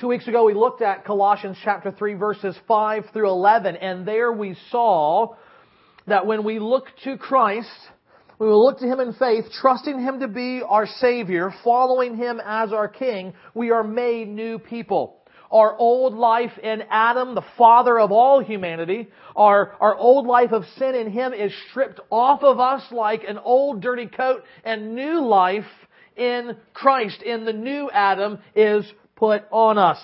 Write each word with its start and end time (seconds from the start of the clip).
Two 0.00 0.08
weeks 0.08 0.26
ago 0.26 0.46
we 0.46 0.54
looked 0.54 0.80
at 0.80 1.04
Colossians 1.04 1.58
chapter 1.62 1.90
3 1.90 2.14
verses 2.14 2.56
5 2.66 3.10
through 3.12 3.28
11 3.28 3.76
and 3.76 4.08
there 4.08 4.32
we 4.32 4.56
saw 4.70 5.34
that 6.06 6.24
when 6.24 6.42
we 6.42 6.58
look 6.58 6.86
to 7.04 7.18
Christ, 7.18 7.68
we 8.38 8.46
will 8.46 8.64
look 8.64 8.78
to 8.78 8.86
Him 8.86 8.98
in 9.00 9.12
faith, 9.12 9.44
trusting 9.60 10.00
Him 10.00 10.20
to 10.20 10.28
be 10.28 10.62
our 10.66 10.86
Savior, 10.86 11.52
following 11.62 12.16
Him 12.16 12.40
as 12.42 12.72
our 12.72 12.88
King, 12.88 13.34
we 13.52 13.72
are 13.72 13.84
made 13.84 14.28
new 14.28 14.58
people. 14.58 15.18
Our 15.50 15.76
old 15.76 16.14
life 16.14 16.56
in 16.62 16.82
Adam, 16.88 17.34
the 17.34 17.44
father 17.58 18.00
of 18.00 18.10
all 18.10 18.42
humanity, 18.42 19.08
our, 19.36 19.76
our 19.80 19.96
old 19.96 20.26
life 20.26 20.52
of 20.52 20.64
sin 20.78 20.94
in 20.94 21.10
Him 21.10 21.34
is 21.34 21.52
stripped 21.68 22.00
off 22.08 22.42
of 22.42 22.58
us 22.58 22.90
like 22.90 23.24
an 23.24 23.36
old 23.36 23.82
dirty 23.82 24.06
coat, 24.06 24.44
and 24.64 24.94
new 24.94 25.20
life 25.20 25.66
in 26.16 26.56
Christ, 26.72 27.22
in 27.22 27.44
the 27.44 27.52
new 27.52 27.90
Adam, 27.90 28.38
is 28.54 28.84
put 29.20 29.44
on 29.52 29.78
us. 29.78 30.00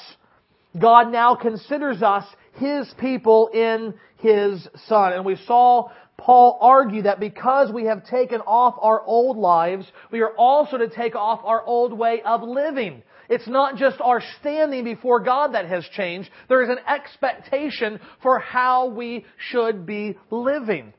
God 0.78 1.10
now 1.10 1.34
considers 1.34 2.02
us 2.02 2.24
His 2.52 2.86
people 3.00 3.48
in 3.48 3.94
His 4.18 4.68
Son. 4.86 5.14
And 5.14 5.24
we 5.24 5.36
saw 5.46 5.90
Paul 6.18 6.58
argue 6.60 7.02
that 7.02 7.18
because 7.18 7.72
we 7.72 7.86
have 7.86 8.06
taken 8.06 8.42
off 8.42 8.76
our 8.80 9.02
old 9.02 9.38
lives, 9.38 9.86
we 10.12 10.20
are 10.20 10.34
also 10.36 10.76
to 10.76 10.88
take 10.88 11.16
off 11.16 11.40
our 11.44 11.64
old 11.64 11.92
way 11.92 12.20
of 12.24 12.42
living. 12.42 13.02
It's 13.28 13.48
not 13.48 13.76
just 13.76 14.00
our 14.00 14.22
standing 14.40 14.84
before 14.84 15.20
God 15.20 15.54
that 15.54 15.66
has 15.66 15.84
changed. 15.96 16.30
There 16.48 16.62
is 16.62 16.68
an 16.68 16.78
expectation 16.86 17.98
for 18.22 18.38
how 18.38 18.88
we 18.88 19.24
should 19.50 19.86
be 19.86 20.16
living. 20.30 20.92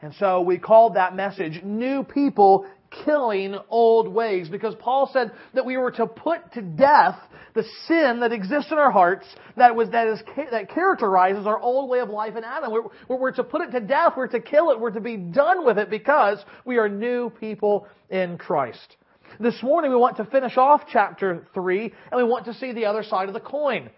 And 0.00 0.14
so 0.14 0.42
we 0.42 0.58
called 0.58 0.94
that 0.94 1.16
message 1.16 1.60
New 1.64 2.04
People 2.04 2.66
killing 3.04 3.56
old 3.68 4.08
ways 4.12 4.48
because 4.48 4.74
Paul 4.78 5.10
said 5.12 5.32
that 5.54 5.64
we 5.64 5.76
were 5.76 5.90
to 5.92 6.06
put 6.06 6.52
to 6.52 6.62
death 6.62 7.16
the 7.54 7.64
sin 7.86 8.20
that 8.20 8.32
exists 8.32 8.70
in 8.72 8.78
our 8.78 8.90
hearts 8.90 9.26
that 9.56 9.74
was 9.74 9.90
that 9.90 10.08
is 10.08 10.20
that 10.50 10.70
characterizes 10.70 11.46
our 11.46 11.58
old 11.58 11.88
way 11.88 12.00
of 12.00 12.08
life 12.08 12.36
in 12.36 12.44
Adam. 12.44 12.72
We're, 12.72 13.16
we're 13.16 13.32
to 13.32 13.44
put 13.44 13.62
it 13.62 13.70
to 13.72 13.80
death. 13.80 14.14
We're 14.16 14.28
to 14.28 14.40
kill 14.40 14.70
it. 14.70 14.80
We're 14.80 14.90
to 14.90 15.00
be 15.00 15.16
done 15.16 15.64
with 15.64 15.78
it 15.78 15.90
because 15.90 16.38
we 16.64 16.78
are 16.78 16.88
new 16.88 17.30
people 17.40 17.86
in 18.10 18.38
Christ. 18.38 18.96
This 19.40 19.62
morning 19.62 19.90
we 19.90 19.96
want 19.96 20.16
to 20.18 20.24
finish 20.24 20.56
off 20.56 20.82
chapter 20.92 21.46
three 21.54 21.92
and 22.10 22.16
we 22.16 22.24
want 22.24 22.46
to 22.46 22.54
see 22.54 22.72
the 22.72 22.86
other 22.86 23.02
side 23.02 23.28
of 23.28 23.34
the 23.34 23.40
coin. 23.40 23.90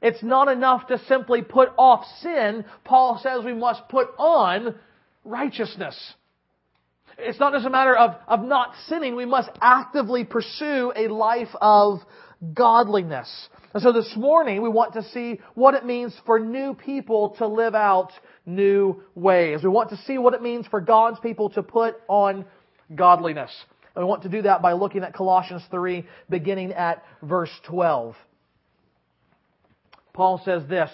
It's 0.00 0.22
not 0.22 0.48
enough 0.48 0.88
to 0.88 0.98
simply 1.06 1.42
put 1.42 1.70
off 1.78 2.04
sin. 2.20 2.64
Paul 2.84 3.20
says 3.22 3.44
we 3.44 3.54
must 3.54 3.88
put 3.88 4.08
on 4.18 4.74
righteousness. 5.24 5.96
It's 7.22 7.38
not 7.40 7.52
just 7.52 7.66
a 7.66 7.70
matter 7.70 7.96
of, 7.96 8.16
of 8.26 8.42
not 8.42 8.72
sinning. 8.88 9.16
We 9.16 9.26
must 9.26 9.50
actively 9.60 10.24
pursue 10.24 10.92
a 10.94 11.08
life 11.08 11.48
of 11.60 12.00
godliness. 12.54 13.48
And 13.74 13.82
so 13.82 13.92
this 13.92 14.12
morning 14.16 14.60
we 14.60 14.68
want 14.68 14.94
to 14.94 15.02
see 15.02 15.40
what 15.54 15.74
it 15.74 15.86
means 15.86 16.14
for 16.26 16.38
new 16.38 16.74
people 16.74 17.36
to 17.38 17.46
live 17.46 17.74
out 17.74 18.10
new 18.44 19.02
ways. 19.14 19.60
We 19.62 19.68
want 19.68 19.90
to 19.90 19.96
see 19.98 20.18
what 20.18 20.34
it 20.34 20.42
means 20.42 20.66
for 20.66 20.80
God's 20.80 21.20
people 21.20 21.50
to 21.50 21.62
put 21.62 21.94
on 22.08 22.44
godliness. 22.94 23.52
And 23.94 24.04
we 24.04 24.08
want 24.08 24.24
to 24.24 24.28
do 24.28 24.42
that 24.42 24.60
by 24.60 24.72
looking 24.72 25.02
at 25.04 25.14
Colossians 25.14 25.62
3 25.70 26.06
beginning 26.28 26.72
at 26.72 27.04
verse 27.22 27.50
12. 27.68 28.14
Paul 30.12 30.42
says 30.44 30.62
this, 30.68 30.90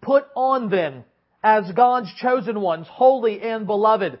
Put 0.00 0.24
on 0.36 0.68
then, 0.68 1.04
as 1.42 1.70
God's 1.72 2.12
chosen 2.20 2.60
ones, 2.60 2.86
holy 2.88 3.40
and 3.40 3.66
beloved, 3.66 4.20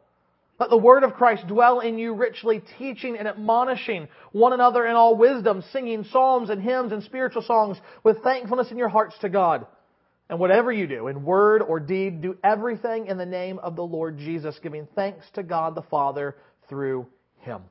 Let 0.59 0.69
the 0.69 0.77
word 0.77 1.03
of 1.03 1.13
Christ 1.13 1.47
dwell 1.47 1.79
in 1.79 1.97
you 1.97 2.13
richly, 2.13 2.61
teaching 2.77 3.17
and 3.17 3.27
admonishing 3.27 4.07
one 4.31 4.53
another 4.53 4.85
in 4.85 4.95
all 4.95 5.15
wisdom, 5.15 5.63
singing 5.71 6.03
psalms 6.03 6.49
and 6.51 6.61
hymns 6.61 6.91
and 6.91 7.03
spiritual 7.03 7.41
songs 7.41 7.77
with 8.03 8.21
thankfulness 8.23 8.69
in 8.69 8.77
your 8.77 8.89
hearts 8.89 9.15
to 9.21 9.29
God. 9.29 9.65
And 10.29 10.39
whatever 10.39 10.71
you 10.71 10.87
do, 10.87 11.07
in 11.07 11.25
word 11.25 11.61
or 11.61 11.79
deed, 11.79 12.21
do 12.21 12.37
everything 12.43 13.07
in 13.07 13.17
the 13.17 13.25
name 13.25 13.59
of 13.59 13.75
the 13.75 13.83
Lord 13.83 14.17
Jesus, 14.17 14.57
giving 14.61 14.87
thanks 14.95 15.25
to 15.33 15.43
God 15.43 15.75
the 15.75 15.81
Father 15.81 16.37
through 16.69 17.07
him. 17.39 17.63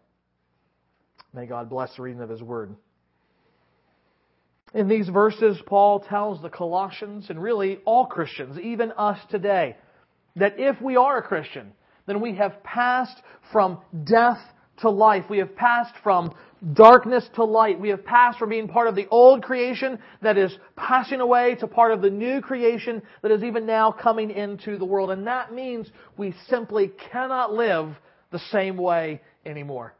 May 1.33 1.47
God 1.47 1.71
bless 1.71 1.95
the 1.97 2.03
reading 2.03 2.21
of 2.21 2.29
his 2.29 2.43
word. 2.43 2.75
In 4.75 4.89
these 4.89 5.09
verses, 5.09 5.59
Paul 5.67 6.01
tells 6.01 6.43
the 6.43 6.51
Colossians, 6.51 7.31
and 7.31 7.43
really 7.43 7.79
all 7.85 8.07
Christians, 8.07 8.59
even 8.59 8.93
us 8.93 9.19
today, 9.31 9.77
that 10.37 10.55
if 10.59 10.81
we 10.83 10.97
are 10.97 11.19
a 11.19 11.23
Christian, 11.23 11.73
then 12.11 12.21
we 12.21 12.35
have 12.35 12.63
passed 12.65 13.23
from 13.53 13.79
death 14.05 14.41
to 14.81 14.91
life. 14.91 15.25
We 15.31 15.39
have 15.39 15.55
passed 15.55 15.95
from 16.03 16.35
darkness 16.73 17.25
to 17.37 17.45
light. 17.45 17.81
We 17.81 17.91
have 17.91 18.05
passed 18.05 18.39
from 18.39 18.51
being 18.51 18.69
part 18.69 18.89
of 18.89 18.97
the 18.97 19.07
old 19.09 19.43
creation 19.43 19.99
that 20.21 20.37
is 20.37 20.53
passing 20.77 21.21
away 21.21 21.55
to 21.61 21.67
part 21.67 21.93
of 21.93 22.03
the 22.03 22.11
new 22.11 22.41
creation 22.41 23.03
that 23.23 23.31
is 23.31 23.43
even 23.43 23.65
now 23.65 23.93
coming 23.93 24.31
into 24.31 24.77
the 24.77 24.85
world. 24.85 25.11
And 25.11 25.27
that 25.27 25.53
means 25.55 25.89
we 26.17 26.35
simply 26.49 26.91
cannot 27.13 27.53
live 27.53 27.95
the 28.31 28.41
same 28.51 28.77
way 28.77 29.21
anymore. 29.47 29.95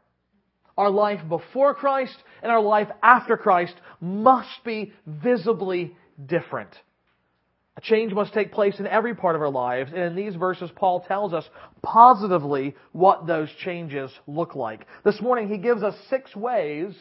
Our 0.77 0.89
life 0.89 1.19
before 1.27 1.73
Christ 1.75 2.15
and 2.41 2.51
our 2.51 2.61
life 2.61 2.87
after 3.01 3.37
Christ 3.37 3.75
must 3.99 4.63
be 4.65 4.93
visibly 5.05 5.95
different. 6.25 6.71
A 7.77 7.81
change 7.81 8.11
must 8.13 8.33
take 8.33 8.51
place 8.51 8.79
in 8.79 8.87
every 8.87 9.15
part 9.15 9.35
of 9.35 9.41
our 9.41 9.49
lives, 9.49 9.91
and 9.93 10.01
in 10.01 10.15
these 10.15 10.35
verses, 10.35 10.69
Paul 10.75 11.05
tells 11.07 11.33
us 11.33 11.45
positively 11.81 12.75
what 12.91 13.27
those 13.27 13.49
changes 13.63 14.11
look 14.27 14.55
like. 14.55 14.85
This 15.05 15.21
morning, 15.21 15.47
he 15.47 15.57
gives 15.57 15.81
us 15.81 15.95
six 16.09 16.35
ways 16.35 16.93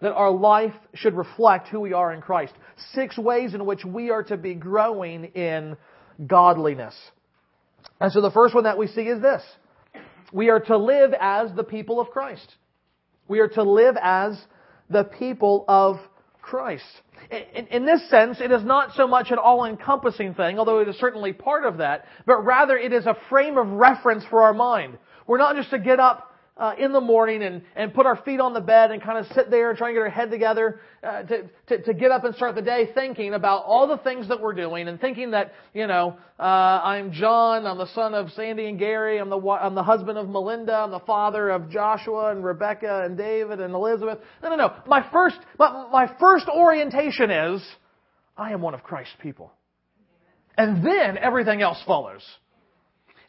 that 0.00 0.12
our 0.12 0.30
life 0.30 0.74
should 0.94 1.14
reflect 1.14 1.68
who 1.68 1.80
we 1.80 1.92
are 1.92 2.12
in 2.12 2.20
Christ. 2.20 2.52
Six 2.92 3.18
ways 3.18 3.54
in 3.54 3.66
which 3.66 3.84
we 3.84 4.10
are 4.10 4.22
to 4.24 4.36
be 4.36 4.54
growing 4.54 5.24
in 5.34 5.76
godliness. 6.26 6.94
And 8.00 8.12
so 8.12 8.20
the 8.20 8.30
first 8.30 8.54
one 8.54 8.64
that 8.64 8.78
we 8.78 8.86
see 8.86 9.02
is 9.02 9.20
this. 9.20 9.42
We 10.32 10.50
are 10.50 10.60
to 10.60 10.76
live 10.76 11.14
as 11.20 11.52
the 11.54 11.64
people 11.64 12.00
of 12.00 12.10
Christ. 12.10 12.54
We 13.28 13.40
are 13.40 13.48
to 13.48 13.62
live 13.62 13.96
as 14.00 14.40
the 14.88 15.04
people 15.04 15.64
of 15.68 15.96
Christ. 16.42 16.84
In, 17.30 17.66
in, 17.68 17.86
this 17.86 18.10
sense, 18.10 18.40
it 18.40 18.50
is 18.50 18.64
not 18.64 18.94
so 18.94 19.06
much 19.06 19.30
an 19.30 19.38
all-encompassing 19.38 20.34
thing, 20.34 20.58
although 20.58 20.80
it 20.80 20.88
is 20.88 20.96
certainly 20.96 21.32
part 21.32 21.64
of 21.64 21.78
that, 21.78 22.04
but 22.26 22.44
rather 22.44 22.76
it 22.76 22.92
is 22.92 23.06
a 23.06 23.16
frame 23.30 23.56
of 23.56 23.68
reference 23.68 24.24
for 24.28 24.42
our 24.42 24.52
mind. 24.52 24.98
We're 25.26 25.38
not 25.38 25.56
just 25.56 25.70
to 25.70 25.78
get 25.78 26.00
up 26.00 26.31
uh, 26.62 26.74
in 26.78 26.92
the 26.92 27.00
morning 27.00 27.42
and, 27.42 27.60
and 27.74 27.92
put 27.92 28.06
our 28.06 28.14
feet 28.22 28.38
on 28.38 28.54
the 28.54 28.60
bed 28.60 28.92
and 28.92 29.02
kind 29.02 29.18
of 29.18 29.26
sit 29.34 29.50
there 29.50 29.70
and 29.70 29.76
try 29.76 29.88
and 29.88 29.96
get 29.96 30.00
our 30.00 30.08
head 30.08 30.30
together 30.30 30.80
uh, 31.02 31.24
to, 31.24 31.50
to, 31.66 31.82
to 31.82 31.92
get 31.92 32.12
up 32.12 32.22
and 32.22 32.36
start 32.36 32.54
the 32.54 32.62
day 32.62 32.88
thinking 32.94 33.34
about 33.34 33.64
all 33.64 33.88
the 33.88 33.96
things 33.98 34.28
that 34.28 34.40
we're 34.40 34.52
doing 34.52 34.86
and 34.86 35.00
thinking 35.00 35.32
that, 35.32 35.54
you 35.74 35.88
know, 35.88 36.16
uh, 36.38 36.42
I'm 36.42 37.10
John, 37.10 37.66
I'm 37.66 37.78
the 37.78 37.92
son 37.94 38.14
of 38.14 38.30
Sandy 38.36 38.66
and 38.66 38.78
Gary, 38.78 39.18
I'm 39.18 39.28
the, 39.28 39.40
I'm 39.40 39.74
the 39.74 39.82
husband 39.82 40.16
of 40.18 40.28
Melinda, 40.28 40.72
I'm 40.72 40.92
the 40.92 41.00
father 41.00 41.50
of 41.50 41.68
Joshua 41.68 42.30
and 42.30 42.44
Rebecca 42.44 43.02
and 43.06 43.18
David 43.18 43.60
and 43.60 43.74
Elizabeth. 43.74 44.18
No, 44.40 44.50
no, 44.50 44.54
no. 44.54 44.72
My 44.86 45.04
first, 45.10 45.38
my, 45.58 45.88
my 45.90 46.14
first 46.20 46.46
orientation 46.48 47.32
is, 47.32 47.60
I 48.36 48.52
am 48.52 48.62
one 48.62 48.74
of 48.74 48.84
Christ's 48.84 49.16
people. 49.20 49.52
And 50.56 50.86
then 50.86 51.18
everything 51.18 51.60
else 51.60 51.82
follows. 51.84 52.22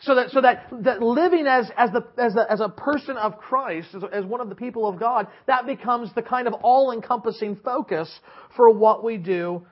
So 0.05 0.15
that, 0.15 0.31
so 0.31 0.41
that, 0.41 0.67
that 0.83 1.01
living 1.01 1.47
as, 1.47 1.69
as, 1.77 1.89
the, 1.91 2.05
as, 2.21 2.35
a, 2.35 2.51
as 2.51 2.59
a 2.59 2.67
person 2.67 3.15
of 3.15 3.37
Christ, 3.37 3.87
as, 3.95 4.03
as 4.11 4.25
one 4.25 4.41
of 4.41 4.49
the 4.49 4.55
people 4.55 4.87
of 4.87 4.99
God, 4.99 5.27
that 5.47 5.65
becomes 5.65 6.13
the 6.13 6.21
kind 6.21 6.47
of 6.47 6.53
all-encompassing 6.55 7.61
focus 7.63 8.09
for 8.57 8.69
what 8.69 9.03
we 9.03 9.15
do 9.15 9.65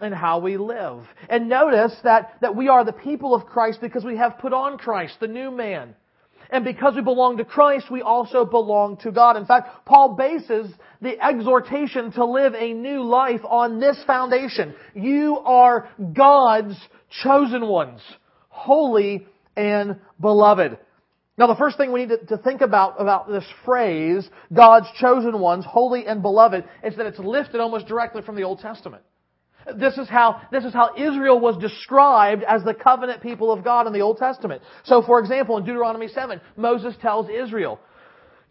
and 0.00 0.12
how 0.12 0.40
we 0.40 0.56
live. 0.56 1.04
And 1.28 1.48
notice 1.48 1.94
that, 2.02 2.38
that 2.40 2.56
we 2.56 2.68
are 2.68 2.84
the 2.84 2.92
people 2.92 3.34
of 3.34 3.46
Christ 3.46 3.80
because 3.80 4.04
we 4.04 4.16
have 4.16 4.38
put 4.38 4.52
on 4.52 4.78
Christ, 4.78 5.14
the 5.20 5.28
new 5.28 5.50
man. 5.50 5.94
And 6.50 6.64
because 6.64 6.94
we 6.96 7.02
belong 7.02 7.36
to 7.36 7.44
Christ, 7.44 7.90
we 7.90 8.00
also 8.02 8.44
belong 8.44 8.96
to 9.02 9.12
God. 9.12 9.36
In 9.36 9.44
fact, 9.44 9.86
Paul 9.86 10.16
bases 10.16 10.72
the 11.00 11.20
exhortation 11.22 12.10
to 12.12 12.24
live 12.24 12.54
a 12.54 12.72
new 12.72 13.02
life 13.04 13.42
on 13.44 13.78
this 13.78 14.02
foundation. 14.06 14.74
You 14.94 15.38
are 15.44 15.88
God's 16.14 16.76
chosen 17.22 17.66
ones, 17.68 18.00
holy 18.48 19.26
and 19.58 19.96
beloved. 20.20 20.78
Now 21.36 21.48
the 21.48 21.56
first 21.56 21.76
thing 21.76 21.92
we 21.92 22.06
need 22.06 22.08
to, 22.08 22.26
to, 22.26 22.38
think 22.38 22.62
about, 22.62 23.00
about 23.00 23.28
this 23.28 23.44
phrase, 23.64 24.28
God's 24.52 24.86
chosen 24.98 25.38
ones, 25.38 25.64
holy 25.68 26.06
and 26.06 26.22
beloved, 26.22 26.64
is 26.82 26.96
that 26.96 27.06
it's 27.06 27.18
lifted 27.18 27.60
almost 27.60 27.86
directly 27.86 28.22
from 28.22 28.36
the 28.36 28.42
Old 28.42 28.60
Testament. 28.60 29.02
This 29.76 29.98
is 29.98 30.08
how, 30.08 30.40
this 30.50 30.64
is 30.64 30.72
how 30.72 30.94
Israel 30.96 31.38
was 31.38 31.56
described 31.58 32.42
as 32.42 32.64
the 32.64 32.72
covenant 32.72 33.22
people 33.22 33.52
of 33.52 33.62
God 33.62 33.86
in 33.86 33.92
the 33.92 34.00
Old 34.00 34.18
Testament. 34.18 34.62
So 34.84 35.02
for 35.02 35.20
example, 35.20 35.58
in 35.58 35.64
Deuteronomy 35.64 36.08
7, 36.08 36.40
Moses 36.56 36.94
tells 37.02 37.28
Israel, 37.28 37.78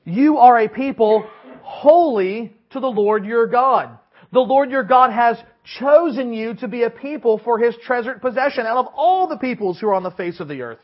you 0.04 0.38
are 0.38 0.60
a 0.60 0.70
people 0.70 1.28
holy 1.64 2.56
to 2.72 2.80
the 2.80 2.88
Lord 2.88 3.26
your 3.26 3.48
God. 3.48 3.98
The 4.32 4.40
Lord 4.40 4.70
your 4.70 4.84
God 4.84 5.12
has 5.12 5.38
chosen 5.80 6.34
you 6.34 6.54
to 6.56 6.68
be 6.68 6.84
a 6.84 6.90
people 6.90 7.40
for 7.44 7.60
his 7.60 7.76
treasured 7.84 8.22
possession 8.22 8.66
out 8.66 8.78
of 8.78 8.88
all 8.96 9.28
the 9.28 9.38
peoples 9.38 9.80
who 9.80 9.88
are 9.88 9.96
on 9.96 10.04
the 10.04 10.12
face 10.12 10.40
of 10.40 10.48
the 10.48 10.62
earth. 10.62 10.80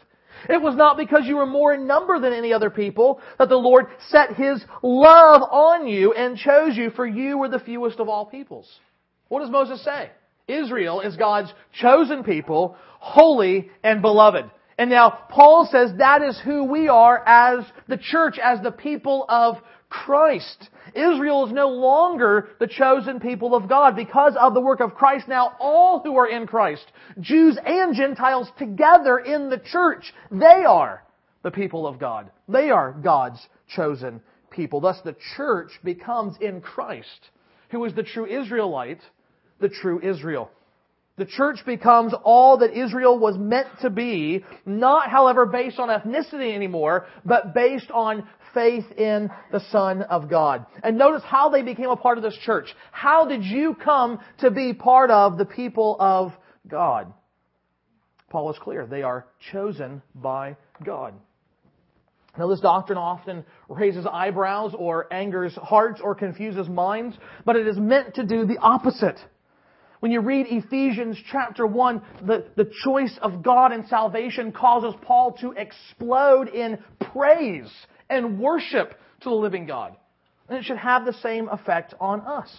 It 0.49 0.61
was 0.61 0.75
not 0.75 0.97
because 0.97 1.25
you 1.25 1.37
were 1.37 1.45
more 1.45 1.73
in 1.73 1.87
number 1.87 2.19
than 2.19 2.33
any 2.33 2.53
other 2.53 2.69
people 2.69 3.21
that 3.39 3.49
the 3.49 3.55
Lord 3.55 3.87
set 4.09 4.35
his 4.35 4.63
love 4.81 5.41
on 5.41 5.87
you 5.87 6.13
and 6.13 6.37
chose 6.37 6.75
you, 6.75 6.89
for 6.89 7.05
you 7.05 7.37
were 7.37 7.49
the 7.49 7.59
fewest 7.59 7.99
of 7.99 8.09
all 8.09 8.25
peoples. 8.25 8.69
What 9.29 9.39
does 9.39 9.49
Moses 9.49 9.83
say? 9.83 10.11
Israel 10.47 11.01
is 11.01 11.15
God's 11.15 11.53
chosen 11.71 12.23
people, 12.23 12.75
holy 12.99 13.69
and 13.83 14.01
beloved. 14.01 14.49
And 14.77 14.89
now 14.89 15.19
Paul 15.29 15.67
says 15.71 15.91
that 15.97 16.21
is 16.21 16.39
who 16.43 16.65
we 16.65 16.87
are 16.87 17.23
as 17.25 17.65
the 17.87 17.97
church, 17.97 18.37
as 18.43 18.61
the 18.61 18.71
people 18.71 19.25
of 19.29 19.57
Christ. 19.89 20.69
Israel 20.95 21.45
is 21.45 21.53
no 21.53 21.69
longer 21.69 22.49
the 22.59 22.67
chosen 22.67 23.19
people 23.19 23.55
of 23.55 23.67
God 23.69 23.95
because 23.95 24.35
of 24.39 24.53
the 24.53 24.61
work 24.61 24.79
of 24.79 24.95
Christ. 24.95 25.27
Now 25.27 25.55
all 25.59 26.01
who 26.01 26.17
are 26.17 26.27
in 26.27 26.47
Christ, 26.47 26.85
Jews 27.19 27.57
and 27.65 27.95
Gentiles 27.95 28.49
together 28.57 29.17
in 29.17 29.49
the 29.49 29.59
church, 29.59 30.13
they 30.31 30.65
are 30.67 31.03
the 31.43 31.51
people 31.51 31.85
of 31.85 31.99
God. 31.99 32.31
They 32.47 32.69
are 32.69 32.93
God's 32.93 33.45
chosen 33.75 34.21
people. 34.49 34.81
Thus 34.81 34.99
the 35.03 35.15
church 35.35 35.71
becomes 35.83 36.37
in 36.39 36.61
Christ, 36.61 37.29
who 37.71 37.83
is 37.85 37.93
the 37.93 38.03
true 38.03 38.25
Israelite, 38.25 39.01
the 39.59 39.69
true 39.69 39.99
Israel. 40.01 40.49
The 41.15 41.25
church 41.25 41.63
becomes 41.65 42.13
all 42.23 42.57
that 42.57 42.75
Israel 42.75 43.19
was 43.19 43.37
meant 43.37 43.67
to 43.81 43.91
be, 43.91 44.43
not 44.65 45.09
however 45.09 45.45
based 45.45 45.77
on 45.77 45.89
ethnicity 45.89 46.55
anymore, 46.55 47.05
but 47.23 47.53
based 47.53 47.91
on 47.91 48.27
faith 48.53 48.85
in 48.97 49.29
the 49.51 49.59
Son 49.71 50.01
of 50.03 50.29
God. 50.29 50.65
And 50.83 50.97
notice 50.97 51.21
how 51.23 51.49
they 51.49 51.61
became 51.61 51.89
a 51.89 51.95
part 51.95 52.17
of 52.17 52.23
this 52.23 52.37
church. 52.43 52.67
How 52.91 53.27
did 53.27 53.43
you 53.43 53.75
come 53.75 54.19
to 54.39 54.49
be 54.49 54.73
part 54.73 55.11
of 55.11 55.37
the 55.37 55.45
people 55.45 55.97
of 55.99 56.33
God? 56.67 57.13
Paul 58.29 58.51
is 58.51 58.57
clear. 58.59 58.87
They 58.87 59.03
are 59.03 59.27
chosen 59.51 60.01
by 60.15 60.57
God. 60.83 61.13
Now, 62.35 62.47
this 62.47 62.61
doctrine 62.61 62.97
often 62.97 63.45
raises 63.69 64.07
eyebrows 64.11 64.73
or 64.75 65.13
angers 65.13 65.53
hearts 65.61 66.01
or 66.03 66.15
confuses 66.15 66.67
minds, 66.67 67.15
but 67.45 67.55
it 67.55 67.67
is 67.67 67.77
meant 67.77 68.15
to 68.15 68.23
do 68.25 68.47
the 68.47 68.57
opposite. 68.57 69.19
When 70.03 70.11
you 70.11 70.19
read 70.19 70.47
Ephesians 70.49 71.17
chapter 71.31 71.65
1, 71.65 72.01
the, 72.23 72.45
the 72.57 72.69
choice 72.83 73.17
of 73.21 73.41
God 73.41 73.71
in 73.71 73.87
salvation 73.87 74.51
causes 74.51 74.93
Paul 75.01 75.31
to 75.39 75.53
explode 75.53 76.49
in 76.49 76.77
praise 77.13 77.71
and 78.09 78.37
worship 78.37 78.99
to 79.21 79.29
the 79.29 79.35
living 79.35 79.65
God. 79.65 79.95
And 80.49 80.57
it 80.57 80.65
should 80.65 80.75
have 80.75 81.05
the 81.05 81.13
same 81.13 81.47
effect 81.47 81.93
on 82.01 82.19
us 82.19 82.53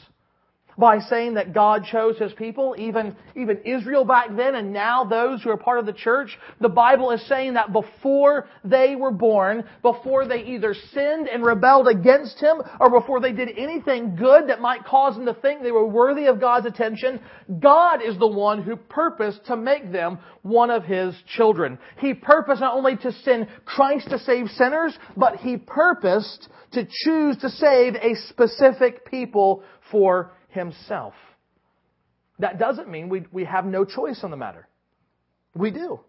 by 0.79 0.99
saying 0.99 1.35
that 1.35 1.53
God 1.53 1.85
chose 1.91 2.19
His 2.19 2.33
people, 2.33 2.75
even, 2.79 3.17
even 3.37 3.61
Israel 3.65 4.05
back 4.05 4.29
then 4.37 4.55
and 4.55 4.73
now 4.73 5.05
those 5.05 5.43
who 5.43 5.51
are 5.51 5.57
part 5.57 5.79
of 5.79 5.87
the 5.87 5.93
church. 5.93 6.37
The 6.61 6.69
Bible 6.69 7.11
is 7.11 7.27
saying 7.29 7.55
that 7.55 7.73
before 7.73 8.47
they 8.65 8.97
were 8.97 9.11
born, 9.11 9.65
before 9.83 10.27
they 10.27 10.45
either 10.45 10.75
sinned 10.93 11.29
and 11.29 11.45
rebelled 11.45 11.89
against 11.89 12.41
Him 12.41 12.63
or 12.81 12.91
before 12.91 13.21
they 13.21 13.33
did 13.33 13.51
anything 13.57 14.17
good 14.17 14.49
that 14.49 14.61
might 14.61 14.85
cause 14.85 15.15
them 15.15 15.27
to 15.27 15.35
think 15.35 15.63
they 15.63 15.71
were 15.71 15.87
worthy 15.87 16.27
of 16.27 16.41
God's 16.41 16.67
attention, 16.67 17.21
God 17.61 18.01
is 18.03 18.19
the 18.19 18.27
one 18.27 18.63
who 18.63 18.77
purposed 18.77 19.47
to 19.47 19.57
make 19.57 19.93
them 19.93 20.19
one 20.43 20.71
of 20.71 20.85
His 20.85 21.15
children. 21.37 21.79
He 21.99 22.15
purposed 22.15 22.61
not 22.61 22.75
only 22.75 22.97
to 22.97 23.13
send 23.13 23.49
Christ 23.65 24.11
to 24.11 24.19
save 24.19 24.49
sinners, 24.51 24.97
but 25.17 25.37
He 25.37 25.57
purposed 25.57 26.49
to 26.73 26.87
choose 27.05 27.37
to 27.39 27.49
save 27.49 27.95
a 27.95 28.15
specific 28.29 29.07
people 29.09 29.63
for 29.91 30.33
himself. 30.55 31.15
That 32.39 32.59
doesn't 32.59 32.89
mean 32.89 33.09
we, 33.09 33.27
we 33.31 33.45
have 33.45 33.65
no 33.65 33.85
choice 33.85 34.21
on 34.23 34.31
the 34.31 34.37
matter. 34.37 34.67
We 35.55 35.71
do. 35.71 36.01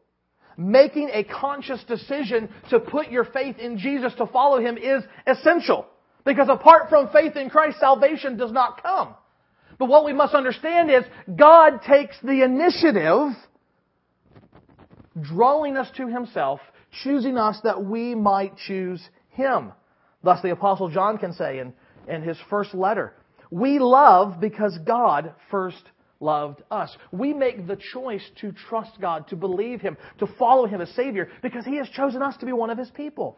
Making 0.58 1.10
a 1.12 1.24
conscious 1.24 1.84
decision 1.84 2.50
to 2.70 2.80
put 2.80 3.12
your 3.12 3.26
faith 3.26 3.58
in 3.60 3.78
Jesus 3.78 4.14
to 4.18 4.26
follow 4.26 4.60
Him 4.60 4.78
is 4.78 5.04
essential. 5.28 5.86
Because 6.24 6.48
apart 6.50 6.90
from 6.90 7.10
faith 7.10 7.36
in 7.36 7.50
Christ, 7.50 7.80
salvation 7.80 8.38
does 8.38 8.52
not 8.52 8.82
come. 8.82 9.16
But 9.78 9.90
what 9.90 10.06
we 10.06 10.14
must 10.14 10.34
understand 10.34 10.90
is 10.90 11.04
God 11.38 11.82
takes 11.86 12.16
the 12.24 12.44
initiative, 12.44 13.36
drawing 15.22 15.76
us 15.76 15.90
to 15.98 16.08
Himself, 16.08 16.62
choosing 17.04 17.38
us 17.38 17.60
that 17.64 17.84
we 17.84 18.16
might 18.16 18.56
choose 18.66 19.02
Him. 19.32 19.74
Thus 20.24 20.42
the 20.42 20.52
Apostle 20.52 20.90
John 20.90 21.18
can 21.18 21.34
say 21.34 21.60
in, 21.60 21.74
in 22.08 22.24
his 22.24 22.38
first 22.50 22.74
letter, 22.74 23.14
we 23.56 23.80
love 23.80 24.42
because 24.42 24.78
God 24.86 25.34
first 25.50 25.82
loved 26.20 26.62
us. 26.70 26.94
We 27.14 27.34
make 27.34 27.66
the 27.66 27.78
choice 27.94 28.22
to 28.42 28.52
trust 28.52 29.00
God, 29.00 29.30
to 29.30 29.38
believe 29.38 29.80
Him, 29.80 29.96
to 30.20 30.28
follow 30.38 30.66
Him 30.68 30.82
as 30.82 30.90
Savior 30.90 31.30
because 31.42 31.64
He 31.64 31.78
has 31.78 31.88
chosen 31.88 32.22
us 32.22 32.36
to 32.38 32.46
be 32.46 32.52
one 32.52 32.70
of 32.70 32.78
His 32.78 32.90
people. 32.90 33.38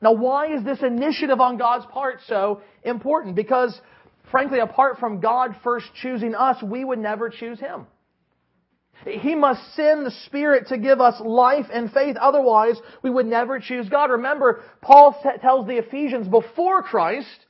Now, 0.00 0.12
why 0.12 0.52
is 0.52 0.64
this 0.64 0.82
initiative 0.82 1.40
on 1.40 1.56
God's 1.56 1.86
part 1.86 2.18
so 2.26 2.62
important? 2.82 3.36
Because, 3.36 3.80
frankly, 4.32 4.58
apart 4.58 4.98
from 4.98 5.20
God 5.20 5.54
first 5.62 5.86
choosing 6.02 6.34
us, 6.34 6.60
we 6.60 6.84
would 6.84 6.98
never 6.98 7.30
choose 7.30 7.60
Him. 7.60 7.86
He 9.06 9.36
must 9.36 9.60
send 9.76 10.04
the 10.04 10.12
Spirit 10.26 10.66
to 10.70 10.78
give 10.78 11.00
us 11.00 11.14
life 11.24 11.66
and 11.72 11.92
faith. 11.92 12.16
Otherwise, 12.16 12.74
we 13.04 13.10
would 13.10 13.26
never 13.26 13.60
choose 13.60 13.88
God. 13.88 14.10
Remember, 14.10 14.62
Paul 14.80 15.16
tells 15.40 15.68
the 15.68 15.78
Ephesians 15.78 16.26
before 16.26 16.82
Christ, 16.82 17.46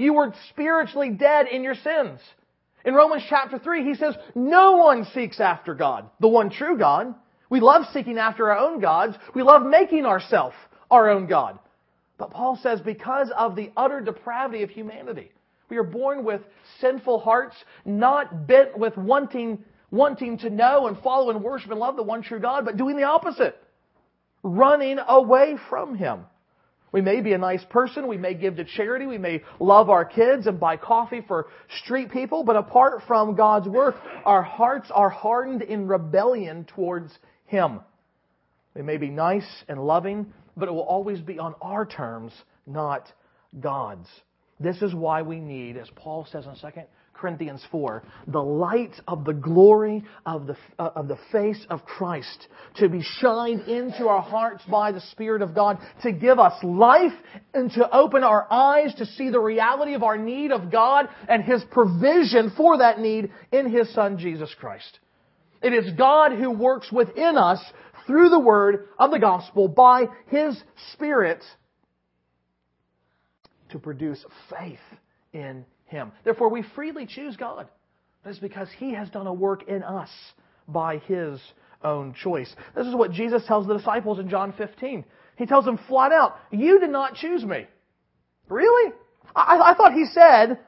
you 0.00 0.14
were 0.14 0.32
spiritually 0.48 1.10
dead 1.10 1.46
in 1.46 1.62
your 1.62 1.74
sins. 1.74 2.20
In 2.84 2.94
Romans 2.94 3.22
chapter 3.28 3.58
3, 3.58 3.84
he 3.84 3.94
says, 3.94 4.14
no 4.34 4.78
one 4.78 5.04
seeks 5.12 5.38
after 5.40 5.74
God, 5.74 6.08
the 6.20 6.28
one 6.28 6.48
true 6.48 6.78
God. 6.78 7.14
We 7.50 7.60
love 7.60 7.82
seeking 7.92 8.16
after 8.16 8.50
our 8.50 8.58
own 8.58 8.80
gods. 8.80 9.16
We 9.34 9.42
love 9.42 9.62
making 9.62 10.06
ourselves 10.06 10.56
our 10.90 11.10
own 11.10 11.26
God. 11.26 11.58
But 12.16 12.30
Paul 12.30 12.58
says, 12.62 12.80
because 12.80 13.30
of 13.36 13.56
the 13.56 13.70
utter 13.76 14.00
depravity 14.00 14.62
of 14.62 14.70
humanity, 14.70 15.32
we 15.68 15.76
are 15.76 15.84
born 15.84 16.24
with 16.24 16.40
sinful 16.80 17.20
hearts, 17.20 17.56
not 17.84 18.46
bent 18.46 18.78
with 18.78 18.96
wanting, 18.96 19.62
wanting 19.90 20.38
to 20.38 20.50
know 20.50 20.86
and 20.86 20.98
follow 21.02 21.30
and 21.30 21.44
worship 21.44 21.70
and 21.70 21.78
love 21.78 21.96
the 21.96 22.02
one 22.02 22.22
true 22.22 22.40
God, 22.40 22.64
but 22.64 22.78
doing 22.78 22.96
the 22.96 23.04
opposite. 23.04 23.56
Running 24.42 24.98
away 25.06 25.56
from 25.68 25.94
Him. 25.94 26.24
We 26.92 27.00
may 27.00 27.20
be 27.20 27.32
a 27.32 27.38
nice 27.38 27.64
person. 27.70 28.08
We 28.08 28.16
may 28.16 28.34
give 28.34 28.56
to 28.56 28.64
charity. 28.64 29.06
We 29.06 29.18
may 29.18 29.42
love 29.60 29.90
our 29.90 30.04
kids 30.04 30.46
and 30.46 30.58
buy 30.58 30.76
coffee 30.76 31.22
for 31.26 31.46
street 31.82 32.10
people. 32.10 32.42
But 32.42 32.56
apart 32.56 33.02
from 33.06 33.36
God's 33.36 33.68
work, 33.68 33.96
our 34.24 34.42
hearts 34.42 34.90
are 34.92 35.10
hardened 35.10 35.62
in 35.62 35.86
rebellion 35.86 36.64
towards 36.64 37.16
Him. 37.46 37.80
We 38.74 38.82
may 38.82 38.96
be 38.96 39.08
nice 39.08 39.48
and 39.68 39.84
loving, 39.84 40.32
but 40.56 40.68
it 40.68 40.72
will 40.72 40.80
always 40.80 41.20
be 41.20 41.38
on 41.38 41.54
our 41.60 41.86
terms, 41.86 42.32
not 42.66 43.12
God's. 43.58 44.08
This 44.58 44.82
is 44.82 44.94
why 44.94 45.22
we 45.22 45.40
need, 45.40 45.76
as 45.76 45.88
Paul 45.96 46.26
says 46.30 46.46
in 46.46 46.54
2 46.54 46.82
Corinthians 47.20 47.62
4, 47.70 48.02
the 48.28 48.42
light 48.42 48.94
of 49.06 49.26
the 49.26 49.34
glory 49.34 50.04
of 50.24 50.46
the, 50.46 50.56
uh, 50.78 50.90
of 50.96 51.06
the 51.06 51.18
face 51.30 51.62
of 51.68 51.84
Christ 51.84 52.48
to 52.76 52.88
be 52.88 53.02
shined 53.02 53.68
into 53.68 54.08
our 54.08 54.22
hearts 54.22 54.64
by 54.70 54.90
the 54.90 55.02
Spirit 55.12 55.42
of 55.42 55.54
God 55.54 55.78
to 56.02 56.12
give 56.12 56.38
us 56.38 56.54
life 56.64 57.12
and 57.52 57.70
to 57.72 57.94
open 57.94 58.24
our 58.24 58.50
eyes 58.50 58.94
to 58.94 59.04
see 59.04 59.28
the 59.28 59.38
reality 59.38 59.92
of 59.92 60.02
our 60.02 60.16
need 60.16 60.50
of 60.50 60.72
God 60.72 61.08
and 61.28 61.44
His 61.44 61.62
provision 61.70 62.52
for 62.56 62.78
that 62.78 62.98
need 62.98 63.30
in 63.52 63.70
His 63.70 63.92
Son 63.92 64.16
Jesus 64.16 64.54
Christ. 64.58 64.98
It 65.62 65.74
is 65.74 65.92
God 65.98 66.32
who 66.32 66.50
works 66.50 66.90
within 66.90 67.36
us 67.36 67.60
through 68.06 68.30
the 68.30 68.40
word 68.40 68.88
of 68.98 69.10
the 69.10 69.18
gospel 69.18 69.68
by 69.68 70.06
His 70.28 70.58
Spirit 70.94 71.44
to 73.68 73.78
produce 73.78 74.24
faith 74.48 74.78
in 75.34 75.66
him. 75.90 76.12
Therefore, 76.24 76.48
we 76.48 76.64
freely 76.74 77.04
choose 77.04 77.36
God. 77.36 77.68
That 78.24 78.30
is 78.30 78.38
because 78.38 78.68
He 78.78 78.94
has 78.94 79.10
done 79.10 79.26
a 79.26 79.32
work 79.32 79.68
in 79.68 79.82
us 79.82 80.10
by 80.68 80.98
His 80.98 81.40
own 81.82 82.14
choice. 82.14 82.54
This 82.76 82.86
is 82.86 82.94
what 82.94 83.12
Jesus 83.12 83.42
tells 83.46 83.66
the 83.66 83.76
disciples 83.76 84.18
in 84.18 84.28
John 84.28 84.54
15. 84.56 85.04
He 85.36 85.46
tells 85.46 85.64
them 85.64 85.78
flat 85.88 86.12
out, 86.12 86.36
You 86.52 86.78
did 86.78 86.90
not 86.90 87.14
choose 87.14 87.44
me. 87.44 87.66
Really? 88.48 88.92
I, 89.34 89.72
I 89.72 89.74
thought 89.74 89.92
He 89.92 90.06
said, 90.06 90.58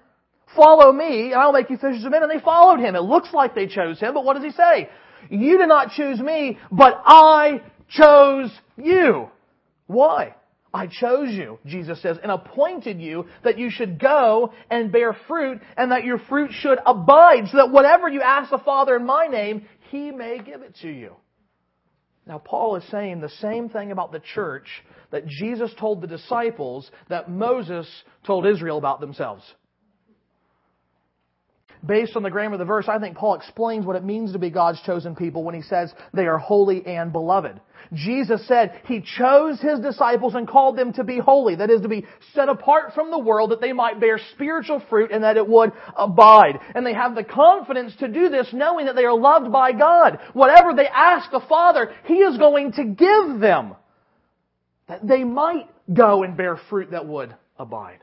Follow 0.56 0.92
me, 0.92 1.32
and 1.32 1.40
I'll 1.40 1.52
make 1.52 1.70
you 1.70 1.76
fishers 1.76 2.04
of 2.04 2.10
men. 2.10 2.22
And 2.22 2.30
they 2.30 2.42
followed 2.42 2.80
Him. 2.80 2.96
It 2.96 3.00
looks 3.00 3.32
like 3.32 3.54
they 3.54 3.66
chose 3.66 4.00
Him, 4.00 4.14
but 4.14 4.24
what 4.24 4.34
does 4.34 4.44
He 4.44 4.50
say? 4.50 4.88
You 5.30 5.58
did 5.58 5.68
not 5.68 5.92
choose 5.92 6.18
me, 6.20 6.58
but 6.72 7.00
I 7.04 7.62
chose 7.88 8.50
you. 8.76 9.28
Why? 9.86 10.34
I 10.74 10.86
chose 10.86 11.30
you, 11.30 11.58
Jesus 11.66 12.00
says, 12.00 12.16
and 12.22 12.32
appointed 12.32 13.00
you 13.00 13.26
that 13.44 13.58
you 13.58 13.70
should 13.70 13.98
go 13.98 14.52
and 14.70 14.90
bear 14.90 15.14
fruit 15.28 15.60
and 15.76 15.92
that 15.92 16.04
your 16.04 16.18
fruit 16.18 16.50
should 16.52 16.78
abide 16.86 17.48
so 17.50 17.58
that 17.58 17.70
whatever 17.70 18.08
you 18.08 18.22
ask 18.22 18.50
the 18.50 18.58
Father 18.58 18.96
in 18.96 19.04
my 19.04 19.26
name, 19.26 19.66
he 19.90 20.10
may 20.10 20.38
give 20.38 20.62
it 20.62 20.74
to 20.80 20.88
you. 20.88 21.16
Now, 22.26 22.38
Paul 22.38 22.76
is 22.76 22.84
saying 22.90 23.20
the 23.20 23.28
same 23.28 23.68
thing 23.68 23.90
about 23.90 24.12
the 24.12 24.22
church 24.34 24.68
that 25.10 25.26
Jesus 25.26 25.70
told 25.78 26.00
the 26.00 26.06
disciples 26.06 26.90
that 27.08 27.28
Moses 27.28 27.86
told 28.24 28.46
Israel 28.46 28.78
about 28.78 29.00
themselves 29.00 29.42
based 31.84 32.16
on 32.16 32.22
the 32.22 32.30
grammar 32.30 32.54
of 32.54 32.58
the 32.58 32.64
verse, 32.64 32.86
I 32.88 32.98
think 32.98 33.16
Paul 33.16 33.34
explains 33.34 33.84
what 33.84 33.96
it 33.96 34.04
means 34.04 34.32
to 34.32 34.38
be 34.38 34.50
God's 34.50 34.80
chosen 34.82 35.16
people 35.16 35.42
when 35.42 35.54
he 35.54 35.62
says 35.62 35.92
they 36.12 36.26
are 36.26 36.38
holy 36.38 36.86
and 36.86 37.12
beloved. 37.12 37.60
Jesus 37.92 38.46
said 38.46 38.80
he 38.86 39.00
chose 39.18 39.60
his 39.60 39.80
disciples 39.80 40.34
and 40.34 40.48
called 40.48 40.78
them 40.78 40.92
to 40.94 41.04
be 41.04 41.18
holy, 41.18 41.56
that 41.56 41.70
is 41.70 41.82
to 41.82 41.88
be 41.88 42.06
set 42.34 42.48
apart 42.48 42.94
from 42.94 43.10
the 43.10 43.18
world 43.18 43.50
that 43.50 43.60
they 43.60 43.72
might 43.72 44.00
bear 44.00 44.18
spiritual 44.34 44.82
fruit 44.88 45.10
and 45.10 45.24
that 45.24 45.36
it 45.36 45.46
would 45.46 45.72
abide. 45.96 46.58
And 46.74 46.86
they 46.86 46.94
have 46.94 47.14
the 47.14 47.24
confidence 47.24 47.94
to 47.98 48.08
do 48.08 48.28
this 48.28 48.48
knowing 48.52 48.86
that 48.86 48.96
they 48.96 49.04
are 49.04 49.18
loved 49.18 49.52
by 49.52 49.72
God. 49.72 50.18
Whatever 50.32 50.74
they 50.74 50.86
ask 50.86 51.30
the 51.30 51.44
Father, 51.48 51.92
he 52.04 52.14
is 52.14 52.38
going 52.38 52.72
to 52.72 52.84
give 52.84 53.40
them. 53.40 53.74
That 54.88 55.06
they 55.06 55.24
might 55.24 55.68
go 55.92 56.22
and 56.22 56.36
bear 56.36 56.58
fruit 56.68 56.92
that 56.92 57.06
would 57.06 57.34
abide. 57.58 57.98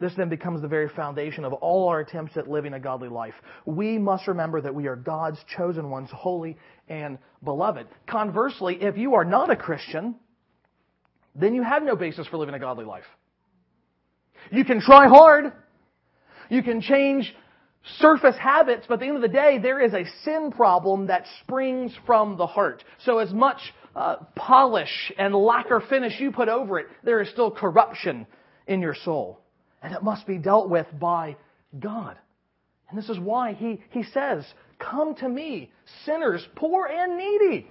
This 0.00 0.12
then 0.16 0.28
becomes 0.28 0.60
the 0.60 0.68
very 0.68 0.88
foundation 0.88 1.44
of 1.44 1.52
all 1.52 1.88
our 1.88 2.00
attempts 2.00 2.36
at 2.36 2.50
living 2.50 2.74
a 2.74 2.80
godly 2.80 3.08
life. 3.08 3.34
We 3.64 3.96
must 3.98 4.26
remember 4.26 4.60
that 4.60 4.74
we 4.74 4.88
are 4.88 4.96
God's 4.96 5.38
chosen 5.56 5.88
ones, 5.88 6.08
holy 6.12 6.56
and 6.88 7.18
beloved. 7.44 7.86
Conversely, 8.08 8.78
if 8.80 8.96
you 8.96 9.14
are 9.14 9.24
not 9.24 9.50
a 9.50 9.56
Christian, 9.56 10.16
then 11.36 11.54
you 11.54 11.62
have 11.62 11.84
no 11.84 11.94
basis 11.94 12.26
for 12.26 12.38
living 12.38 12.54
a 12.54 12.58
godly 12.58 12.84
life. 12.84 13.04
You 14.50 14.64
can 14.64 14.80
try 14.80 15.06
hard. 15.06 15.52
You 16.50 16.62
can 16.62 16.80
change 16.80 17.32
surface 17.98 18.36
habits, 18.36 18.86
but 18.88 18.94
at 18.94 19.00
the 19.00 19.06
end 19.06 19.16
of 19.16 19.22
the 19.22 19.28
day, 19.28 19.58
there 19.58 19.80
is 19.80 19.94
a 19.94 20.04
sin 20.24 20.50
problem 20.50 21.06
that 21.06 21.24
springs 21.42 21.92
from 22.04 22.36
the 22.36 22.46
heart. 22.46 22.82
So 23.04 23.18
as 23.18 23.32
much 23.32 23.58
uh, 23.94 24.16
polish 24.34 25.12
and 25.18 25.34
lacquer 25.34 25.80
finish 25.88 26.18
you 26.18 26.32
put 26.32 26.48
over 26.48 26.80
it, 26.80 26.86
there 27.04 27.20
is 27.20 27.28
still 27.30 27.50
corruption 27.50 28.26
in 28.66 28.80
your 28.80 28.96
soul 29.04 29.43
and 29.84 29.94
it 29.94 30.02
must 30.02 30.26
be 30.26 30.38
dealt 30.38 30.70
with 30.70 30.86
by 30.98 31.36
God. 31.78 32.16
And 32.88 32.98
this 32.98 33.10
is 33.10 33.18
why 33.18 33.52
he, 33.52 33.80
he 33.90 34.02
says, 34.02 34.44
Come 34.78 35.14
to 35.16 35.28
me, 35.28 35.70
sinners, 36.04 36.44
poor 36.56 36.86
and 36.86 37.16
needy. 37.18 37.68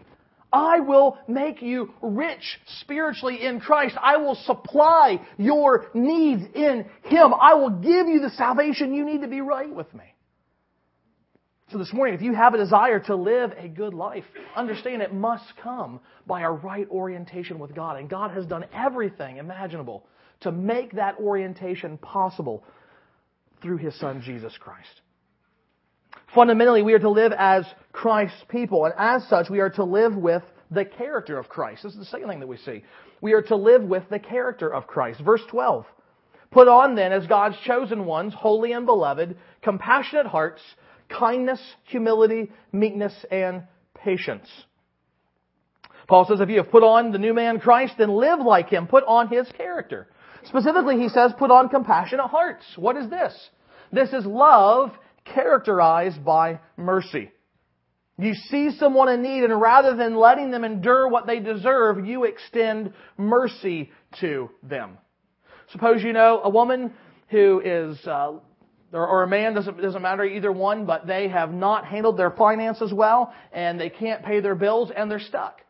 I 0.51 0.81
will 0.81 1.17
make 1.27 1.63
you 1.63 1.91
rich 2.01 2.59
spiritually 2.81 3.43
in 3.43 3.59
Christ. 3.59 3.95
I 3.99 4.17
will 4.17 4.35
supply 4.35 5.19
your 5.37 5.87
needs 5.95 6.43
in 6.53 6.85
Him. 7.03 7.33
I 7.33 7.55
will 7.55 7.71
give 7.71 8.07
you 8.07 8.19
the 8.19 8.29
salvation 8.37 8.93
you 8.93 9.03
need 9.03 9.21
to 9.21 9.27
be 9.27 9.41
right 9.41 9.73
with 9.73 9.91
me. 9.95 10.03
So 11.71 11.79
this 11.79 11.91
morning, 11.91 12.13
if 12.13 12.21
you 12.21 12.35
have 12.35 12.53
a 12.53 12.57
desire 12.57 12.99
to 12.99 13.15
live 13.15 13.51
a 13.57 13.67
good 13.67 13.95
life, 13.95 14.25
understand 14.55 15.01
it 15.01 15.11
must 15.11 15.45
come 15.63 15.99
by 16.27 16.41
a 16.41 16.51
right 16.51 16.87
orientation 16.91 17.57
with 17.57 17.73
God. 17.73 17.97
And 17.97 18.07
God 18.07 18.29
has 18.31 18.45
done 18.45 18.65
everything 18.71 19.37
imaginable 19.37 20.05
to 20.41 20.51
make 20.51 20.93
that 20.93 21.17
orientation 21.19 21.97
possible 21.97 22.63
through 23.61 23.77
his 23.77 23.97
son, 23.99 24.21
Jesus 24.23 24.53
Christ. 24.59 25.01
Fundamentally, 26.35 26.81
we 26.81 26.93
are 26.93 26.99
to 26.99 27.09
live 27.09 27.31
as 27.37 27.65
Christ's 27.91 28.43
people, 28.49 28.85
and 28.85 28.93
as 28.97 29.27
such, 29.29 29.49
we 29.49 29.59
are 29.59 29.69
to 29.71 29.83
live 29.83 30.15
with 30.15 30.43
the 30.71 30.85
character 30.85 31.37
of 31.37 31.47
Christ. 31.47 31.83
This 31.83 31.93
is 31.93 31.99
the 31.99 32.05
second 32.05 32.27
thing 32.27 32.39
that 32.39 32.47
we 32.47 32.57
see. 32.57 32.83
We 33.21 33.33
are 33.33 33.41
to 33.43 33.55
live 33.55 33.83
with 33.83 34.03
the 34.09 34.19
character 34.19 34.71
of 34.73 34.87
Christ. 34.87 35.21
Verse 35.23 35.41
12. 35.49 35.85
Put 36.51 36.67
on 36.67 36.95
then, 36.95 37.11
as 37.11 37.25
God's 37.25 37.55
chosen 37.65 38.05
ones, 38.05 38.33
holy 38.33 38.73
and 38.73 38.85
beloved, 38.85 39.37
compassionate 39.61 40.27
hearts, 40.27 40.61
kindness, 41.09 41.59
humility, 41.85 42.51
meekness, 42.71 43.13
and 43.31 43.63
patience. 43.95 44.47
Paul 46.07 46.25
says, 46.27 46.41
if 46.41 46.49
you 46.49 46.57
have 46.57 46.69
put 46.69 46.83
on 46.83 47.11
the 47.11 47.17
new 47.17 47.33
man 47.33 47.59
Christ, 47.59 47.93
then 47.97 48.09
live 48.09 48.39
like 48.39 48.69
him. 48.69 48.87
Put 48.87 49.03
on 49.05 49.29
his 49.29 49.47
character. 49.57 50.07
Specifically, 50.45 50.97
he 50.99 51.09
says, 51.09 51.31
put 51.37 51.51
on 51.51 51.69
compassionate 51.69 52.29
hearts. 52.29 52.63
What 52.75 52.97
is 52.97 53.09
this? 53.09 53.33
This 53.91 54.11
is 54.11 54.25
love 54.25 54.91
characterized 55.25 56.23
by 56.23 56.59
mercy. 56.77 57.31
You 58.17 58.33
see 58.35 58.71
someone 58.77 59.09
in 59.09 59.23
need, 59.23 59.43
and 59.43 59.59
rather 59.59 59.95
than 59.95 60.15
letting 60.15 60.51
them 60.51 60.63
endure 60.63 61.07
what 61.07 61.25
they 61.25 61.39
deserve, 61.39 62.05
you 62.05 62.25
extend 62.25 62.93
mercy 63.17 63.91
to 64.19 64.49
them. 64.61 64.97
Suppose 65.71 66.03
you 66.03 66.13
know 66.13 66.41
a 66.43 66.49
woman 66.49 66.93
who 67.29 67.61
is, 67.63 67.97
uh, 68.05 68.33
or, 68.91 69.07
or, 69.07 69.23
a 69.23 69.27
man, 69.27 69.55
doesn't, 69.55 69.81
doesn't 69.81 70.01
matter, 70.01 70.23
either 70.23 70.51
one, 70.51 70.85
but 70.85 71.07
they 71.07 71.27
have 71.29 71.51
not 71.51 71.85
handled 71.85 72.17
their 72.17 72.29
finances 72.29 72.93
well, 72.93 73.33
and 73.51 73.79
they 73.79 73.89
can't 73.89 74.23
pay 74.23 74.39
their 74.39 74.53
bills, 74.53 74.91
and 74.95 75.09
they're 75.09 75.19
stuck. 75.19 75.61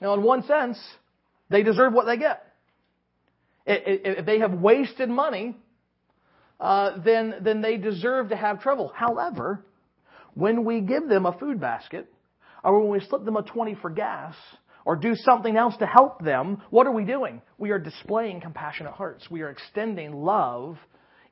Now, 0.00 0.14
in 0.14 0.22
one 0.22 0.44
sense, 0.44 0.78
they 1.50 1.62
deserve 1.62 1.92
what 1.92 2.06
they 2.06 2.16
get. 2.16 2.53
If 3.66 4.26
they 4.26 4.40
have 4.40 4.52
wasted 4.52 5.08
money, 5.08 5.56
uh, 6.60 6.98
then, 7.04 7.36
then 7.42 7.62
they 7.62 7.76
deserve 7.76 8.28
to 8.28 8.36
have 8.36 8.60
trouble. 8.60 8.92
However, 8.94 9.64
when 10.34 10.64
we 10.64 10.80
give 10.80 11.08
them 11.08 11.26
a 11.26 11.36
food 11.38 11.60
basket, 11.60 12.12
or 12.62 12.80
when 12.80 12.90
we 12.90 13.00
slip 13.06 13.24
them 13.24 13.36
a 13.36 13.42
20 13.42 13.74
for 13.76 13.90
gas, 13.90 14.34
or 14.84 14.96
do 14.96 15.14
something 15.14 15.56
else 15.56 15.76
to 15.78 15.86
help 15.86 16.22
them, 16.22 16.62
what 16.70 16.86
are 16.86 16.92
we 16.92 17.04
doing? 17.04 17.40
We 17.58 17.70
are 17.70 17.78
displaying 17.78 18.40
compassionate 18.40 18.92
hearts. 18.92 19.30
We 19.30 19.42
are 19.42 19.50
extending 19.50 20.12
love 20.12 20.78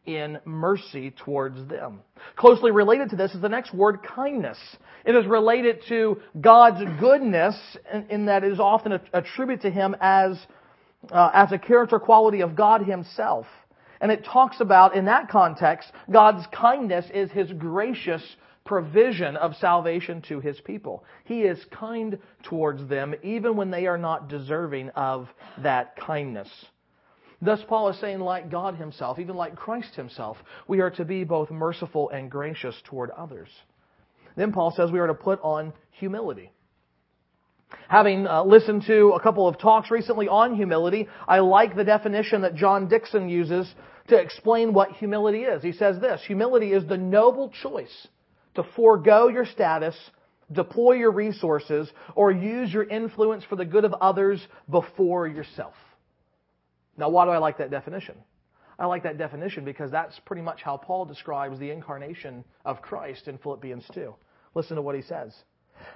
in 0.06 0.38
mercy 0.44 1.12
towards 1.24 1.68
them. 1.68 2.00
Closely 2.36 2.70
related 2.70 3.10
to 3.10 3.16
this 3.16 3.32
is 3.34 3.40
the 3.40 3.48
next 3.48 3.72
word, 3.72 4.00
kindness. 4.02 4.58
It 5.04 5.14
is 5.14 5.26
related 5.26 5.82
to 5.88 6.20
God's 6.40 6.82
goodness 6.98 7.54
in, 7.92 8.06
in 8.08 8.26
that 8.26 8.42
it 8.42 8.52
is 8.52 8.58
often 8.58 8.98
attributed 9.12 9.62
to 9.62 9.70
Him 9.70 9.94
as 10.00 10.36
uh, 11.10 11.30
as 11.32 11.52
a 11.52 11.58
character 11.58 11.98
quality 11.98 12.40
of 12.40 12.54
God 12.54 12.82
Himself. 12.82 13.46
And 14.00 14.10
it 14.10 14.24
talks 14.24 14.60
about, 14.60 14.96
in 14.96 15.04
that 15.06 15.28
context, 15.28 15.90
God's 16.10 16.46
kindness 16.52 17.06
is 17.14 17.30
His 17.30 17.50
gracious 17.52 18.22
provision 18.64 19.36
of 19.36 19.54
salvation 19.56 20.22
to 20.28 20.40
His 20.40 20.60
people. 20.60 21.04
He 21.24 21.42
is 21.42 21.64
kind 21.70 22.18
towards 22.44 22.88
them 22.88 23.14
even 23.22 23.56
when 23.56 23.70
they 23.70 23.86
are 23.86 23.98
not 23.98 24.28
deserving 24.28 24.90
of 24.90 25.28
that 25.62 25.96
kindness. 25.96 26.48
Thus, 27.40 27.60
Paul 27.68 27.88
is 27.88 28.00
saying, 28.00 28.20
like 28.20 28.50
God 28.50 28.76
Himself, 28.76 29.18
even 29.18 29.34
like 29.34 29.56
Christ 29.56 29.96
Himself, 29.96 30.36
we 30.68 30.80
are 30.80 30.90
to 30.90 31.04
be 31.04 31.24
both 31.24 31.50
merciful 31.50 32.08
and 32.10 32.30
gracious 32.30 32.80
toward 32.84 33.10
others. 33.10 33.48
Then 34.36 34.52
Paul 34.52 34.72
says 34.76 34.90
we 34.90 35.00
are 35.00 35.08
to 35.08 35.14
put 35.14 35.40
on 35.42 35.72
humility. 35.90 36.52
Having 37.88 38.26
uh, 38.26 38.44
listened 38.44 38.84
to 38.86 39.10
a 39.10 39.20
couple 39.20 39.46
of 39.46 39.58
talks 39.58 39.90
recently 39.90 40.28
on 40.28 40.54
humility, 40.54 41.08
I 41.28 41.40
like 41.40 41.76
the 41.76 41.84
definition 41.84 42.42
that 42.42 42.54
John 42.54 42.88
Dickson 42.88 43.28
uses 43.28 43.72
to 44.08 44.16
explain 44.16 44.72
what 44.72 44.92
humility 44.92 45.42
is. 45.42 45.62
He 45.62 45.72
says 45.72 46.00
this 46.00 46.22
Humility 46.26 46.72
is 46.72 46.86
the 46.86 46.98
noble 46.98 47.50
choice 47.62 48.08
to 48.54 48.62
forego 48.76 49.28
your 49.28 49.46
status, 49.46 49.96
deploy 50.50 50.92
your 50.92 51.12
resources, 51.12 51.90
or 52.14 52.30
use 52.30 52.72
your 52.72 52.84
influence 52.84 53.44
for 53.44 53.56
the 53.56 53.64
good 53.64 53.84
of 53.84 53.94
others 53.94 54.46
before 54.70 55.26
yourself. 55.26 55.74
Now, 56.96 57.08
why 57.08 57.24
do 57.24 57.30
I 57.30 57.38
like 57.38 57.58
that 57.58 57.70
definition? 57.70 58.16
I 58.78 58.86
like 58.86 59.04
that 59.04 59.18
definition 59.18 59.64
because 59.64 59.90
that's 59.90 60.18
pretty 60.26 60.42
much 60.42 60.62
how 60.62 60.76
Paul 60.76 61.04
describes 61.04 61.58
the 61.58 61.70
incarnation 61.70 62.44
of 62.64 62.82
Christ 62.82 63.28
in 63.28 63.38
Philippians 63.38 63.84
2. 63.94 64.14
Listen 64.54 64.76
to 64.76 64.82
what 64.82 64.96
he 64.96 65.02
says. 65.02 65.34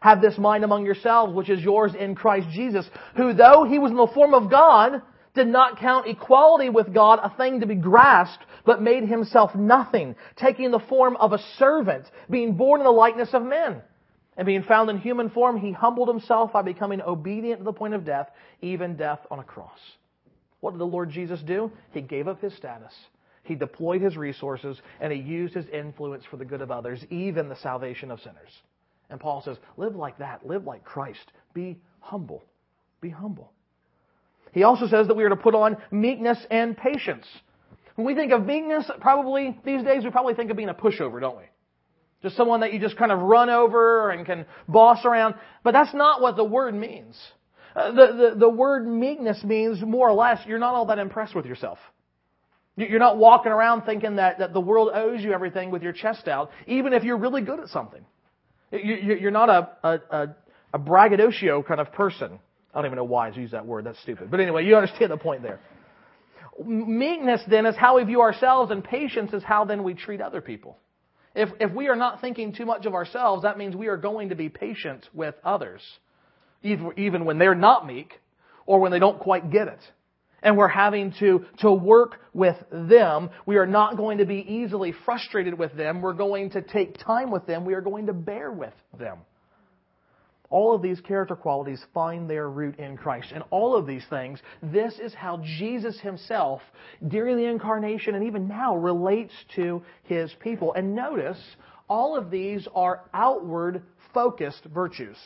Have 0.01 0.21
this 0.21 0.39
mind 0.39 0.65
among 0.65 0.85
yourselves, 0.85 1.35
which 1.35 1.51
is 1.51 1.61
yours 1.61 1.93
in 1.99 2.15
Christ 2.15 2.49
Jesus, 2.51 2.89
who 3.17 3.33
though 3.33 3.65
he 3.65 3.79
was 3.79 3.91
in 3.91 3.97
the 3.97 4.07
form 4.07 4.35
of 4.35 4.51
God, 4.51 5.03
did 5.35 5.47
not 5.49 5.79
count 5.79 6.07
equality 6.07 6.69
with 6.69 6.93
God 6.93 7.21
a 7.23 7.35
thing 7.37 7.61
to 7.61 7.67
be 7.67 7.75
grasped, 7.75 8.45
but 8.65 8.83
made 8.83 9.05
himself 9.05 9.55
nothing, 9.55 10.17
taking 10.37 10.71
the 10.71 10.79
form 10.79 11.17
of 11.17 11.33
a 11.33 11.39
servant, 11.59 12.07
being 12.29 12.57
born 12.57 12.81
in 12.81 12.85
the 12.85 12.91
likeness 12.91 13.31
of 13.33 13.43
men. 13.43 13.83
And 14.37 14.47
being 14.47 14.65
found 14.65 14.91
in 14.91 14.99
human 14.99 15.31
form, 15.31 15.59
he 15.59 15.73
humbled 15.73 16.09
himself 16.09 16.53
by 16.53 16.63
becoming 16.63 17.01
obedient 17.01 17.61
to 17.61 17.65
the 17.65 17.73
point 17.73 17.95
of 17.95 18.05
death, 18.05 18.29
even 18.61 18.97
death 18.97 19.21
on 19.31 19.39
a 19.39 19.45
cross. 19.45 19.79
What 20.61 20.73
did 20.73 20.81
the 20.81 20.87
Lord 20.87 21.11
Jesus 21.11 21.41
do? 21.41 21.71
He 21.93 22.01
gave 22.01 22.29
up 22.29 22.41
his 22.41 22.55
status. 22.57 22.93
He 23.45 23.55
deployed 23.55 24.03
his 24.03 24.17
resources 24.17 24.81
and 25.01 25.13
he 25.13 25.21
used 25.21 25.55
his 25.55 25.69
influence 25.69 26.25
for 26.29 26.37
the 26.37 26.45
good 26.45 26.61
of 26.61 26.71
others, 26.71 27.05
even 27.11 27.49
the 27.49 27.57
salvation 27.57 28.11
of 28.11 28.21
sinners. 28.21 28.51
And 29.11 29.21
Paul 29.21 29.43
says, 29.45 29.57
live 29.77 29.95
like 29.95 30.19
that. 30.19 30.47
Live 30.47 30.65
like 30.65 30.85
Christ. 30.85 31.33
Be 31.55 31.79
humble. 32.01 32.45
Be 33.01 33.11
humble. 33.11 33.53
He 34.53 34.63
also 34.63 34.87
says 34.87 35.07
that 35.09 35.17
we 35.17 35.25
are 35.25 35.29
to 35.29 35.37
put 35.37 35.55
on 35.55 35.77
meekness 35.91 36.39
and 36.51 36.77
patience. 36.77 37.27
When 37.95 38.07
we 38.07 38.15
think 38.15 38.33
of 38.33 38.45
meekness, 38.45 38.91
probably 39.01 39.59
these 39.65 39.83
days 39.83 40.05
we 40.05 40.11
probably 40.11 40.35
think 40.35 40.51
of 40.51 40.57
being 40.57 40.69
a 40.69 40.75
pushover, 40.75 41.21
don't 41.21 41.37
we? 41.37 41.45
Just 42.23 42.37
someone 42.37 42.61
that 42.61 42.73
you 42.73 42.81
just 42.81 42.97
kind 42.97 43.13
of 43.13 43.21
run 43.21 43.51
over 43.51 44.11
and 44.11 44.25
can 44.25 44.47
boss 44.67 45.05
around. 45.05 45.35
But 45.63 45.73
that's 45.73 45.95
not 45.95 46.21
what 46.21 46.37
the 46.37 46.45
word 46.45 46.75
means. 46.75 47.17
Uh, 47.75 47.93
the, 47.93 48.07
the, 48.33 48.37
the 48.41 48.49
word 48.49 48.87
meekness 48.87 49.45
means 49.45 49.83
more 49.83 50.09
or 50.09 50.15
less 50.15 50.41
you're 50.47 50.59
not 50.59 50.75
all 50.75 50.87
that 50.87 50.99
impressed 50.99 51.35
with 51.35 51.45
yourself. 51.47 51.79
You're 52.77 52.99
not 52.99 53.17
walking 53.17 53.53
around 53.53 53.83
thinking 53.83 54.17
that, 54.17 54.39
that 54.39 54.53
the 54.53 54.61
world 54.61 54.91
owes 54.93 55.23
you 55.23 55.33
everything 55.33 55.71
with 55.71 55.83
your 55.83 55.93
chest 55.93 56.29
out, 56.29 56.51
even 56.67 56.93
if 56.93 57.05
you're 57.05 57.17
really 57.17 57.43
good 57.43 57.61
at 57.61 57.69
something. 57.69 58.05
You're 58.85 59.31
not 59.31 59.49
a, 59.49 59.71
a, 59.89 60.29
a, 60.73 60.79
braggadocio 60.79 61.63
kind 61.63 61.81
of 61.81 61.93
person. 61.93 62.39
I 62.75 62.79
don't 62.79 62.87
even 62.87 62.97
know 62.97 63.05
why 63.05 63.29
I 63.29 63.33
use 63.33 63.53
that 63.53 63.67
word. 63.67 63.85
That's 63.85 64.01
stupid. 64.01 64.31
But 64.31 64.41
anyway, 64.41 64.65
you 64.67 64.77
understand 64.77 65.11
the 65.11 65.17
point 65.17 65.43
there. 65.43 65.61
Meekness 66.65 67.43
then 67.49 67.67
is 67.67 67.77
how 67.77 67.97
we 67.97 68.05
view 68.05 68.23
ourselves, 68.23 68.71
and 68.71 68.83
patience 68.83 69.33
is 69.33 69.43
how 69.43 69.65
then 69.65 69.83
we 69.83 69.95
treat 69.95 70.21
other 70.21 70.41
people. 70.41 70.79
If, 71.35 71.51
if 71.61 71.73
we 71.73 71.89
are 71.89 71.97
not 71.97 72.21
thinking 72.23 72.55
too 72.55 72.65
much 72.65 72.87
of 72.87 72.95
ourselves, 72.95 73.43
that 73.43 73.59
means 73.59 73.77
we 73.77 73.89
are 73.89 73.99
going 73.99 74.31
to 74.31 74.35
be 74.35 74.49
patient 74.49 75.07
with 75.13 75.35
others, 75.45 75.83
even, 76.63 76.93
even 76.97 77.25
when 77.27 77.39
they're 77.39 77.55
not 77.55 77.87
meek 77.87 78.13
or 78.65 78.81
when 78.81 78.91
they 78.91 78.99
don't 78.99 79.19
quite 79.19 79.51
get 79.51 79.69
it 79.69 79.81
and 80.43 80.57
we're 80.57 80.69
having 80.69 81.13
to, 81.19 81.45
to 81.59 81.73
work 81.73 82.21
with 82.33 82.57
them. 82.71 83.31
We 83.47 83.57
are 83.57 83.67
not 83.67 83.97
going 83.97 84.19
to 84.19 84.27
be 84.27 84.45
easily 84.49 84.93
frustrated 85.05 85.59
with 85.59 85.75
them. 85.77 86.03
We're 86.03 86.13
going 86.13 86.51
to 86.51 86.63
take 86.63 86.99
time 86.99 87.31
with 87.31 87.47
them. 87.47 87.65
We 87.65 87.75
are 87.75 87.81
going 87.81 88.07
to 88.07 88.13
bear 88.13 88.51
with 88.51 88.75
them. 88.99 89.19
All 90.49 90.75
of 90.75 90.83
these 90.83 91.01
character 91.01 91.35
qualities 91.35 91.85
find 91.93 92.31
their 92.31 92.49
root 92.49 92.79
in 92.79 92.97
Christ. 92.97 93.33
And 93.35 93.43
all 93.51 93.75
of 93.75 93.87
these 93.87 94.05
things, 94.09 94.41
this 94.63 94.99
is 95.01 95.13
how 95.13 95.43
Jesus 95.59 95.99
himself, 96.01 96.63
during 97.09 97.37
the 97.37 97.47
incarnation 97.47 98.15
and 98.15 98.25
even 98.25 98.47
now, 98.47 98.77
relates 98.77 99.33
to 99.57 99.83
his 100.05 100.33
people. 100.41 100.73
And 100.75 100.95
notice, 100.95 101.39
all 101.89 102.17
of 102.17 102.31
these 102.31 102.69
are 102.75 103.03
outward 103.13 103.83
focused 104.15 104.65
virtues. 104.67 105.17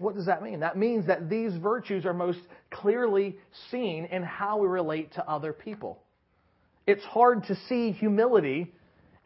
What 0.00 0.14
does 0.14 0.26
that 0.26 0.42
mean? 0.42 0.60
That 0.60 0.78
means 0.78 1.06
that 1.08 1.28
these 1.28 1.54
virtues 1.56 2.06
are 2.06 2.14
most 2.14 2.38
clearly 2.70 3.36
seen 3.70 4.06
in 4.06 4.22
how 4.22 4.56
we 4.56 4.66
relate 4.66 5.12
to 5.12 5.28
other 5.28 5.52
people. 5.52 6.02
It's 6.86 7.04
hard 7.04 7.44
to 7.44 7.56
see 7.68 7.92
humility 7.92 8.72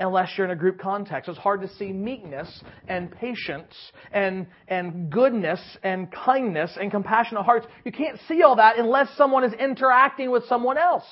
unless 0.00 0.30
you're 0.36 0.46
in 0.46 0.50
a 0.50 0.56
group 0.56 0.80
context. 0.80 1.28
It's 1.28 1.38
hard 1.38 1.60
to 1.60 1.68
see 1.76 1.92
meekness 1.92 2.64
and 2.88 3.08
patience 3.12 3.72
and, 4.12 4.48
and 4.66 5.10
goodness 5.10 5.60
and 5.84 6.10
kindness 6.10 6.76
and 6.80 6.90
compassionate 6.90 7.44
hearts. 7.44 7.68
You 7.84 7.92
can't 7.92 8.18
see 8.26 8.42
all 8.42 8.56
that 8.56 8.76
unless 8.76 9.16
someone 9.16 9.44
is 9.44 9.52
interacting 9.52 10.32
with 10.32 10.44
someone 10.48 10.76
else. 10.76 11.04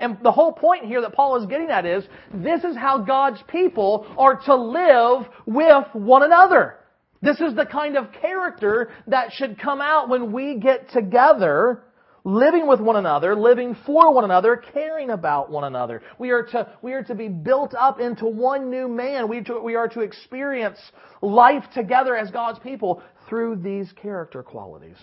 And 0.00 0.16
the 0.22 0.32
whole 0.32 0.52
point 0.52 0.86
here 0.86 1.02
that 1.02 1.12
Paul 1.12 1.36
is 1.36 1.44
getting 1.44 1.68
at 1.68 1.84
is 1.84 2.02
this 2.32 2.64
is 2.64 2.74
how 2.74 2.96
God's 3.02 3.42
people 3.48 4.06
are 4.16 4.40
to 4.46 4.56
live 4.56 5.26
with 5.44 5.84
one 5.92 6.22
another. 6.22 6.79
This 7.22 7.40
is 7.40 7.54
the 7.54 7.66
kind 7.66 7.96
of 7.96 8.12
character 8.20 8.90
that 9.06 9.32
should 9.32 9.58
come 9.58 9.80
out 9.80 10.08
when 10.08 10.32
we 10.32 10.56
get 10.56 10.90
together, 10.90 11.82
living 12.24 12.66
with 12.66 12.80
one 12.80 12.96
another, 12.96 13.36
living 13.36 13.76
for 13.84 14.12
one 14.14 14.24
another, 14.24 14.56
caring 14.56 15.10
about 15.10 15.50
one 15.50 15.64
another. 15.64 16.02
We 16.18 16.30
are 16.30 16.44
to, 16.44 16.68
we 16.80 16.94
are 16.94 17.02
to 17.04 17.14
be 17.14 17.28
built 17.28 17.74
up 17.74 18.00
into 18.00 18.26
one 18.26 18.70
new 18.70 18.88
man. 18.88 19.28
We, 19.28 19.42
to, 19.42 19.60
we 19.60 19.74
are 19.74 19.88
to 19.88 20.00
experience 20.00 20.78
life 21.20 21.64
together 21.74 22.16
as 22.16 22.30
God's 22.30 22.58
people 22.58 23.02
through 23.28 23.56
these 23.56 23.92
character 24.00 24.42
qualities. 24.42 24.96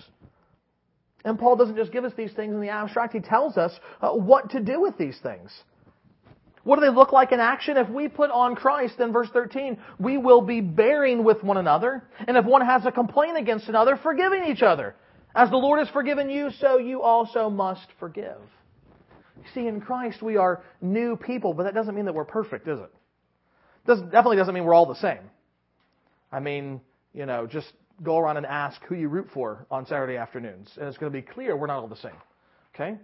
And 1.24 1.38
Paul 1.38 1.56
doesn't 1.56 1.76
just 1.76 1.92
give 1.92 2.04
us 2.04 2.14
these 2.18 2.34
things 2.34 2.54
in 2.54 2.62
the 2.62 2.70
abstract, 2.70 3.14
he 3.14 3.20
tells 3.20 3.58
us 3.58 3.74
uh, 4.02 4.12
what 4.12 4.52
to 4.52 4.60
do 4.60 4.82
with 4.82 4.98
these 4.98 5.20
things. 5.22 5.52
What 6.68 6.80
do 6.80 6.86
they 6.86 6.92
look 6.92 7.14
like 7.14 7.32
in 7.32 7.40
action? 7.40 7.78
If 7.78 7.88
we 7.90 8.10
put 8.10 8.30
on 8.30 8.56
Christ, 8.56 8.96
then 8.98 9.14
verse 9.14 9.30
13, 9.32 9.78
we 10.00 10.18
will 10.18 10.42
be 10.42 10.60
bearing 10.60 11.24
with 11.24 11.42
one 11.42 11.56
another. 11.56 12.04
And 12.28 12.36
if 12.36 12.44
one 12.44 12.60
has 12.60 12.86
a 12.86 12.92
complaint 12.92 13.38
against 13.38 13.70
another, 13.70 13.96
forgiving 13.96 14.44
each 14.44 14.62
other. 14.62 14.94
As 15.34 15.50
the 15.50 15.56
Lord 15.56 15.80
has 15.80 15.88
forgiven 15.88 16.30
you, 16.30 16.50
so 16.60 16.78
you 16.78 17.04
also 17.04 17.50
must 17.50 17.88
forgive. 18.02 18.36
See, 19.54 19.66
in 19.66 19.80
Christ 19.80 20.22
we 20.22 20.36
are 20.36 20.62
new 20.82 21.16
people, 21.16 21.54
but 21.54 21.64
that 21.64 21.74
doesn't 21.74 21.96
mean 21.96 22.04
that 22.04 22.14
we're 22.14 22.26
perfect, 22.26 22.66
does 22.66 22.82
it? 22.82 22.92
Definitely 23.86 24.36
doesn't 24.36 24.54
mean 24.54 24.66
we're 24.66 24.74
all 24.74 24.88
the 24.88 24.96
same. 24.96 25.22
I 26.34 26.42
mean, 26.42 26.82
you 27.14 27.26
know, 27.26 27.48
just 27.48 27.72
go 28.04 28.18
around 28.18 28.36
and 28.36 28.46
ask 28.46 28.84
who 28.90 28.96
you 28.96 29.08
root 29.08 29.30
for 29.34 29.66
on 29.72 29.86
Saturday 29.86 30.18
afternoons, 30.18 30.70
and 30.76 30.90
it's 30.90 30.98
going 30.98 31.14
to 31.14 31.18
be 31.18 31.26
clear 31.26 31.56
we're 31.56 31.68
not 31.68 31.80
all 31.80 31.88
the 31.88 31.96
same. 31.96 32.12
Okay? 32.76 32.98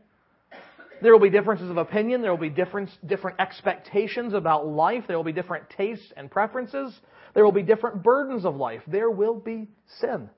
There 1.02 1.12
will 1.12 1.20
be 1.20 1.30
differences 1.30 1.70
of 1.70 1.78
opinion. 1.78 2.22
There 2.22 2.32
will 2.32 2.38
be 2.38 2.50
different, 2.50 2.90
different 3.06 3.40
expectations 3.40 4.34
about 4.34 4.68
life. 4.68 5.04
There 5.08 5.18
will 5.18 5.24
be 5.24 5.34
different 5.34 5.70
tastes 5.70 6.14
and 6.16 6.30
preferences. 6.30 6.94
There 7.34 7.44
will 7.44 7.52
be 7.52 7.64
different 7.64 8.04
burdens 8.04 8.46
of 8.46 8.56
life. 8.56 8.82
There 8.88 9.10
will 9.10 9.36
be 9.36 9.68
sin. 10.00 10.30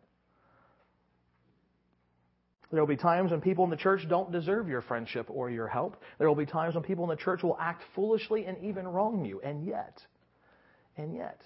There 2.71 2.81
will 2.81 2.87
be 2.87 2.97
times 2.97 3.31
when 3.31 3.41
people 3.41 3.63
in 3.63 3.69
the 3.69 3.77
church 3.77 4.07
don't 4.09 4.31
deserve 4.31 4.67
your 4.67 4.81
friendship 4.81 5.27
or 5.29 5.49
your 5.49 5.67
help. 5.67 6.01
There 6.17 6.27
will 6.27 6.35
be 6.35 6.45
times 6.45 6.75
when 6.75 6.83
people 6.83 7.03
in 7.03 7.09
the 7.09 7.21
church 7.21 7.43
will 7.43 7.57
act 7.59 7.83
foolishly 7.93 8.45
and 8.45 8.57
even 8.63 8.87
wrong 8.87 9.23
you. 9.23 9.39
And 9.41 9.65
yet, 9.65 10.01
and 10.97 11.15
yet, 11.15 11.41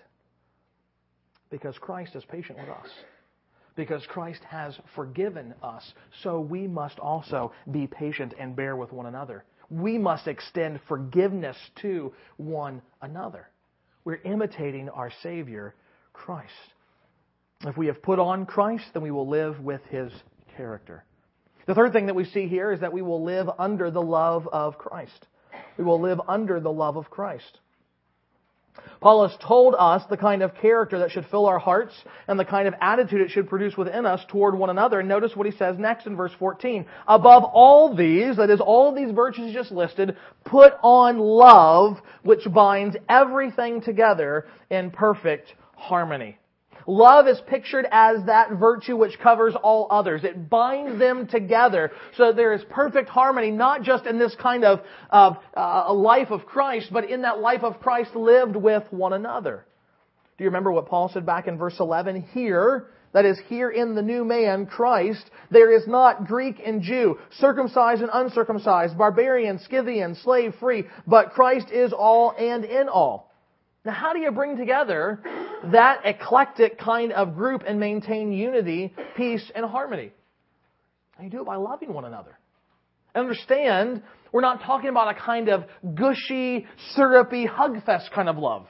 because 1.51 1.77
Christ 1.77 2.15
is 2.15 2.23
patient 2.25 2.57
with 2.57 2.69
us, 2.69 2.89
because 3.79 4.05
Christ 4.07 4.43
has 4.43 4.77
forgiven 4.93 5.53
us. 5.63 5.93
So 6.21 6.41
we 6.41 6.67
must 6.67 6.99
also 6.99 7.53
be 7.71 7.87
patient 7.87 8.33
and 8.37 8.53
bear 8.53 8.75
with 8.75 8.91
one 8.91 9.05
another. 9.05 9.45
We 9.69 9.97
must 9.97 10.27
extend 10.27 10.81
forgiveness 10.89 11.55
to 11.81 12.13
one 12.35 12.81
another. 13.01 13.47
We're 14.03 14.19
imitating 14.25 14.89
our 14.89 15.09
Savior, 15.23 15.75
Christ. 16.11 16.51
If 17.65 17.77
we 17.77 17.87
have 17.87 18.03
put 18.03 18.19
on 18.19 18.45
Christ, 18.45 18.83
then 18.93 19.01
we 19.01 19.11
will 19.11 19.29
live 19.29 19.61
with 19.61 19.81
his 19.89 20.11
character. 20.57 21.05
The 21.65 21.73
third 21.73 21.93
thing 21.93 22.07
that 22.07 22.15
we 22.15 22.25
see 22.25 22.49
here 22.49 22.73
is 22.73 22.81
that 22.81 22.91
we 22.91 23.01
will 23.01 23.23
live 23.23 23.47
under 23.57 23.89
the 23.89 24.01
love 24.01 24.45
of 24.51 24.77
Christ. 24.77 25.25
We 25.77 25.85
will 25.85 26.01
live 26.01 26.19
under 26.27 26.59
the 26.59 26.71
love 26.71 26.97
of 26.97 27.09
Christ. 27.09 27.59
Paul 29.01 29.27
has 29.27 29.37
told 29.39 29.75
us 29.77 30.03
the 30.09 30.17
kind 30.17 30.41
of 30.41 30.55
character 30.55 30.99
that 30.99 31.11
should 31.11 31.25
fill 31.27 31.45
our 31.45 31.59
hearts 31.59 31.93
and 32.27 32.39
the 32.39 32.45
kind 32.45 32.67
of 32.67 32.73
attitude 32.81 33.21
it 33.21 33.31
should 33.31 33.49
produce 33.49 33.77
within 33.77 34.05
us 34.05 34.21
toward 34.29 34.57
one 34.57 34.69
another. 34.69 34.99
And 34.99 35.07
notice 35.07 35.35
what 35.35 35.45
he 35.45 35.57
says 35.57 35.77
next 35.77 36.05
in 36.05 36.15
verse 36.15 36.31
14. 36.39 36.85
Above 37.07 37.43
all 37.45 37.95
these, 37.95 38.37
that 38.37 38.49
is 38.49 38.59
all 38.59 38.89
of 38.89 38.95
these 38.95 39.11
virtues 39.11 39.53
just 39.53 39.71
listed, 39.71 40.17
put 40.43 40.73
on 40.81 41.19
love 41.19 41.97
which 42.23 42.51
binds 42.51 42.97
everything 43.07 43.81
together 43.81 44.47
in 44.69 44.91
perfect 44.91 45.53
harmony. 45.75 46.38
Love 46.89 47.27
is 47.27 47.39
pictured 47.45 47.85
as 47.91 48.25
that 48.25 48.53
virtue 48.53 48.97
which 48.97 49.19
covers 49.19 49.53
all 49.61 49.87
others. 49.91 50.23
It 50.23 50.49
binds 50.49 50.97
them 50.97 51.27
together 51.27 51.91
so 52.17 52.27
that 52.27 52.35
there 52.35 52.51
is 52.51 52.63
perfect 52.71 53.09
harmony, 53.09 53.51
not 53.51 53.83
just 53.83 54.07
in 54.07 54.17
this 54.17 54.35
kind 54.41 54.65
of, 54.65 54.79
of 55.11 55.37
uh, 55.55 55.93
life 55.93 56.31
of 56.31 56.47
Christ, 56.47 56.89
but 56.91 57.07
in 57.07 57.21
that 57.21 57.41
life 57.41 57.61
of 57.61 57.79
Christ 57.79 58.15
lived 58.15 58.55
with 58.55 58.83
one 58.89 59.13
another. 59.13 59.67
Do 60.39 60.43
you 60.43 60.49
remember 60.49 60.71
what 60.71 60.87
Paul 60.87 61.11
said 61.13 61.27
back 61.27 61.47
in 61.47 61.59
verse 61.59 61.79
11? 61.79 62.23
Here, 62.33 62.87
that 63.13 63.23
is, 63.23 63.39
here 63.47 63.69
in 63.69 63.93
the 63.93 64.01
new 64.01 64.25
man, 64.25 64.65
Christ, 64.65 65.29
there 65.51 65.71
is 65.71 65.87
not 65.87 66.25
Greek 66.25 66.59
and 66.65 66.81
Jew, 66.81 67.19
circumcised 67.37 68.01
and 68.01 68.09
uncircumcised, 68.11 68.97
barbarian, 68.97 69.59
Scythian, 69.59 70.15
slave 70.15 70.55
free, 70.59 70.85
but 71.05 71.33
Christ 71.33 71.67
is 71.71 71.93
all 71.93 72.31
and 72.31 72.65
in 72.65 72.89
all. 72.89 73.28
Now, 73.85 73.93
how 73.93 74.13
do 74.13 74.19
you 74.19 74.31
bring 74.31 74.57
together 74.57 75.21
that 75.71 76.01
eclectic 76.03 76.77
kind 76.77 77.13
of 77.13 77.35
group 77.35 77.63
and 77.65 77.79
maintain 77.79 78.33
unity, 78.33 78.93
peace, 79.15 79.49
and 79.55 79.65
harmony? 79.65 80.11
You 81.21 81.29
do 81.29 81.41
it 81.41 81.45
by 81.45 81.55
loving 81.55 81.93
one 81.93 82.05
another. 82.05 82.37
Understand, 83.15 84.03
we're 84.31 84.41
not 84.41 84.61
talking 84.61 84.89
about 84.89 85.15
a 85.15 85.19
kind 85.19 85.49
of 85.49 85.63
gushy, 85.95 86.65
syrupy, 86.95 87.45
hug 87.45 87.83
fest 87.85 88.09
kind 88.13 88.29
of 88.29 88.37
love. 88.37 88.67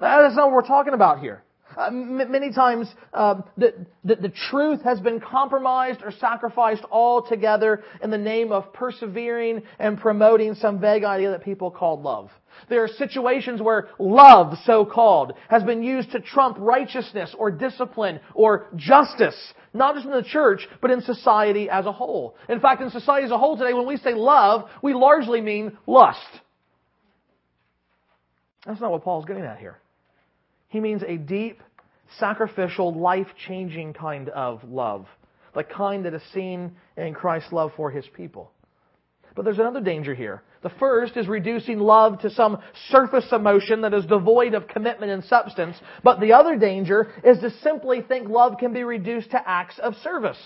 That's 0.00 0.34
not 0.34 0.46
what 0.46 0.54
we're 0.54 0.66
talking 0.66 0.94
about 0.94 1.20
here. 1.20 1.42
Uh, 1.76 1.86
m- 1.86 2.30
many 2.30 2.52
times, 2.52 2.88
uh, 3.14 3.36
the, 3.56 3.86
the, 4.04 4.16
the, 4.16 4.32
truth 4.50 4.82
has 4.82 5.00
been 5.00 5.20
compromised 5.20 6.00
or 6.04 6.10
sacrificed 6.10 6.82
altogether 6.90 7.82
in 8.02 8.10
the 8.10 8.18
name 8.18 8.52
of 8.52 8.72
persevering 8.74 9.62
and 9.78 9.98
promoting 9.98 10.54
some 10.54 10.80
vague 10.80 11.04
idea 11.04 11.30
that 11.30 11.42
people 11.42 11.70
call 11.70 12.00
love. 12.00 12.30
There 12.68 12.84
are 12.84 12.88
situations 12.88 13.60
where 13.60 13.88
love, 13.98 14.56
so 14.64 14.84
called, 14.84 15.32
has 15.48 15.62
been 15.62 15.82
used 15.82 16.12
to 16.12 16.20
trump 16.20 16.56
righteousness 16.60 17.34
or 17.38 17.50
discipline 17.50 18.20
or 18.34 18.66
justice, 18.76 19.36
not 19.74 19.94
just 19.94 20.06
in 20.06 20.12
the 20.12 20.22
church, 20.22 20.66
but 20.80 20.90
in 20.90 21.00
society 21.00 21.68
as 21.68 21.86
a 21.86 21.92
whole. 21.92 22.36
In 22.48 22.60
fact, 22.60 22.82
in 22.82 22.90
society 22.90 23.24
as 23.24 23.30
a 23.30 23.38
whole 23.38 23.56
today, 23.56 23.74
when 23.74 23.86
we 23.86 23.96
say 23.96 24.14
love, 24.14 24.68
we 24.82 24.94
largely 24.94 25.40
mean 25.40 25.76
lust. 25.86 26.20
That's 28.66 28.80
not 28.80 28.92
what 28.92 29.02
Paul's 29.02 29.24
getting 29.24 29.44
at 29.44 29.58
here. 29.58 29.78
He 30.68 30.80
means 30.80 31.02
a 31.02 31.16
deep, 31.16 31.60
sacrificial, 32.18 32.94
life 32.94 33.26
changing 33.46 33.94
kind 33.94 34.28
of 34.28 34.62
love. 34.64 35.06
The 35.54 35.64
kind 35.64 36.04
that 36.06 36.14
is 36.14 36.22
seen 36.32 36.76
in 36.96 37.12
Christ's 37.12 37.52
love 37.52 37.72
for 37.76 37.90
his 37.90 38.06
people. 38.14 38.50
But 39.34 39.44
there's 39.44 39.58
another 39.58 39.80
danger 39.80 40.14
here. 40.14 40.42
The 40.62 40.70
first 40.70 41.16
is 41.16 41.26
reducing 41.26 41.80
love 41.80 42.20
to 42.20 42.30
some 42.30 42.58
surface 42.88 43.26
emotion 43.32 43.80
that 43.80 43.92
is 43.92 44.06
devoid 44.06 44.54
of 44.54 44.68
commitment 44.68 45.10
and 45.10 45.24
substance. 45.24 45.76
But 46.04 46.20
the 46.20 46.34
other 46.34 46.56
danger 46.56 47.12
is 47.24 47.40
to 47.40 47.50
simply 47.62 48.00
think 48.00 48.28
love 48.28 48.58
can 48.58 48.72
be 48.72 48.84
reduced 48.84 49.32
to 49.32 49.42
acts 49.44 49.78
of 49.80 49.94
service. 49.96 50.38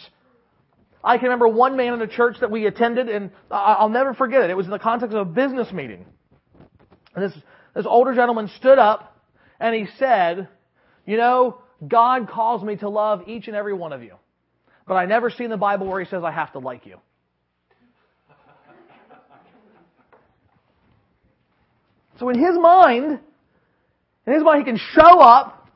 I 1.04 1.18
can 1.18 1.24
remember 1.24 1.48
one 1.48 1.76
man 1.76 1.92
in 1.92 2.02
a 2.02 2.06
church 2.06 2.38
that 2.40 2.50
we 2.50 2.66
attended, 2.66 3.08
and 3.08 3.30
I'll 3.50 3.90
never 3.90 4.14
forget 4.14 4.42
it. 4.42 4.50
It 4.50 4.56
was 4.56 4.66
in 4.66 4.72
the 4.72 4.78
context 4.78 5.14
of 5.14 5.28
a 5.28 5.30
business 5.30 5.70
meeting. 5.70 6.06
And 7.14 7.24
this, 7.24 7.38
this 7.74 7.86
older 7.86 8.14
gentleman 8.14 8.48
stood 8.56 8.78
up 8.78 9.16
and 9.60 9.74
he 9.74 9.86
said, 9.98 10.48
You 11.04 11.18
know, 11.18 11.58
God 11.86 12.28
calls 12.28 12.62
me 12.62 12.76
to 12.76 12.88
love 12.88 13.28
each 13.28 13.48
and 13.48 13.56
every 13.56 13.74
one 13.74 13.92
of 13.92 14.02
you. 14.02 14.14
But 14.88 14.94
I 14.94 15.04
never 15.04 15.30
see 15.30 15.44
in 15.44 15.50
the 15.50 15.56
Bible 15.56 15.86
where 15.86 16.00
he 16.00 16.08
says 16.08 16.22
I 16.24 16.30
have 16.30 16.52
to 16.52 16.58
like 16.58 16.86
you. 16.86 16.98
So 22.18 22.28
in 22.28 22.38
his 22.38 22.56
mind, 22.58 23.20
in 24.26 24.32
his 24.32 24.42
mind, 24.42 24.58
he 24.58 24.64
can 24.64 24.80
show 24.92 25.20
up, 25.20 25.68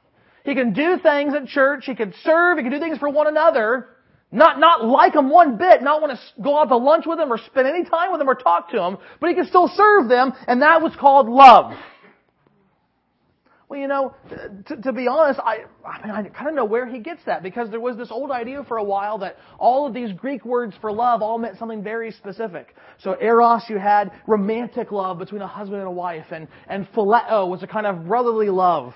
he 0.45 0.55
can 0.55 0.73
do 0.73 0.99
things 0.99 1.35
at 1.35 1.47
church, 1.47 1.85
he 1.87 1.95
can 1.95 2.15
serve, 2.25 2.59
he 2.59 2.65
can 2.65 2.73
do 2.73 2.81
things 2.81 2.99
for 2.99 3.09
one 3.09 3.27
another, 3.27 3.89
not, 4.33 4.59
not 4.59 4.85
like 4.85 5.13
them 5.13 5.29
one 5.29 5.59
bit, 5.59 5.83
not 5.83 6.01
want 6.01 6.19
to 6.19 6.43
go 6.43 6.59
out 6.59 6.67
to 6.67 6.77
lunch 6.77 7.05
with 7.07 7.19
them 7.19 7.33
or 7.33 7.39
spend 7.39 7.67
any 7.67 7.85
time 7.85 8.11
with 8.11 8.21
them 8.21 8.29
or 8.29 8.35
talk 8.35 8.71
to 8.71 8.77
them, 8.77 8.97
but 9.21 9.29
he 9.29 9.35
can 9.35 9.47
still 9.47 9.69
serve 9.75 10.09
them, 10.09 10.33
and 10.47 10.63
that 10.63 10.81
was 10.81 10.95
called 10.97 11.29
love. 11.29 11.75
Well, 13.71 13.79
you 13.79 13.87
know, 13.87 14.17
to, 14.67 14.77
to 14.79 14.93
be 14.93 15.07
honest, 15.07 15.39
I, 15.39 15.59
I 15.87 16.05
mean, 16.05 16.11
I 16.11 16.29
kind 16.31 16.49
of 16.49 16.57
know 16.57 16.65
where 16.65 16.89
he 16.89 16.99
gets 16.99 17.21
that 17.27 17.45
because 17.45 17.71
there 17.71 17.79
was 17.79 17.97
this 17.97 18.11
old 18.11 18.33
idea 18.33 18.65
for 18.67 18.79
a 18.79 18.83
while 18.83 19.19
that 19.19 19.37
all 19.61 19.87
of 19.87 19.95
these 19.95 20.13
Greek 20.13 20.45
words 20.45 20.75
for 20.81 20.91
love 20.91 21.23
all 21.23 21.39
meant 21.39 21.57
something 21.57 21.81
very 21.81 22.11
specific. 22.11 22.75
So 22.99 23.17
eros, 23.21 23.63
you 23.69 23.79
had 23.79 24.11
romantic 24.27 24.91
love 24.91 25.21
between 25.21 25.41
a 25.41 25.47
husband 25.47 25.79
and 25.79 25.87
a 25.87 25.93
wife, 25.93 26.27
and 26.33 26.49
and 26.67 26.85
phileo 26.95 27.49
was 27.49 27.63
a 27.63 27.69
kind 27.69 27.87
of 27.87 28.09
brotherly 28.09 28.49
love 28.49 28.93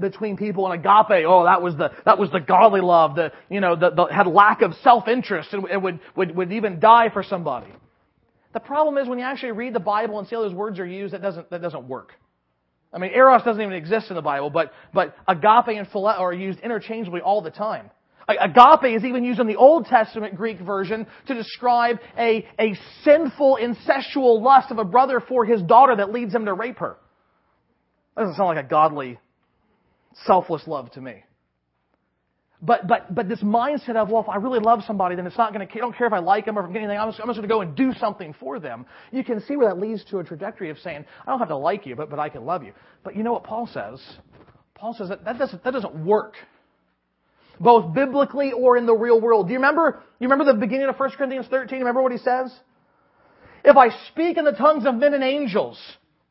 between 0.00 0.38
people, 0.38 0.72
and 0.72 0.80
agape, 0.80 1.26
oh, 1.28 1.44
that 1.44 1.60
was 1.60 1.76
the 1.76 1.92
that 2.06 2.18
was 2.18 2.30
the 2.30 2.40
godly 2.40 2.80
love, 2.80 3.16
the 3.16 3.32
you 3.50 3.60
know, 3.60 3.76
that 3.76 3.98
had 4.10 4.26
lack 4.26 4.62
of 4.62 4.72
self 4.82 5.08
interest 5.08 5.52
and, 5.52 5.66
and 5.66 5.82
would, 5.82 6.00
would 6.16 6.34
would 6.34 6.52
even 6.52 6.80
die 6.80 7.10
for 7.10 7.22
somebody. 7.22 7.70
The 8.54 8.60
problem 8.60 8.96
is 8.96 9.10
when 9.10 9.18
you 9.18 9.26
actually 9.26 9.52
read 9.52 9.74
the 9.74 9.80
Bible 9.80 10.18
and 10.18 10.26
see 10.26 10.36
how 10.36 10.40
those 10.40 10.54
words 10.54 10.78
are 10.78 10.86
used, 10.86 11.12
that 11.12 11.20
doesn't 11.20 11.50
that 11.50 11.60
doesn't 11.60 11.86
work. 11.86 12.14
I 12.96 12.98
mean, 12.98 13.10
eros 13.14 13.42
doesn't 13.42 13.60
even 13.60 13.74
exist 13.74 14.06
in 14.08 14.16
the 14.16 14.22
Bible, 14.22 14.48
but, 14.48 14.72
but 14.94 15.14
agape 15.28 15.76
and 15.76 15.86
phileo 15.88 16.18
are 16.18 16.32
used 16.32 16.60
interchangeably 16.60 17.20
all 17.20 17.42
the 17.42 17.50
time. 17.50 17.90
Agape 18.26 18.96
is 18.96 19.04
even 19.04 19.22
used 19.22 19.38
in 19.38 19.46
the 19.46 19.56
Old 19.56 19.84
Testament 19.84 20.34
Greek 20.34 20.58
version 20.58 21.06
to 21.26 21.34
describe 21.34 21.98
a, 22.18 22.46
a 22.58 22.74
sinful, 23.04 23.58
incestual 23.60 24.40
lust 24.40 24.70
of 24.70 24.78
a 24.78 24.84
brother 24.84 25.20
for 25.20 25.44
his 25.44 25.60
daughter 25.60 25.94
that 25.96 26.10
leads 26.10 26.34
him 26.34 26.46
to 26.46 26.54
rape 26.54 26.78
her. 26.78 26.96
That 28.16 28.22
doesn't 28.22 28.36
sound 28.36 28.56
like 28.56 28.64
a 28.64 28.68
godly, 28.68 29.18
selfless 30.24 30.66
love 30.66 30.90
to 30.92 31.00
me. 31.02 31.22
But, 32.62 32.88
but, 32.88 33.14
but 33.14 33.28
this 33.28 33.42
mindset 33.42 33.96
of, 33.96 34.08
well, 34.08 34.22
if 34.22 34.28
I 34.28 34.36
really 34.36 34.60
love 34.60 34.80
somebody, 34.86 35.14
then 35.14 35.26
it's 35.26 35.36
not 35.36 35.52
going 35.52 35.66
to, 35.66 35.72
I 35.74 35.78
don't 35.78 35.94
care 35.94 36.06
if 36.06 36.12
I 36.12 36.20
like 36.20 36.46
them 36.46 36.58
or 36.58 36.62
if 36.62 36.66
I'm 36.66 36.72
getting 36.72 36.88
anything, 36.88 37.00
I'm 37.00 37.10
just, 37.10 37.20
I'm 37.20 37.26
just 37.26 37.36
going 37.36 37.48
to 37.48 37.54
go 37.54 37.60
and 37.60 37.76
do 37.76 37.92
something 38.00 38.34
for 38.40 38.58
them. 38.58 38.86
You 39.12 39.22
can 39.24 39.42
see 39.42 39.56
where 39.56 39.68
that 39.68 39.78
leads 39.78 40.04
to 40.06 40.18
a 40.18 40.24
trajectory 40.24 40.70
of 40.70 40.78
saying, 40.78 41.04
I 41.26 41.30
don't 41.30 41.38
have 41.38 41.48
to 41.48 41.56
like 41.56 41.84
you, 41.84 41.96
but, 41.96 42.08
but 42.08 42.18
I 42.18 42.30
can 42.30 42.46
love 42.46 42.64
you. 42.64 42.72
But 43.04 43.14
you 43.14 43.22
know 43.22 43.32
what 43.32 43.44
Paul 43.44 43.66
says? 43.66 44.00
Paul 44.74 44.94
says 44.94 45.10
that, 45.10 45.24
that 45.26 45.38
doesn't, 45.38 45.64
that 45.64 45.72
doesn't 45.72 46.04
work. 46.04 46.34
Both 47.60 47.94
biblically 47.94 48.52
or 48.52 48.76
in 48.76 48.86
the 48.86 48.94
real 48.94 49.20
world. 49.20 49.48
Do 49.48 49.52
you 49.52 49.58
remember, 49.58 50.02
you 50.18 50.28
remember 50.28 50.50
the 50.50 50.58
beginning 50.58 50.88
of 50.88 50.96
1 50.98 51.10
Corinthians 51.10 51.46
13? 51.48 51.78
Remember 51.78 52.02
what 52.02 52.12
he 52.12 52.18
says? 52.18 52.52
If 53.64 53.76
I 53.76 53.90
speak 54.08 54.38
in 54.38 54.44
the 54.44 54.52
tongues 54.52 54.86
of 54.86 54.94
men 54.94 55.12
and 55.12 55.24
angels, 55.24 55.78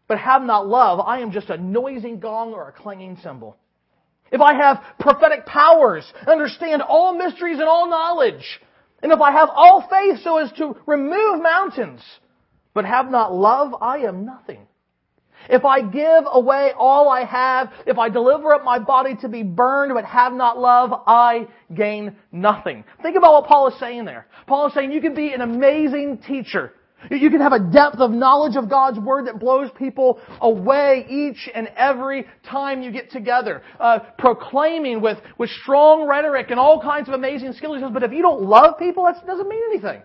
but 0.07 0.17
have 0.17 0.41
not 0.41 0.67
love, 0.67 0.99
I 0.99 1.19
am 1.19 1.31
just 1.31 1.49
a 1.49 1.57
noisy 1.57 2.15
gong 2.15 2.53
or 2.53 2.67
a 2.67 2.71
clanging 2.71 3.17
cymbal. 3.21 3.57
If 4.31 4.41
I 4.41 4.53
have 4.55 4.83
prophetic 4.99 5.45
powers, 5.45 6.11
understand 6.27 6.81
all 6.81 7.13
mysteries 7.13 7.59
and 7.59 7.67
all 7.67 7.89
knowledge, 7.89 8.59
and 9.01 9.11
if 9.11 9.21
I 9.21 9.31
have 9.31 9.49
all 9.53 9.87
faith 9.89 10.23
so 10.23 10.37
as 10.37 10.51
to 10.53 10.75
remove 10.87 11.41
mountains, 11.41 12.01
but 12.73 12.85
have 12.85 13.09
not 13.09 13.33
love, 13.33 13.75
I 13.81 13.99
am 13.99 14.25
nothing. 14.25 14.67
If 15.49 15.63
I 15.63 15.81
give 15.81 16.23
away 16.25 16.71
all 16.77 17.09
I 17.09 17.23
have, 17.23 17.71
if 17.85 17.97
I 17.97 18.09
deliver 18.09 18.53
up 18.53 18.63
my 18.63 18.79
body 18.79 19.15
to 19.17 19.29
be 19.29 19.43
burned 19.43 19.93
but 19.93 20.05
have 20.05 20.33
not 20.33 20.57
love, 20.59 21.03
I 21.05 21.47
gain 21.73 22.15
nothing. 22.31 22.83
Think 23.01 23.15
about 23.15 23.33
what 23.33 23.47
Paul 23.47 23.67
is 23.67 23.79
saying 23.79 24.05
there. 24.05 24.27
Paul 24.47 24.67
is 24.67 24.73
saying 24.73 24.91
you 24.91 25.01
can 25.01 25.13
be 25.13 25.33
an 25.33 25.41
amazing 25.41 26.19
teacher. 26.19 26.73
You 27.11 27.29
can 27.29 27.41
have 27.41 27.53
a 27.53 27.59
depth 27.59 27.97
of 27.97 28.11
knowledge 28.11 28.55
of 28.55 28.69
God's 28.69 28.99
Word 28.99 29.27
that 29.27 29.39
blows 29.39 29.69
people 29.77 30.19
away 30.41 31.05
each 31.09 31.49
and 31.53 31.67
every 31.75 32.25
time 32.49 32.81
you 32.81 32.91
get 32.91 33.11
together. 33.11 33.61
Uh, 33.79 33.99
proclaiming 34.17 35.01
with, 35.01 35.17
with 35.37 35.49
strong 35.61 36.07
rhetoric 36.07 36.49
and 36.49 36.59
all 36.59 36.81
kinds 36.81 37.07
of 37.07 37.13
amazing 37.13 37.53
skills. 37.53 37.81
But 37.93 38.03
if 38.03 38.11
you 38.11 38.21
don't 38.21 38.41
love 38.41 38.77
people, 38.79 39.05
that 39.05 39.25
doesn't 39.25 39.47
mean 39.47 39.61
anything. 39.71 40.01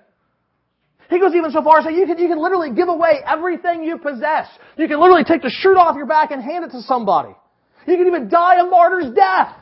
He 1.08 1.18
goes 1.18 1.34
even 1.34 1.50
so 1.50 1.62
far 1.62 1.78
as 1.78 1.84
say 1.84 1.94
you 1.94 2.06
can, 2.06 2.18
you 2.18 2.28
can 2.28 2.40
literally 2.40 2.72
give 2.72 2.88
away 2.88 3.20
everything 3.26 3.82
you 3.82 3.98
possess. 3.98 4.46
You 4.76 4.86
can 4.86 5.00
literally 5.00 5.24
take 5.24 5.42
the 5.42 5.50
shirt 5.50 5.76
off 5.76 5.96
your 5.96 6.06
back 6.06 6.30
and 6.30 6.40
hand 6.40 6.64
it 6.64 6.70
to 6.70 6.82
somebody. 6.82 7.34
You 7.86 7.96
can 7.96 8.06
even 8.06 8.28
die 8.28 8.60
a 8.60 8.64
martyr's 8.64 9.12
death. 9.14 9.56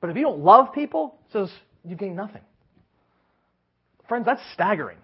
But 0.00 0.10
if 0.10 0.16
you 0.16 0.22
don't 0.22 0.40
love 0.40 0.72
people, 0.72 1.18
says 1.32 1.50
you 1.84 1.94
gain 1.94 2.16
nothing. 2.16 2.40
Friends, 4.08 4.24
that's 4.26 4.40
staggering. 4.54 4.98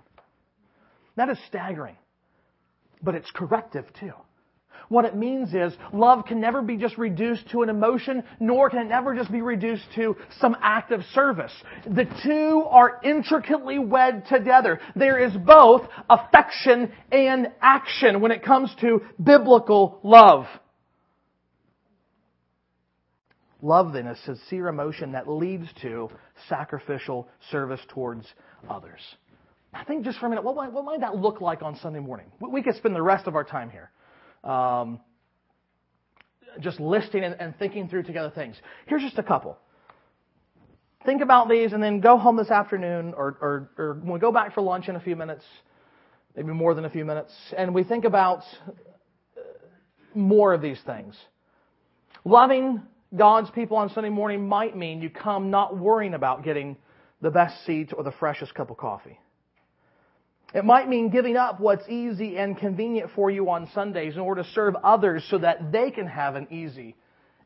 That 1.18 1.30
is 1.30 1.38
staggering. 1.48 1.96
But 3.02 3.16
it's 3.16 3.30
corrective 3.32 3.84
too. 3.98 4.12
What 4.88 5.04
it 5.04 5.16
means 5.16 5.52
is 5.52 5.76
love 5.92 6.24
can 6.24 6.40
never 6.40 6.62
be 6.62 6.76
just 6.76 6.96
reduced 6.96 7.50
to 7.50 7.62
an 7.62 7.68
emotion, 7.68 8.22
nor 8.38 8.70
can 8.70 8.78
it 8.78 8.88
never 8.88 9.16
just 9.16 9.30
be 9.30 9.42
reduced 9.42 9.82
to 9.96 10.16
some 10.40 10.56
act 10.62 10.92
of 10.92 11.02
service. 11.14 11.52
The 11.84 12.04
two 12.24 12.64
are 12.70 13.00
intricately 13.02 13.80
wed 13.80 14.26
together. 14.28 14.78
There 14.94 15.18
is 15.18 15.36
both 15.36 15.88
affection 16.08 16.92
and 17.10 17.48
action 17.60 18.20
when 18.20 18.30
it 18.30 18.44
comes 18.44 18.72
to 18.80 19.00
biblical 19.20 19.98
love. 20.04 20.46
Love 23.60 23.92
then 23.92 24.06
is 24.06 24.18
a 24.20 24.24
sincere 24.24 24.68
emotion 24.68 25.12
that 25.12 25.28
leads 25.28 25.66
to 25.82 26.10
sacrificial 26.48 27.28
service 27.50 27.80
towards 27.88 28.24
others. 28.70 29.00
I 29.72 29.84
think 29.84 30.04
just 30.04 30.18
for 30.18 30.26
a 30.26 30.28
minute, 30.28 30.44
what 30.44 30.56
might, 30.56 30.72
what 30.72 30.84
might 30.84 31.00
that 31.00 31.16
look 31.16 31.40
like 31.40 31.62
on 31.62 31.76
Sunday 31.76 32.00
morning? 32.00 32.26
We 32.40 32.62
could 32.62 32.76
spend 32.76 32.94
the 32.94 33.02
rest 33.02 33.26
of 33.26 33.34
our 33.34 33.44
time 33.44 33.70
here. 33.70 33.90
Um, 34.42 35.00
just 36.60 36.80
listing 36.80 37.22
and, 37.22 37.36
and 37.38 37.56
thinking 37.58 37.88
through 37.88 38.04
together 38.04 38.30
things. 38.34 38.56
Here's 38.86 39.02
just 39.02 39.18
a 39.18 39.22
couple. 39.22 39.58
Think 41.04 41.22
about 41.22 41.48
these 41.48 41.72
and 41.72 41.82
then 41.82 42.00
go 42.00 42.18
home 42.18 42.36
this 42.36 42.50
afternoon 42.50 43.14
or, 43.16 43.36
or, 43.40 43.70
or 43.78 43.94
when 44.02 44.14
we 44.14 44.18
go 44.18 44.32
back 44.32 44.54
for 44.54 44.62
lunch 44.62 44.88
in 44.88 44.96
a 44.96 45.00
few 45.00 45.16
minutes, 45.16 45.44
maybe 46.34 46.52
more 46.52 46.74
than 46.74 46.84
a 46.84 46.90
few 46.90 47.04
minutes, 47.04 47.32
and 47.56 47.74
we 47.74 47.84
think 47.84 48.04
about 48.04 48.40
uh, 48.66 49.40
more 50.14 50.52
of 50.52 50.60
these 50.60 50.80
things. 50.84 51.14
Loving 52.24 52.82
God's 53.16 53.50
people 53.50 53.76
on 53.76 53.90
Sunday 53.90 54.10
morning 54.10 54.48
might 54.48 54.76
mean 54.76 55.00
you 55.00 55.10
come 55.10 55.50
not 55.50 55.78
worrying 55.78 56.14
about 56.14 56.42
getting 56.42 56.76
the 57.22 57.30
best 57.30 57.64
seat 57.64 57.92
or 57.96 58.02
the 58.02 58.12
freshest 58.12 58.54
cup 58.54 58.70
of 58.70 58.76
coffee. 58.76 59.18
It 60.54 60.64
might 60.64 60.88
mean 60.88 61.10
giving 61.10 61.36
up 61.36 61.60
what's 61.60 61.86
easy 61.88 62.38
and 62.38 62.56
convenient 62.56 63.10
for 63.14 63.30
you 63.30 63.50
on 63.50 63.68
Sundays 63.74 64.14
in 64.14 64.20
order 64.20 64.42
to 64.42 64.48
serve 64.50 64.74
others 64.76 65.26
so 65.28 65.38
that 65.38 65.72
they 65.72 65.90
can 65.90 66.06
have 66.06 66.36
an 66.36 66.48
easy 66.50 66.96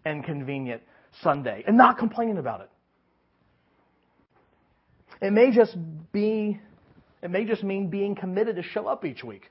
and 0.05 0.25
convenient 0.25 0.83
Sunday 1.21 1.65
and 1.67 1.77
not 1.77 1.99
complaining 1.99 2.39
about 2.39 2.61
it. 2.61 2.71
It 5.21 5.33
may 5.33 5.51
just 5.51 5.77
be, 6.13 6.61
it 7.23 7.31
may 7.31 7.45
just 7.45 7.63
mean 7.65 7.89
being 7.89 8.15
committed 8.15 8.57
to 8.57 8.63
show 8.63 8.87
up 8.87 9.05
each 9.05 9.25
week. 9.25 9.51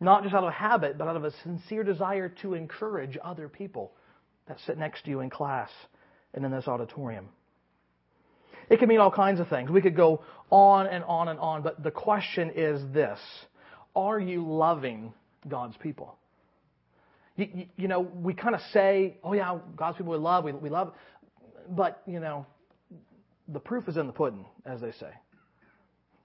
Not 0.00 0.22
just 0.22 0.34
out 0.34 0.44
of 0.44 0.52
habit, 0.52 0.96
but 0.98 1.06
out 1.08 1.16
of 1.16 1.24
a 1.24 1.32
sincere 1.42 1.84
desire 1.84 2.30
to 2.42 2.54
encourage 2.54 3.18
other 3.22 3.48
people 3.48 3.92
that 4.48 4.58
sit 4.66 4.78
next 4.78 5.04
to 5.04 5.10
you 5.10 5.20
in 5.20 5.30
class 5.30 5.70
and 6.34 6.44
in 6.44 6.50
this 6.50 6.66
auditorium. 6.66 7.28
It 8.70 8.78
can 8.78 8.88
mean 8.88 9.00
all 9.00 9.10
kinds 9.10 9.40
of 9.40 9.48
things. 9.48 9.68
We 9.68 9.82
could 9.82 9.96
go 9.96 10.22
on 10.48 10.86
and 10.86 11.02
on 11.04 11.28
and 11.28 11.38
on, 11.40 11.62
but 11.62 11.82
the 11.82 11.90
question 11.90 12.52
is 12.54 12.80
this 12.94 13.18
Are 13.96 14.18
you 14.18 14.46
loving 14.48 15.12
God's 15.46 15.76
people? 15.76 16.16
You, 17.36 17.48
you, 17.52 17.66
you 17.76 17.88
know, 17.88 18.00
we 18.00 18.32
kind 18.32 18.54
of 18.54 18.60
say, 18.72 19.16
oh, 19.24 19.32
yeah, 19.32 19.58
God's 19.76 19.96
people 19.96 20.12
we 20.12 20.18
love, 20.18 20.44
we, 20.44 20.52
we 20.52 20.68
love, 20.68 20.92
but, 21.68 22.02
you 22.06 22.20
know, 22.20 22.46
the 23.48 23.60
proof 23.60 23.88
is 23.88 23.96
in 23.96 24.06
the 24.06 24.12
pudding, 24.12 24.44
as 24.64 24.80
they 24.80 24.92
say. 24.92 25.10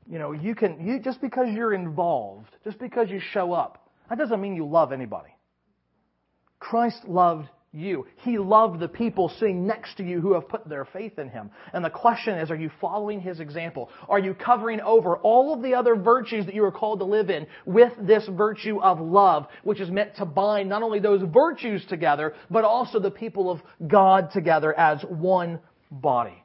You 0.10 0.20
know, 0.20 0.34
you 0.34 0.56
can, 0.56 0.86
you, 0.86 1.00
just 1.00 1.22
because 1.22 1.48
you're 1.52 1.74
involved, 1.74 2.50
just 2.64 2.80
because 2.80 3.10
you 3.10 3.20
show 3.32 3.54
up, 3.54 3.90
that 4.10 4.18
doesn't 4.18 4.40
mean 4.40 4.56
you 4.56 4.68
love 4.68 4.92
anybody. 4.92 5.34
Christ 6.60 7.06
loved 7.08 7.48
you. 7.76 8.08
He 8.24 8.38
loved 8.38 8.80
the 8.80 8.88
people 8.88 9.30
sitting 9.30 9.68
next 9.68 9.96
to 9.96 10.04
you 10.04 10.22
who 10.22 10.34
have 10.34 10.48
put 10.48 10.68
their 10.68 10.86
faith 10.86 11.20
in 11.20 11.30
Him. 11.30 11.52
And 11.74 11.84
the 11.84 11.90
question 11.90 12.38
is, 12.38 12.50
are 12.50 12.56
you 12.56 12.72
following 12.80 13.20
His 13.20 13.40
example? 13.40 13.90
Are 14.08 14.20
you 14.20 14.34
covering 14.34 14.82
over 14.82 15.18
all 15.18 15.54
of 15.54 15.62
the 15.62 15.74
other 15.74 15.96
virtues 15.96 16.46
that 16.46 16.56
you 16.56 16.64
are 16.64 16.72
called 16.72 17.00
to 17.00 17.06
live 17.06 17.30
in 17.30 17.48
with 17.66 17.94
this 18.00 18.28
virtue 18.28 18.80
of 18.82 19.00
love, 19.00 19.48
which 19.64 19.80
is 19.80 19.90
meant 19.92 20.16
to 20.16 20.26
bind 20.26 20.70
not 20.70 20.84
only 20.84 21.00
those 21.00 21.22
virtues 21.34 21.86
together, 21.86 22.34
but 22.50 22.64
also 22.64 23.00
the 23.00 23.12
people 23.12 23.52
of 23.52 23.62
God 23.88 24.32
together 24.32 24.74
as 24.78 25.04
one 25.04 25.60
body? 25.92 26.45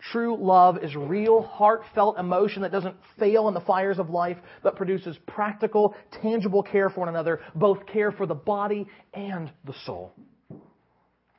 True 0.00 0.36
love 0.40 0.82
is 0.82 0.94
real, 0.94 1.42
heartfelt 1.42 2.18
emotion 2.18 2.62
that 2.62 2.72
doesn't 2.72 2.96
fail 3.18 3.48
in 3.48 3.54
the 3.54 3.60
fires 3.60 3.98
of 3.98 4.10
life, 4.10 4.36
but 4.62 4.76
produces 4.76 5.16
practical, 5.26 5.94
tangible 6.22 6.62
care 6.62 6.88
for 6.88 7.00
one 7.00 7.08
another, 7.08 7.40
both 7.54 7.84
care 7.86 8.12
for 8.12 8.26
the 8.26 8.34
body 8.34 8.86
and 9.12 9.50
the 9.64 9.74
soul. 9.84 10.12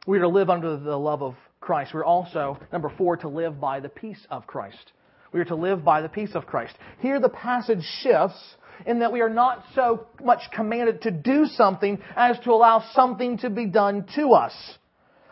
We 0.06 0.17
are 0.17 0.22
to 0.22 0.28
live 0.28 0.50
under 0.50 0.78
the 0.78 0.98
love 0.98 1.22
of 1.22 1.36
Christ. 1.62 1.93
We're 1.93 2.04
also, 2.04 2.60
number 2.72 2.91
four, 2.98 3.17
to 3.17 3.28
live 3.28 3.60
by 3.60 3.80
the 3.80 3.89
peace 3.89 4.26
of 4.30 4.45
Christ. 4.45 4.91
We 5.32 5.39
are 5.39 5.45
to 5.45 5.56
live 5.56 5.84
by 5.86 6.02
the 6.02 6.10
peace 6.10 6.32
of 6.34 6.45
Christ. 6.45 6.76
Here 7.00 7.19
the 7.19 7.30
passage 7.30 7.84
shifts 8.02 8.56
in 8.86 9.00
that 9.00 9.12
we 9.12 9.22
are 9.22 9.30
not 9.30 9.63
so 9.76 10.08
much 10.24 10.41
commanded 10.54 11.04
to 11.04 11.12
do 11.12 11.45
something 11.45 12.00
as 12.15 12.39
to 12.39 12.52
allow 12.52 12.84
something 12.93 13.38
to 13.39 13.50
be 13.50 13.65
done 13.67 14.06
to 14.15 14.30
us. 14.32 14.54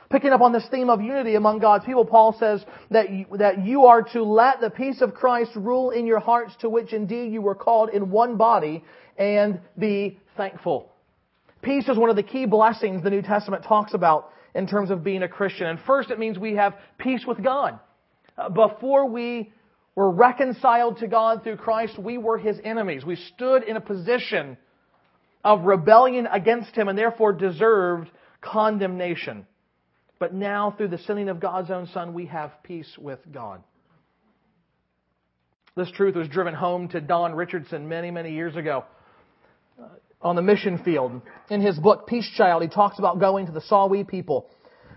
Picking 0.09 0.31
up 0.31 0.39
on 0.39 0.53
this 0.53 0.65
theme 0.71 0.89
of 0.89 1.01
unity 1.01 1.35
among 1.35 1.59
God's 1.59 1.83
people, 1.83 2.05
Paul 2.05 2.35
says 2.39 2.63
that 2.91 3.11
you, 3.11 3.25
that 3.37 3.65
you 3.65 3.85
are 3.85 4.03
to 4.13 4.23
let 4.23 4.61
the 4.61 4.69
peace 4.69 5.01
of 5.01 5.13
Christ 5.13 5.51
rule 5.55 5.89
in 5.91 6.07
your 6.07 6.19
hearts 6.19 6.55
to 6.61 6.69
which 6.69 6.93
indeed 6.93 7.33
you 7.33 7.41
were 7.41 7.55
called 7.55 7.89
in 7.89 8.09
one 8.09 8.37
body 8.37 8.85
and 9.17 9.59
be 9.77 10.19
thankful. 10.37 10.91
Peace 11.61 11.89
is 11.89 11.97
one 11.97 12.09
of 12.09 12.15
the 12.15 12.23
key 12.23 12.45
blessings 12.45 13.03
the 13.03 13.09
New 13.09 13.21
Testament 13.21 13.65
talks 13.65 13.93
about 13.93 14.31
in 14.55 14.65
terms 14.65 14.91
of 14.91 15.03
being 15.03 15.23
a 15.23 15.27
Christian. 15.27 15.67
And 15.67 15.79
first 15.85 16.09
it 16.09 16.19
means 16.19 16.37
we 16.37 16.55
have 16.55 16.75
peace 16.97 17.25
with 17.27 17.43
God. 17.43 17.79
Uh, 18.37 18.49
before 18.49 19.09
we 19.09 19.51
were 19.95 20.09
reconciled 20.09 20.99
to 20.99 21.07
God 21.07 21.43
through 21.43 21.57
Christ, 21.57 21.97
we 21.99 22.17
were 22.17 22.37
His 22.37 22.57
enemies. 22.63 23.03
We 23.03 23.17
stood 23.35 23.63
in 23.63 23.75
a 23.75 23.81
position 23.81 24.57
of 25.43 25.65
rebellion 25.65 26.27
against 26.31 26.75
Him 26.75 26.87
and 26.87 26.97
therefore 26.97 27.33
deserved 27.33 28.09
condemnation. 28.39 29.45
But 30.19 30.33
now, 30.33 30.73
through 30.75 30.89
the 30.89 30.97
sending 30.99 31.29
of 31.29 31.39
God's 31.39 31.69
own 31.69 31.87
Son, 31.93 32.13
we 32.13 32.25
have 32.27 32.51
peace 32.63 32.91
with 32.97 33.19
God. 33.31 33.61
This 35.75 35.91
truth 35.91 36.15
was 36.15 36.27
driven 36.27 36.55
home 36.55 36.87
to 36.89 37.01
Don 37.01 37.35
Richardson 37.35 37.87
many, 37.87 38.09
many 38.09 38.33
years 38.33 38.55
ago 38.55 38.83
uh, 39.79 39.83
on 40.21 40.35
the 40.35 40.41
mission 40.41 40.79
field. 40.83 41.21
In 41.51 41.61
his 41.61 41.77
book, 41.77 42.07
Peace 42.07 42.27
Child, 42.35 42.63
he 42.63 42.67
talks 42.67 42.97
about 42.97 43.19
going 43.19 43.45
to 43.45 43.51
the 43.51 43.61
Sawi 43.61 44.07
people 44.07 44.49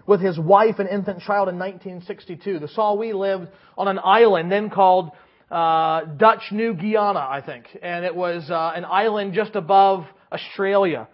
with 0.07 0.23
his 0.23 0.39
wife 0.39 0.79
and 0.79 0.89
infant 0.89 1.21
child 1.21 1.51
in 1.51 1.59
1962. 1.59 2.61
The 2.61 2.69
Sawi 2.69 3.15
lived 3.15 3.49
on 3.77 3.89
an 3.89 4.01
island 4.03 4.51
then 4.51 4.71
called 4.71 5.11
uh, 5.51 6.05
Dutch 6.17 6.45
New 6.51 6.73
Guiana, 6.73 7.21
I 7.21 7.43
think, 7.45 7.67
and 7.83 8.05
it 8.05 8.17
was 8.17 8.51
uh, 8.51 8.73
an 8.75 8.87
island 8.87 9.35
just 9.35 9.57
above 9.57 10.07
Australia. 10.33 11.09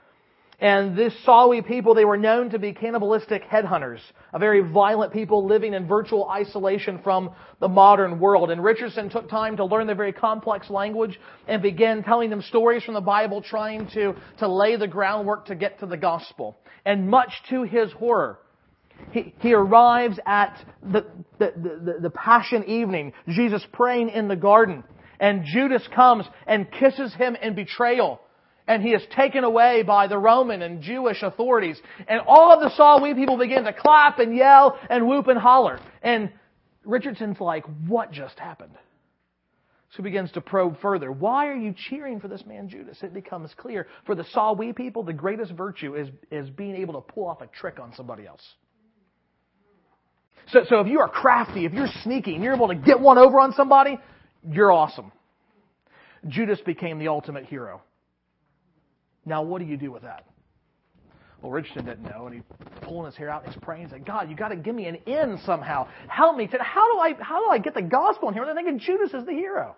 And 0.59 0.97
this 0.97 1.12
Sawi 1.27 1.66
people, 1.66 1.95
they 1.95 2.07
were 2.07 2.16
known 2.16 2.51
to 2.51 2.59
be 2.59 2.73
cannibalistic 2.73 3.45
headhunters, 3.45 4.01
a 4.33 4.38
very 4.38 4.61
violent 4.61 5.12
people 5.12 5.47
living 5.47 5.75
in 5.75 5.87
virtual 5.87 6.31
isolation 6.31 7.01
from 7.03 7.31
the 7.61 7.69
modern 7.69 8.19
world. 8.19 8.51
And 8.51 8.64
Richardson 8.64 9.11
took 9.11 9.29
time 9.29 9.59
to 9.59 9.66
learn 9.66 9.87
their 9.87 9.97
very 9.97 10.14
complex 10.14 10.71
language 10.71 11.21
and 11.47 11.61
began 11.61 12.03
telling 12.03 12.31
them 12.31 12.40
stories 12.40 12.83
from 12.85 12.95
the 12.95 13.03
Bible, 13.03 13.42
trying 13.42 13.87
to, 13.88 14.14
to 14.38 14.49
lay 14.49 14.77
the 14.77 14.88
groundwork 14.88 15.47
to 15.47 15.55
get 15.55 15.81
to 15.81 15.87
the 15.87 15.99
gospel. 15.99 16.57
And 16.87 17.11
much 17.11 17.33
to 17.51 17.64
his 17.64 17.92
horror, 17.92 18.38
he, 19.11 19.35
he 19.40 19.53
arrives 19.53 20.19
at 20.25 20.59
the, 20.83 21.05
the, 21.38 21.53
the, 21.55 21.99
the 22.01 22.11
Passion 22.11 22.64
evening, 22.64 23.12
Jesus 23.29 23.62
praying 23.73 24.09
in 24.09 24.27
the 24.27 24.37
garden, 24.37 24.85
and 25.21 25.45
Judas 25.45 25.87
comes 25.95 26.25
and 26.47 26.71
kisses 26.73 27.12
him 27.14 27.37
in 27.37 27.55
betrayal 27.55 28.21
and 28.66 28.83
he 28.83 28.90
is 28.90 29.02
taken 29.14 29.44
away 29.44 29.83
by 29.83 30.09
the 30.09 30.18
Roman 30.18 30.62
and 30.62 30.83
Jewish 30.83 31.22
authorities. 31.22 31.81
And 32.09 32.20
all 32.26 32.52
of 32.52 32.61
the 32.61 32.76
Sawi 32.76 33.14
people 33.14 33.38
begin 33.38 33.64
to 33.64 33.72
clap 33.72 34.18
and 34.18 34.37
yell 34.37 34.79
and 34.90 35.07
whoop 35.07 35.29
and 35.29 35.38
holler. 35.38 35.79
And 36.02 36.33
Richardson's 36.85 37.40
like, 37.40 37.64
what 37.87 38.12
just 38.12 38.38
happened? 38.38 38.74
So 39.90 39.98
he 39.98 40.02
begins 40.02 40.33
to 40.33 40.40
probe 40.40 40.81
further. 40.81 41.12
Why 41.12 41.46
are 41.46 41.55
you 41.55 41.74
cheering 41.88 42.20
for 42.20 42.29
this 42.29 42.44
man 42.44 42.68
Judas? 42.68 42.98
It 43.02 43.14
becomes 43.14 43.50
clear. 43.57 43.87
For 44.05 44.14
the 44.14 44.24
Sawi 44.24 44.74
people, 44.74 45.05
the 45.05 45.12
greatest 45.12 45.52
virtue 45.52 45.94
is, 45.94 46.09
is 46.31 46.50
being 46.50 46.76
able 46.76 46.94
to 46.94 47.00
pull 47.00 47.26
off 47.26 47.40
a 47.40 47.46
trick 47.46 47.79
on 47.81 47.94
somebody 47.94 48.26
else. 48.26 48.42
So, 50.48 50.61
so 50.68 50.81
if 50.81 50.87
you 50.87 51.00
are 51.00 51.09
crafty, 51.09 51.64
if 51.64 51.72
you're 51.72 51.88
sneaky, 52.02 52.35
and 52.35 52.44
you're 52.44 52.55
able 52.55 52.68
to 52.68 52.74
get 52.74 53.00
one 53.00 53.18
over 53.18 53.40
on 53.40 53.52
somebody, 53.52 53.98
you're 54.48 54.70
awesome. 54.70 55.12
Judas 56.29 56.61
became 56.64 56.98
the 56.98 57.09
ultimate 57.09 57.46
hero. 57.46 57.83
Now, 59.26 59.42
what 59.42 59.60
do 59.60 59.66
you 59.66 59.76
do 59.76 59.90
with 59.92 60.02
that? 60.02 60.24
Well, 61.42 61.52
Richardson 61.52 61.84
didn't 61.84 62.04
know, 62.04 62.26
and 62.26 62.34
he's 62.34 62.44
pulling 62.80 63.06
his 63.06 63.16
hair 63.16 63.28
out 63.28 63.44
and 63.44 63.52
he's 63.52 63.62
praying. 63.62 63.82
He's 63.82 63.92
like, 63.92 64.06
God, 64.06 64.30
you 64.30 64.36
got 64.36 64.48
to 64.48 64.56
give 64.56 64.74
me 64.74 64.86
an 64.86 64.96
end 65.06 65.40
somehow. 65.44 65.86
Help 66.08 66.36
me. 66.36 66.48
How 66.58 66.92
do 66.92 66.98
I 66.98 67.14
how 67.22 67.44
do 67.44 67.50
I 67.50 67.58
get 67.58 67.74
the 67.74 67.82
gospel 67.82 68.28
in 68.28 68.34
here? 68.34 68.44
They're 68.46 68.54
thinking 68.54 68.78
Judas 68.78 69.12
is 69.12 69.26
the 69.26 69.32
hero. 69.32 69.76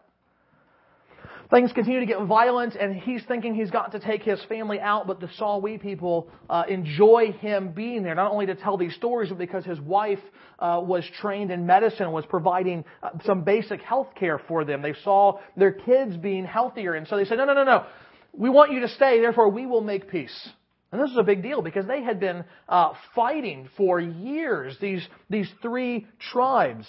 Things 1.51 1.73
continue 1.73 2.01
to 2.01 2.07
get 2.07 2.21
violent, 2.25 2.75
and 2.75 2.95
he's 2.95 3.23
thinking 3.25 3.55
he's 3.55 3.71
got 3.71 3.93
to 3.93 4.01
take 4.01 4.23
his 4.23 4.39
family 4.51 4.79
out, 4.81 5.07
but 5.07 5.19
the 5.19 5.29
Sawi 5.29 5.81
people 5.81 6.29
uh, 6.51 6.65
enjoy 6.69 7.33
him 7.41 7.71
being 7.71 8.03
there, 8.03 8.15
not 8.15 8.31
only 8.31 8.45
to 8.47 8.55
tell 8.55 8.77
these 8.77 8.95
stories, 8.97 9.31
but 9.31 9.39
because 9.39 9.65
his 9.65 9.81
wife 9.81 10.19
uh, 10.59 10.79
was 10.85 11.05
trained 11.23 11.51
in 11.51 11.65
medicine, 11.65 12.03
and 12.03 12.13
was 12.13 12.27
providing 12.27 12.85
uh, 13.03 13.11
some 13.25 13.45
basic 13.45 13.81
health 13.81 14.09
care 14.15 14.39
for 14.47 14.67
them. 14.67 14.83
They 14.83 14.93
saw 15.03 15.39
their 15.57 15.73
kids 15.73 16.19
being 16.19 16.45
healthier, 16.45 16.95
and 16.95 17.09
so 17.09 17.17
they 17.17 17.25
said, 17.25 17.39
no, 17.39 17.47
no, 17.47 17.55
no, 17.55 17.65
no. 17.65 17.87
We 18.33 18.51
want 18.51 18.73
you 18.73 18.81
to 18.81 18.89
stay, 18.89 19.21
therefore 19.21 19.51
we 19.51 19.67
will 19.67 19.81
make 19.81 20.11
peace. 20.11 20.49
And 20.91 21.03
this 21.03 21.11
is 21.11 21.19
a 21.19 21.23
big 21.23 21.43
deal 21.43 21.61
because 21.61 21.87
they 21.87 22.03
had 22.03 22.19
been 22.19 22.45
uh, 22.69 22.93
fighting 23.15 23.69
for 23.77 24.01
years, 24.01 24.77
these, 24.81 25.07
these 25.29 25.51
three 25.61 26.07
tribes. 26.33 26.87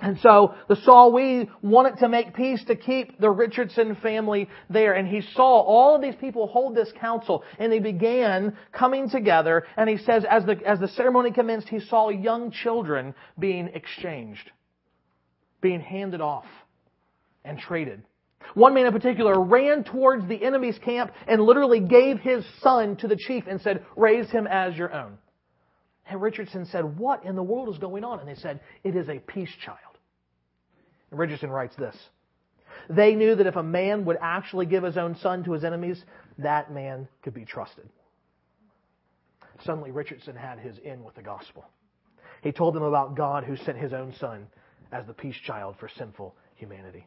And 0.00 0.18
so 0.20 0.54
the 0.68 0.76
Sawi 0.76 1.48
wanted 1.60 1.98
to 1.98 2.08
make 2.08 2.34
peace 2.34 2.62
to 2.66 2.76
keep 2.76 3.18
the 3.18 3.30
Richardson 3.30 3.96
family 3.96 4.48
there. 4.70 4.94
And 4.94 5.08
he 5.08 5.22
saw 5.34 5.60
all 5.60 5.96
of 5.96 6.02
these 6.02 6.14
people 6.14 6.46
hold 6.46 6.76
this 6.76 6.92
council 7.00 7.42
and 7.58 7.72
they 7.72 7.80
began 7.80 8.56
coming 8.72 9.10
together. 9.10 9.64
And 9.76 9.88
he 9.88 9.98
says, 9.98 10.24
as 10.28 10.44
the, 10.44 10.56
as 10.64 10.78
the 10.78 10.88
ceremony 10.88 11.32
commenced, 11.32 11.68
he 11.68 11.80
saw 11.80 12.10
young 12.10 12.52
children 12.52 13.14
being 13.38 13.68
exchanged, 13.74 14.50
being 15.60 15.80
handed 15.80 16.20
off 16.20 16.46
and 17.44 17.58
traded. 17.58 18.02
One 18.54 18.74
man 18.74 18.86
in 18.86 18.92
particular 18.92 19.40
ran 19.40 19.84
towards 19.84 20.26
the 20.26 20.42
enemy's 20.42 20.78
camp 20.78 21.12
and 21.26 21.42
literally 21.42 21.80
gave 21.80 22.18
his 22.18 22.44
son 22.60 22.96
to 22.96 23.08
the 23.08 23.16
chief 23.16 23.44
and 23.46 23.60
said, 23.60 23.84
Raise 23.96 24.30
him 24.30 24.46
as 24.46 24.76
your 24.76 24.92
own. 24.92 25.18
And 26.08 26.22
Richardson 26.22 26.64
said, 26.66 26.98
What 26.98 27.24
in 27.24 27.36
the 27.36 27.42
world 27.42 27.68
is 27.68 27.78
going 27.78 28.04
on? 28.04 28.20
And 28.20 28.28
they 28.28 28.34
said, 28.34 28.60
It 28.84 28.96
is 28.96 29.08
a 29.08 29.18
peace 29.18 29.52
child. 29.64 29.78
And 31.10 31.18
Richardson 31.18 31.50
writes 31.50 31.76
this 31.76 31.96
They 32.88 33.14
knew 33.14 33.34
that 33.34 33.46
if 33.46 33.56
a 33.56 33.62
man 33.62 34.04
would 34.06 34.18
actually 34.20 34.66
give 34.66 34.82
his 34.82 34.96
own 34.96 35.16
son 35.16 35.44
to 35.44 35.52
his 35.52 35.64
enemies, 35.64 36.02
that 36.38 36.72
man 36.72 37.08
could 37.22 37.34
be 37.34 37.44
trusted. 37.44 37.88
Suddenly, 39.64 39.90
Richardson 39.90 40.36
had 40.36 40.58
his 40.58 40.78
in 40.78 41.02
with 41.02 41.14
the 41.16 41.22
gospel. 41.22 41.64
He 42.42 42.52
told 42.52 42.74
them 42.74 42.84
about 42.84 43.16
God 43.16 43.44
who 43.44 43.56
sent 43.56 43.76
his 43.76 43.92
own 43.92 44.14
son 44.18 44.46
as 44.92 45.06
the 45.06 45.12
peace 45.12 45.36
child 45.44 45.76
for 45.78 45.88
sinful 45.88 46.34
humanity. 46.54 47.06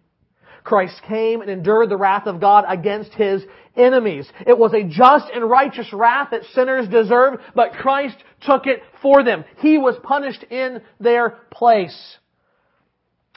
Christ 0.63 1.01
came 1.07 1.41
and 1.41 1.49
endured 1.49 1.89
the 1.89 1.97
wrath 1.97 2.27
of 2.27 2.39
God 2.39 2.65
against 2.67 3.13
his 3.13 3.43
enemies. 3.75 4.29
It 4.45 4.57
was 4.57 4.73
a 4.73 4.83
just 4.83 5.25
and 5.33 5.49
righteous 5.49 5.91
wrath 5.93 6.29
that 6.31 6.43
sinners 6.53 6.87
deserved, 6.87 7.41
but 7.55 7.73
Christ 7.73 8.17
took 8.41 8.67
it 8.67 8.81
for 9.01 9.23
them. 9.23 9.43
He 9.57 9.77
was 9.77 9.95
punished 10.03 10.43
in 10.43 10.81
their 10.99 11.39
place. 11.51 12.17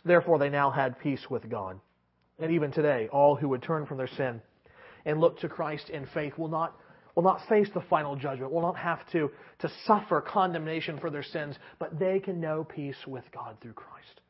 Therefore, 0.04 0.38
they 0.38 0.50
now 0.50 0.70
had 0.70 0.98
peace 0.98 1.26
with 1.30 1.48
God. 1.48 1.80
And 2.38 2.52
even 2.52 2.72
today, 2.72 3.08
all 3.12 3.36
who 3.36 3.48
would 3.50 3.62
turn 3.62 3.86
from 3.86 3.96
their 3.96 4.08
sin 4.08 4.42
and 5.04 5.20
look 5.20 5.38
to 5.40 5.48
Christ 5.48 5.88
in 5.88 6.06
faith 6.12 6.36
will 6.36 6.48
not, 6.48 6.76
will 7.14 7.22
not 7.22 7.40
face 7.48 7.68
the 7.72 7.80
final 7.82 8.16
judgment, 8.16 8.52
will 8.52 8.62
not 8.62 8.76
have 8.76 9.00
to, 9.12 9.30
to 9.60 9.70
suffer 9.86 10.20
condemnation 10.20 10.98
for 10.98 11.10
their 11.10 11.22
sins, 11.22 11.56
but 11.78 11.98
they 11.98 12.18
can 12.18 12.40
know 12.40 12.64
peace 12.64 12.96
with 13.06 13.24
God 13.32 13.56
through 13.60 13.74
Christ. 13.74 14.20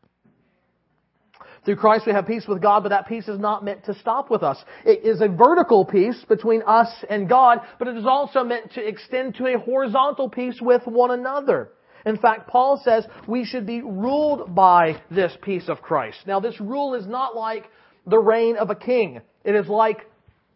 Through 1.64 1.76
Christ 1.76 2.06
we 2.06 2.12
have 2.12 2.26
peace 2.26 2.46
with 2.46 2.60
God, 2.60 2.82
but 2.82 2.90
that 2.90 3.08
peace 3.08 3.26
is 3.26 3.38
not 3.38 3.64
meant 3.64 3.84
to 3.84 3.94
stop 3.94 4.30
with 4.30 4.42
us. 4.42 4.62
It 4.84 5.04
is 5.04 5.20
a 5.20 5.28
vertical 5.28 5.84
peace 5.84 6.22
between 6.28 6.62
us 6.66 6.88
and 7.08 7.28
God, 7.28 7.60
but 7.78 7.88
it 7.88 7.96
is 7.96 8.06
also 8.06 8.44
meant 8.44 8.72
to 8.72 8.86
extend 8.86 9.36
to 9.36 9.46
a 9.46 9.58
horizontal 9.58 10.28
peace 10.28 10.58
with 10.60 10.82
one 10.84 11.10
another. 11.10 11.70
In 12.04 12.18
fact, 12.18 12.48
Paul 12.48 12.80
says 12.84 13.06
we 13.26 13.44
should 13.44 13.66
be 13.66 13.80
ruled 13.80 14.54
by 14.54 15.00
this 15.10 15.32
peace 15.42 15.68
of 15.68 15.80
Christ. 15.80 16.18
Now, 16.26 16.38
this 16.38 16.60
rule 16.60 16.94
is 16.94 17.06
not 17.06 17.34
like 17.34 17.70
the 18.06 18.18
reign 18.18 18.56
of 18.56 18.68
a 18.68 18.74
king. 18.74 19.22
It 19.42 19.54
is 19.54 19.66
like 19.66 20.06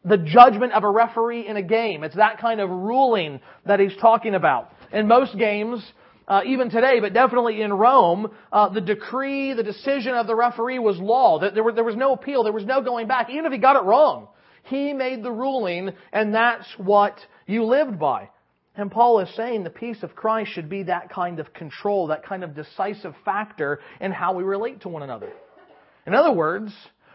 the 0.04 0.18
judgment 0.18 0.72
of 0.72 0.84
a 0.84 0.90
referee 0.90 1.46
in 1.46 1.56
a 1.56 1.62
game. 1.62 2.04
It's 2.04 2.16
that 2.16 2.38
kind 2.38 2.60
of 2.60 2.68
ruling 2.68 3.40
that 3.64 3.80
he's 3.80 3.96
talking 4.00 4.34
about. 4.34 4.72
In 4.92 5.08
most 5.08 5.36
games, 5.38 5.82
uh, 6.28 6.42
even 6.44 6.70
today, 6.70 7.00
but 7.00 7.14
definitely 7.14 7.62
in 7.62 7.72
Rome, 7.72 8.30
uh, 8.52 8.68
the 8.68 8.82
decree, 8.82 9.54
the 9.54 9.62
decision 9.62 10.14
of 10.14 10.26
the 10.26 10.34
referee 10.34 10.78
was 10.78 10.98
law. 10.98 11.40
There, 11.40 11.72
there 11.72 11.84
was 11.84 11.96
no 11.96 12.12
appeal. 12.12 12.44
There 12.44 12.52
was 12.52 12.66
no 12.66 12.82
going 12.82 13.08
back, 13.08 13.30
even 13.30 13.46
if 13.46 13.52
he 13.52 13.58
got 13.58 13.76
it 13.76 13.84
wrong. 13.84 14.28
He 14.64 14.92
made 14.92 15.22
the 15.22 15.32
ruling, 15.32 15.92
and 16.12 16.34
that's 16.34 16.66
what 16.76 17.18
you 17.46 17.64
lived 17.64 17.98
by. 17.98 18.28
And 18.76 18.90
Paul 18.90 19.20
is 19.20 19.34
saying 19.34 19.64
the 19.64 19.70
peace 19.70 20.02
of 20.02 20.14
Christ 20.14 20.52
should 20.52 20.68
be 20.68 20.84
that 20.84 21.10
kind 21.10 21.40
of 21.40 21.52
control, 21.54 22.08
that 22.08 22.24
kind 22.24 22.44
of 22.44 22.54
decisive 22.54 23.14
factor 23.24 23.80
in 24.00 24.12
how 24.12 24.34
we 24.34 24.44
relate 24.44 24.82
to 24.82 24.88
one 24.88 25.02
another. 25.02 25.32
In 26.06 26.14
other 26.14 26.32
words, 26.32 26.72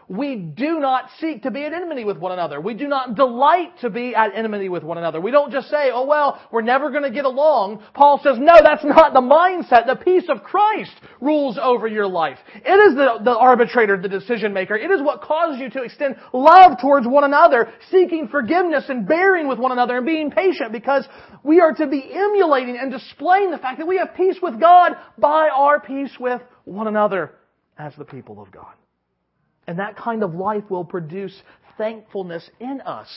we 0.08 0.36
do 0.36 0.80
not 0.80 1.08
seek 1.20 1.42
to 1.42 1.50
be 1.50 1.64
at 1.64 1.72
enmity 1.72 2.04
with 2.04 2.18
one 2.18 2.32
another. 2.32 2.60
We 2.60 2.74
do 2.74 2.86
not 2.88 3.14
delight 3.14 3.78
to 3.80 3.90
be 3.90 4.14
at 4.14 4.34
enmity 4.34 4.68
with 4.68 4.82
one 4.82 4.98
another. 4.98 5.20
We 5.20 5.30
don't 5.30 5.52
just 5.52 5.68
say, 5.68 5.90
oh 5.92 6.06
well, 6.06 6.40
we're 6.52 6.62
never 6.62 6.90
going 6.90 7.02
to 7.04 7.10
get 7.10 7.24
along. 7.24 7.82
Paul 7.94 8.20
says, 8.22 8.36
no, 8.38 8.54
that's 8.62 8.84
not 8.84 9.12
the 9.12 9.20
mindset. 9.20 9.86
The 9.86 9.96
peace 10.02 10.24
of 10.28 10.42
Christ 10.42 10.92
rules 11.20 11.58
over 11.60 11.86
your 11.86 12.06
life. 12.06 12.38
It 12.54 12.90
is 12.90 12.96
the, 12.96 13.20
the 13.24 13.36
arbitrator, 13.36 14.00
the 14.00 14.08
decision 14.08 14.52
maker. 14.52 14.76
It 14.76 14.90
is 14.90 15.00
what 15.00 15.22
causes 15.22 15.60
you 15.60 15.70
to 15.70 15.82
extend 15.82 16.16
love 16.32 16.80
towards 16.80 17.06
one 17.06 17.24
another, 17.24 17.72
seeking 17.90 18.28
forgiveness 18.28 18.84
and 18.88 19.06
bearing 19.06 19.48
with 19.48 19.58
one 19.58 19.72
another 19.72 19.96
and 19.96 20.06
being 20.06 20.30
patient 20.30 20.72
because 20.72 21.06
we 21.42 21.60
are 21.60 21.72
to 21.72 21.86
be 21.86 22.10
emulating 22.12 22.78
and 22.78 22.90
displaying 22.90 23.50
the 23.50 23.58
fact 23.58 23.78
that 23.78 23.86
we 23.86 23.98
have 23.98 24.14
peace 24.16 24.36
with 24.42 24.60
God 24.60 24.92
by 25.18 25.48
our 25.54 25.80
peace 25.80 26.12
with 26.18 26.40
one 26.64 26.86
another 26.86 27.32
as 27.78 27.92
the 27.96 28.04
people 28.04 28.40
of 28.40 28.50
God. 28.50 28.74
And 29.66 29.78
that 29.78 29.96
kind 29.96 30.22
of 30.22 30.34
life 30.34 30.64
will 30.68 30.84
produce 30.84 31.34
thankfulness 31.78 32.48
in 32.60 32.80
us, 32.82 33.08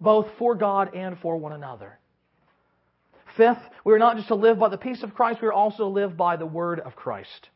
both 0.00 0.26
for 0.38 0.54
God 0.54 0.94
and 0.94 1.18
for 1.18 1.36
one 1.36 1.52
another. 1.52 1.98
Fifth, 3.36 3.62
we 3.84 3.92
are 3.92 3.98
not 3.98 4.16
just 4.16 4.28
to 4.28 4.34
live 4.34 4.58
by 4.58 4.68
the 4.68 4.76
peace 4.76 5.02
of 5.02 5.14
Christ, 5.14 5.40
we 5.40 5.48
are 5.48 5.52
also 5.52 5.84
to 5.84 5.86
live 5.86 6.16
by 6.16 6.36
the 6.36 6.46
word 6.46 6.80
of 6.80 6.96
Christ. 6.96 7.48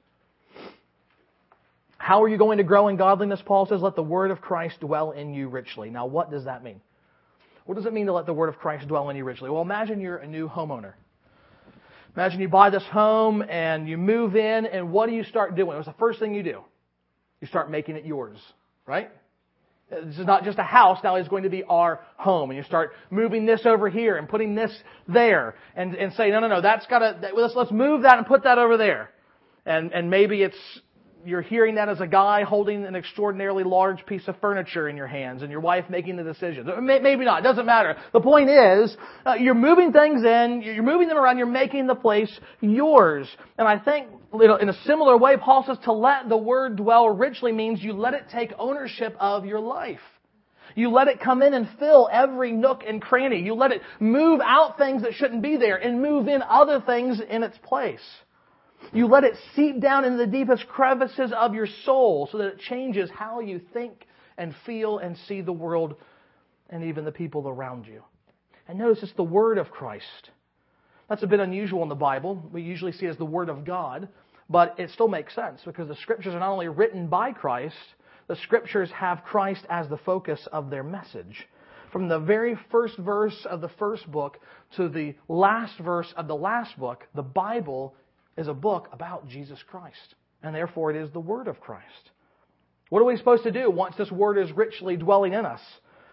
How 1.98 2.22
are 2.22 2.28
you 2.28 2.36
going 2.36 2.58
to 2.58 2.64
grow 2.64 2.88
in 2.88 2.96
godliness? 2.96 3.40
Paul 3.44 3.66
says, 3.66 3.80
let 3.80 3.96
the 3.96 4.02
word 4.02 4.30
of 4.30 4.40
Christ 4.40 4.80
dwell 4.80 5.12
in 5.12 5.32
you 5.32 5.48
richly. 5.48 5.90
Now, 5.90 6.06
what 6.06 6.30
does 6.30 6.44
that 6.44 6.62
mean? 6.62 6.80
What 7.64 7.76
does 7.76 7.86
it 7.86 7.94
mean 7.94 8.06
to 8.06 8.12
let 8.12 8.26
the 8.26 8.34
word 8.34 8.50
of 8.50 8.58
Christ 8.58 8.88
dwell 8.88 9.08
in 9.08 9.16
you 9.16 9.24
richly? 9.24 9.48
Well, 9.48 9.62
imagine 9.62 10.00
you're 10.00 10.18
a 10.18 10.26
new 10.26 10.48
homeowner. 10.48 10.92
Imagine 12.14 12.40
you 12.40 12.48
buy 12.48 12.70
this 12.70 12.84
home 12.84 13.42
and 13.48 13.88
you 13.88 13.96
move 13.96 14.36
in, 14.36 14.66
and 14.66 14.92
what 14.92 15.08
do 15.08 15.14
you 15.14 15.24
start 15.24 15.56
doing? 15.56 15.68
What's 15.68 15.86
the 15.86 15.94
first 15.94 16.20
thing 16.20 16.34
you 16.34 16.42
do? 16.42 16.60
You 17.40 17.46
start 17.46 17.70
making 17.70 17.96
it 17.96 18.04
yours, 18.04 18.38
right? 18.86 19.10
This 19.90 20.18
is 20.18 20.26
not 20.26 20.44
just 20.44 20.58
a 20.58 20.62
house, 20.62 20.98
now 21.04 21.16
it's 21.16 21.28
going 21.28 21.42
to 21.42 21.50
be 21.50 21.62
our 21.64 22.00
home. 22.16 22.50
And 22.50 22.56
you 22.56 22.64
start 22.64 22.92
moving 23.10 23.46
this 23.46 23.62
over 23.64 23.88
here 23.88 24.16
and 24.16 24.28
putting 24.28 24.54
this 24.54 24.74
there 25.06 25.54
and, 25.76 25.94
and 25.94 26.12
say, 26.14 26.30
no, 26.30 26.40
no, 26.40 26.48
no, 26.48 26.60
that's 26.60 26.86
gotta, 26.86 27.30
let's, 27.34 27.54
let's 27.54 27.70
move 27.70 28.02
that 28.02 28.18
and 28.18 28.26
put 28.26 28.44
that 28.44 28.58
over 28.58 28.76
there. 28.76 29.10
And, 29.66 29.92
and 29.92 30.10
maybe 30.10 30.42
it's 30.42 30.58
you're 31.24 31.42
hearing 31.42 31.76
that 31.76 31.88
as 31.88 32.00
a 32.00 32.06
guy 32.06 32.42
holding 32.42 32.84
an 32.84 32.94
extraordinarily 32.94 33.64
large 33.64 34.04
piece 34.06 34.26
of 34.28 34.36
furniture 34.40 34.88
in 34.88 34.96
your 34.96 35.06
hands 35.06 35.42
and 35.42 35.50
your 35.50 35.60
wife 35.60 35.84
making 35.88 36.16
the 36.16 36.22
decisions. 36.22 36.68
Maybe 36.80 37.24
not. 37.24 37.40
It 37.40 37.44
doesn't 37.44 37.66
matter. 37.66 37.96
The 38.12 38.20
point 38.20 38.50
is, 38.50 38.96
uh, 39.26 39.34
you're 39.34 39.54
moving 39.54 39.92
things 39.92 40.24
in, 40.24 40.62
you're 40.62 40.82
moving 40.82 41.08
them 41.08 41.16
around, 41.16 41.38
you're 41.38 41.46
making 41.46 41.86
the 41.86 41.94
place 41.94 42.30
yours. 42.60 43.28
And 43.58 43.66
I 43.66 43.78
think 43.78 44.08
in 44.32 44.68
a 44.68 44.84
similar 44.84 45.16
way, 45.16 45.36
Paul 45.36 45.64
says 45.66 45.78
to 45.84 45.92
let 45.92 46.28
the 46.28 46.36
word 46.36 46.76
dwell 46.76 47.08
richly 47.08 47.52
means 47.52 47.82
you 47.82 47.92
let 47.92 48.14
it 48.14 48.24
take 48.32 48.52
ownership 48.58 49.16
of 49.18 49.44
your 49.44 49.60
life. 49.60 50.00
You 50.74 50.90
let 50.90 51.08
it 51.08 51.20
come 51.20 51.42
in 51.42 51.54
and 51.54 51.68
fill 51.78 52.08
every 52.10 52.50
nook 52.50 52.82
and 52.86 53.00
cranny. 53.00 53.40
You 53.40 53.54
let 53.54 53.70
it 53.70 53.82
move 54.00 54.40
out 54.44 54.76
things 54.76 55.02
that 55.02 55.14
shouldn't 55.14 55.42
be 55.42 55.56
there 55.56 55.76
and 55.76 56.02
move 56.02 56.26
in 56.26 56.42
other 56.42 56.80
things 56.80 57.20
in 57.20 57.42
its 57.42 57.56
place. 57.62 58.00
You 58.92 59.06
let 59.06 59.24
it 59.24 59.34
seep 59.54 59.80
down 59.80 60.04
into 60.04 60.18
the 60.18 60.26
deepest 60.26 60.68
crevices 60.68 61.32
of 61.32 61.54
your 61.54 61.66
soul 61.84 62.28
so 62.30 62.38
that 62.38 62.46
it 62.46 62.58
changes 62.58 63.10
how 63.10 63.40
you 63.40 63.60
think 63.72 64.06
and 64.36 64.54
feel 64.66 64.98
and 64.98 65.16
see 65.28 65.40
the 65.40 65.52
world 65.52 65.96
and 66.70 66.84
even 66.84 67.04
the 67.04 67.12
people 67.12 67.48
around 67.48 67.86
you. 67.86 68.02
And 68.68 68.78
notice 68.78 69.02
it's 69.02 69.12
the 69.12 69.22
Word 69.22 69.58
of 69.58 69.70
Christ. 69.70 70.30
That's 71.08 71.22
a 71.22 71.26
bit 71.26 71.40
unusual 71.40 71.82
in 71.82 71.88
the 71.88 71.94
Bible. 71.94 72.42
We 72.52 72.62
usually 72.62 72.92
see 72.92 73.06
it 73.06 73.10
as 73.10 73.18
the 73.18 73.24
Word 73.24 73.48
of 73.48 73.64
God, 73.64 74.08
but 74.48 74.74
it 74.78 74.90
still 74.90 75.08
makes 75.08 75.34
sense 75.34 75.60
because 75.64 75.88
the 75.88 75.96
Scriptures 75.96 76.34
are 76.34 76.40
not 76.40 76.50
only 76.50 76.68
written 76.68 77.08
by 77.08 77.32
Christ, 77.32 77.76
the 78.26 78.36
Scriptures 78.36 78.90
have 78.92 79.24
Christ 79.24 79.66
as 79.68 79.88
the 79.88 79.98
focus 79.98 80.48
of 80.52 80.70
their 80.70 80.82
message. 80.82 81.46
From 81.92 82.08
the 82.08 82.18
very 82.18 82.58
first 82.72 82.96
verse 82.98 83.46
of 83.48 83.60
the 83.60 83.68
first 83.68 84.10
book 84.10 84.38
to 84.76 84.88
the 84.88 85.14
last 85.28 85.78
verse 85.78 86.12
of 86.16 86.26
the 86.26 86.34
last 86.34 86.78
book, 86.78 87.06
the 87.14 87.22
Bible 87.22 87.94
is 88.36 88.48
a 88.48 88.54
book 88.54 88.88
about 88.92 89.28
Jesus 89.28 89.58
Christ. 89.68 90.14
And 90.42 90.54
therefore, 90.54 90.90
it 90.90 90.96
is 90.96 91.10
the 91.10 91.20
Word 91.20 91.48
of 91.48 91.60
Christ. 91.60 92.10
What 92.90 93.00
are 93.00 93.06
we 93.06 93.16
supposed 93.16 93.44
to 93.44 93.50
do 93.50 93.70
once 93.70 93.96
this 93.96 94.10
Word 94.10 94.38
is 94.38 94.52
richly 94.52 94.96
dwelling 94.96 95.32
in 95.32 95.46
us? 95.46 95.60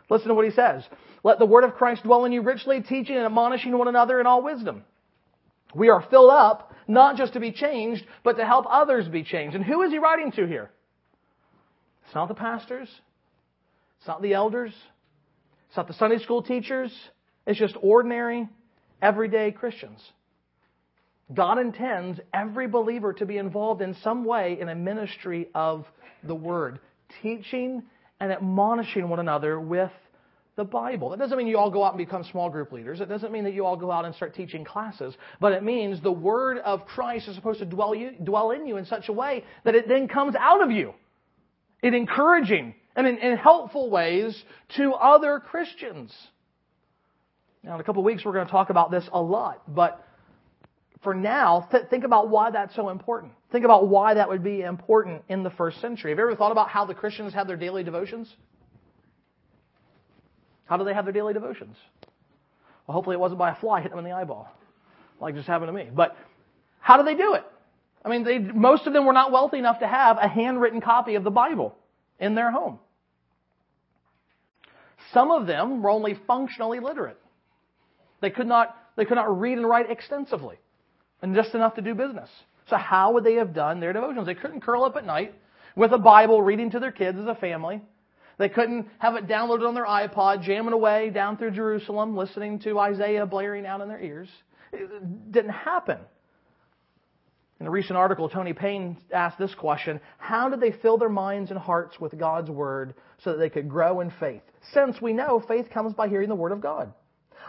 Listen 0.10 0.30
to 0.30 0.34
what 0.34 0.46
he 0.46 0.52
says. 0.52 0.84
Let 1.24 1.40
the 1.40 1.46
Word 1.46 1.64
of 1.64 1.76
Christ 1.76 2.04
dwell 2.04 2.26
in 2.26 2.32
you 2.32 2.42
richly, 2.42 2.82
teaching 2.82 3.16
and 3.16 3.26
admonishing 3.26 3.78
one 3.78 3.88
another 3.88 4.20
in 4.20 4.28
all 4.28 4.44
wisdom. 4.44 4.84
We 5.74 5.90
are 5.90 6.06
filled 6.10 6.32
up 6.32 6.74
not 6.88 7.16
just 7.16 7.34
to 7.34 7.40
be 7.40 7.52
changed, 7.52 8.04
but 8.24 8.38
to 8.38 8.46
help 8.46 8.66
others 8.70 9.08
be 9.08 9.24
changed. 9.24 9.56
And 9.56 9.64
who 9.64 9.82
is 9.84 9.92
he 9.92 10.00
writing 10.00 10.32
to 10.34 10.46
here? 10.46 10.70
It's 12.06 12.16
not 12.16 12.28
the 12.28 12.34
pastors. 12.34 12.90
It's 14.00 14.08
not 14.08 14.22
the 14.22 14.34
elders. 14.34 14.74
It's 15.70 15.78
not 15.78 15.88
the 15.88 15.94
Sunday 15.94 16.18
school 16.18 16.44
teachers. 16.44 16.92
It's 17.48 17.60
just 17.60 17.78
ordinary, 17.82 18.50
everyday 19.02 19.52
Christians. 19.52 20.02
God 21.34 21.60
intends 21.60 22.20
every 22.34 22.68
believer 22.68 23.14
to 23.14 23.26
be 23.26 23.38
involved 23.38 23.82
in 23.82 23.96
some 24.04 24.26
way 24.26 24.58
in 24.60 24.70
a 24.70 24.76
ministry 24.76 25.50
of 25.56 25.86
the 26.24 26.36
Word, 26.36 26.80
teaching 27.22 27.84
and 28.20 28.32
admonishing 28.32 29.08
one 29.08 29.20
another 29.20 29.60
with 29.60 29.92
the 30.58 30.64
Bible. 30.64 31.10
That 31.10 31.20
doesn't 31.20 31.38
mean 31.38 31.48
you 31.48 31.58
all 31.58 31.72
go 31.72 31.84
out 31.84 31.94
and 31.94 31.98
become 31.98 32.24
small 32.26 32.50
group 32.50 32.72
leaders. 32.72 33.00
It 33.00 33.08
doesn't 33.08 33.32
mean 33.32 33.46
that 33.46 33.54
you 33.54 33.66
all 33.66 33.78
go 33.78 33.92
out 33.92 34.06
and 34.06 34.14
start 34.14 34.36
teaching 34.36 34.66
classes. 34.66 35.16
But 35.40 35.54
it 35.54 35.64
means 35.64 36.02
the 36.02 36.12
Word 36.12 36.58
of 36.60 36.86
Christ 36.86 37.28
is 37.28 37.36
supposed 37.36 37.60
to 37.60 37.66
dwell, 37.66 37.96
you, 37.96 38.12
dwell 38.24 38.52
in 38.52 38.68
you 38.68 38.78
in 38.78 38.86
such 38.86 39.08
a 39.10 39.14
way 39.14 39.44
that 39.64 39.76
it 39.76 39.88
then 39.88 40.08
comes 40.08 40.36
out 40.36 40.62
of 40.62 40.72
you 40.72 40.94
in 41.82 41.94
encouraging 41.94 42.76
and 42.96 43.08
in, 43.08 43.18
in 43.18 43.38
helpful 43.38 43.90
ways 43.90 44.44
to 44.76 44.92
other 44.94 45.40
Christians. 45.40 46.14
Now, 47.64 47.76
in 47.76 47.82
a 47.82 47.84
couple 47.84 48.02
of 48.02 48.06
weeks, 48.06 48.26
we're 48.26 48.34
going 48.34 48.46
to 48.46 48.52
talk 48.52 48.70
about 48.70 48.92
this 48.92 49.08
a 49.14 49.22
lot, 49.22 49.64
but 49.74 50.06
for 51.02 51.16
now, 51.16 51.68
th- 51.72 51.86
think 51.90 52.04
about 52.04 52.30
why 52.30 52.52
that's 52.52 52.76
so 52.76 52.90
important. 52.90 53.32
Think 53.52 53.66
about 53.66 53.88
why 53.88 54.14
that 54.14 54.30
would 54.30 54.44
be 54.44 54.62
important 54.62 55.24
in 55.30 55.44
the 55.44 55.50
first 55.50 55.82
century. 55.82 56.12
Have 56.12 56.20
you 56.20 56.26
ever 56.26 56.36
thought 56.36 56.52
about 56.52 56.70
how 56.70 56.86
the 56.86 56.94
Christians 56.94 57.34
had 57.34 57.48
their 57.48 57.58
daily 57.58 57.84
devotions? 57.84 58.32
How 60.66 60.78
do 60.78 60.84
they 60.84 60.94
have 60.94 61.06
their 61.06 61.14
daily 61.14 61.34
devotions? 61.34 61.76
Well, 62.86 62.94
hopefully 62.94 63.16
it 63.16 63.20
wasn't 63.20 63.40
by 63.40 63.52
a 63.52 63.56
fly 63.56 63.82
hitting 63.82 63.98
them 63.98 64.06
in 64.06 64.12
the 64.12 64.16
eyeball, 64.16 64.48
like 65.20 65.36
just 65.36 65.48
happened 65.48 65.70
to 65.70 65.74
me. 65.74 65.90
But 65.94 66.16
how 66.80 66.98
do 66.98 67.04
they 67.04 67.16
do 67.16 67.34
it? 67.34 67.44
I 68.06 68.10
mean, 68.10 68.24
they, 68.24 68.38
most 68.40 68.86
of 68.86 68.94
them 68.94 69.06
were 69.06 69.14
not 69.14 69.32
wealthy 69.32 69.58
enough 69.58 69.80
to 69.80 69.88
have 69.88 70.18
a 70.18 70.28
handwritten 70.28 70.82
copy 70.82 71.16
of 71.16 71.24
the 71.24 71.32
Bible 71.32 71.76
in 72.20 72.36
their 72.36 72.52
home. 72.52 72.80
Some 75.14 75.32
of 75.32 75.48
them 75.48 75.82
were 75.82 75.90
only 75.90 76.18
functionally 76.28 76.80
literate. 76.80 77.18
They 78.22 78.30
could 78.30 78.48
not, 78.48 78.76
they 78.96 79.06
could 79.06 79.16
not 79.16 79.40
read 79.40 79.58
and 79.58 79.68
write 79.68 79.90
extensively 79.90 80.58
and 81.22 81.36
just 81.36 81.54
enough 81.54 81.76
to 81.76 81.82
do 81.82 81.94
business. 81.96 82.30
So 82.70 82.78
how 82.78 83.14
would 83.14 83.24
they 83.24 83.36
have 83.36 83.54
done 83.54 83.80
their 83.80 83.94
devotions? 83.94 84.26
They 84.26 84.36
couldn't 84.36 84.62
curl 84.62 84.84
up 84.84 84.96
at 84.96 85.06
night 85.06 85.34
with 85.76 85.92
a 85.92 85.98
Bible 85.98 86.42
reading 86.42 86.72
to 86.72 86.80
their 86.80 86.92
kids 86.92 87.18
as 87.20 87.26
a 87.26 87.36
family. 87.36 87.82
They 88.38 88.50
couldn't 88.50 88.88
have 89.00 89.16
it 89.16 89.28
downloaded 89.28 89.68
on 89.68 89.76
their 89.76 89.86
iPod, 89.86 90.42
jamming 90.42 90.74
away 90.74 91.10
down 91.10 91.38
through 91.38 91.52
Jerusalem, 91.52 92.16
listening 92.18 92.60
to 92.60 92.80
Isaiah 92.80 93.26
blaring 93.26 93.66
out 93.66 93.82
in 93.82 93.88
their 93.88 94.02
ears. 94.02 94.30
It 94.74 95.32
didn't 95.32 95.52
happen. 95.52 95.98
In 97.60 97.68
a 97.68 97.72
recent 97.72 97.98
article, 97.98 98.28
Tony 98.28 98.54
Payne 98.54 98.98
asked 99.14 99.38
this 99.38 99.54
question 99.54 100.00
How 100.18 100.50
did 100.50 100.60
they 100.60 100.72
fill 100.72 100.98
their 100.98 101.10
minds 101.10 101.52
and 101.52 101.60
hearts 101.60 102.00
with 102.00 102.18
God's 102.18 102.50
Word 102.50 102.96
so 103.24 103.32
that 103.32 103.38
they 103.38 103.50
could 103.50 103.70
grow 103.70 104.00
in 104.00 104.12
faith? 104.20 104.42
Since 104.74 105.00
we 105.00 105.14
know 105.14 105.44
faith 105.48 105.70
comes 105.70 105.94
by 105.94 106.08
hearing 106.08 106.30
the 106.30 106.36
Word 106.36 106.54
of 106.54 106.62
God. 106.62 106.92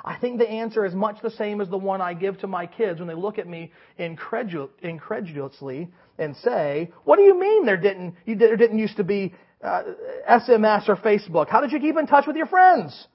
I 0.04 0.16
think 0.16 0.38
the 0.38 0.48
answer 0.48 0.84
is 0.84 0.94
much 0.94 1.20
the 1.22 1.30
same 1.30 1.60
as 1.60 1.68
the 1.68 1.78
one 1.78 2.00
I 2.00 2.14
give 2.14 2.38
to 2.40 2.46
my 2.46 2.66
kids 2.66 2.98
when 2.98 3.08
they 3.08 3.14
look 3.14 3.38
at 3.38 3.46
me 3.46 3.72
incredulously 3.98 5.88
and 6.18 6.36
say, 6.36 6.90
"What 7.04 7.16
do 7.16 7.22
you 7.22 7.38
mean 7.38 7.64
there 7.66 7.76
didn't 7.76 8.14
there 8.26 8.56
didn't 8.56 8.78
used 8.78 8.96
to 8.96 9.04
be 9.04 9.34
uh, 9.62 9.82
SMS 10.28 10.88
or 10.88 10.96
Facebook? 10.96 11.48
How 11.48 11.60
did 11.60 11.72
you 11.72 11.80
keep 11.80 11.96
in 11.96 12.06
touch 12.06 12.26
with 12.26 12.36
your 12.36 12.46
friends?" 12.46 13.06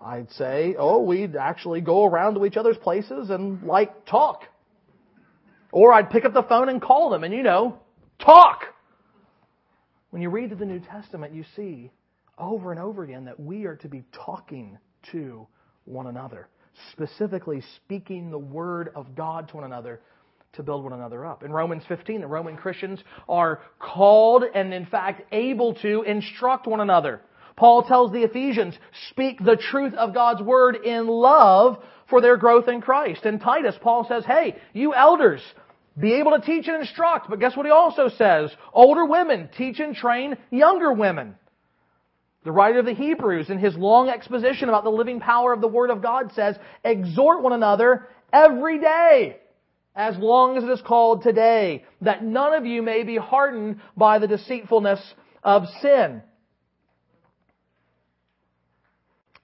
I'd 0.00 0.30
say, 0.32 0.76
"Oh, 0.78 1.02
we'd 1.02 1.36
actually 1.36 1.80
go 1.80 2.04
around 2.04 2.34
to 2.34 2.44
each 2.44 2.56
other's 2.56 2.78
places 2.78 3.30
and 3.30 3.62
like 3.62 4.06
talk." 4.06 4.44
Or 5.72 5.92
I'd 5.92 6.10
pick 6.10 6.24
up 6.24 6.32
the 6.32 6.42
phone 6.42 6.68
and 6.68 6.82
call 6.82 7.10
them 7.10 7.22
and 7.24 7.32
you 7.32 7.42
know, 7.42 7.78
talk. 8.18 8.64
When 10.10 10.20
you 10.20 10.28
read 10.28 10.50
the 10.50 10.66
New 10.66 10.80
Testament, 10.80 11.32
you 11.32 11.44
see 11.54 11.92
over 12.36 12.72
and 12.72 12.80
over 12.80 13.04
again 13.04 13.26
that 13.26 13.38
we 13.38 13.66
are 13.66 13.76
to 13.76 13.88
be 13.88 14.02
talking 14.12 14.78
to 15.12 15.46
one 15.84 16.06
another, 16.06 16.48
specifically 16.92 17.62
speaking 17.76 18.30
the 18.30 18.38
word 18.38 18.90
of 18.94 19.14
God 19.14 19.48
to 19.48 19.56
one 19.56 19.64
another 19.64 20.00
to 20.54 20.62
build 20.62 20.82
one 20.82 20.92
another 20.92 21.24
up. 21.24 21.42
In 21.42 21.52
Romans 21.52 21.84
15, 21.88 22.20
the 22.20 22.26
Roman 22.26 22.56
Christians 22.56 23.02
are 23.28 23.60
called 23.78 24.44
and 24.54 24.74
in 24.74 24.86
fact 24.86 25.22
able 25.32 25.74
to 25.74 26.02
instruct 26.02 26.66
one 26.66 26.80
another. 26.80 27.20
Paul 27.56 27.82
tells 27.82 28.10
the 28.10 28.22
Ephesians, 28.22 28.74
speak 29.10 29.44
the 29.44 29.56
truth 29.56 29.94
of 29.94 30.14
God's 30.14 30.42
word 30.42 30.76
in 30.76 31.06
love 31.06 31.82
for 32.08 32.20
their 32.20 32.36
growth 32.36 32.68
in 32.68 32.80
Christ. 32.80 33.26
In 33.26 33.38
Titus, 33.38 33.76
Paul 33.80 34.06
says, 34.08 34.24
hey, 34.24 34.56
you 34.72 34.94
elders, 34.94 35.42
be 35.98 36.14
able 36.14 36.32
to 36.32 36.40
teach 36.40 36.66
and 36.68 36.80
instruct. 36.80 37.28
But 37.28 37.38
guess 37.38 37.56
what 37.56 37.66
he 37.66 37.72
also 37.72 38.08
says? 38.08 38.50
Older 38.72 39.04
women, 39.04 39.50
teach 39.56 39.78
and 39.78 39.94
train 39.94 40.36
younger 40.50 40.92
women. 40.92 41.36
The 42.42 42.52
writer 42.52 42.78
of 42.78 42.86
the 42.86 42.94
Hebrews, 42.94 43.50
in 43.50 43.58
his 43.58 43.76
long 43.76 44.08
exposition 44.08 44.68
about 44.68 44.84
the 44.84 44.90
living 44.90 45.20
power 45.20 45.52
of 45.52 45.60
the 45.60 45.68
Word 45.68 45.90
of 45.90 46.02
God, 46.02 46.32
says, 46.34 46.56
exhort 46.82 47.42
one 47.42 47.52
another 47.52 48.08
every 48.32 48.80
day, 48.80 49.36
as 49.94 50.16
long 50.16 50.56
as 50.56 50.64
it 50.64 50.70
is 50.70 50.80
called 50.80 51.22
today, 51.22 51.84
that 52.00 52.24
none 52.24 52.54
of 52.54 52.64
you 52.64 52.82
may 52.82 53.02
be 53.02 53.16
hardened 53.16 53.80
by 53.96 54.18
the 54.18 54.26
deceitfulness 54.26 55.00
of 55.44 55.64
sin. 55.82 56.22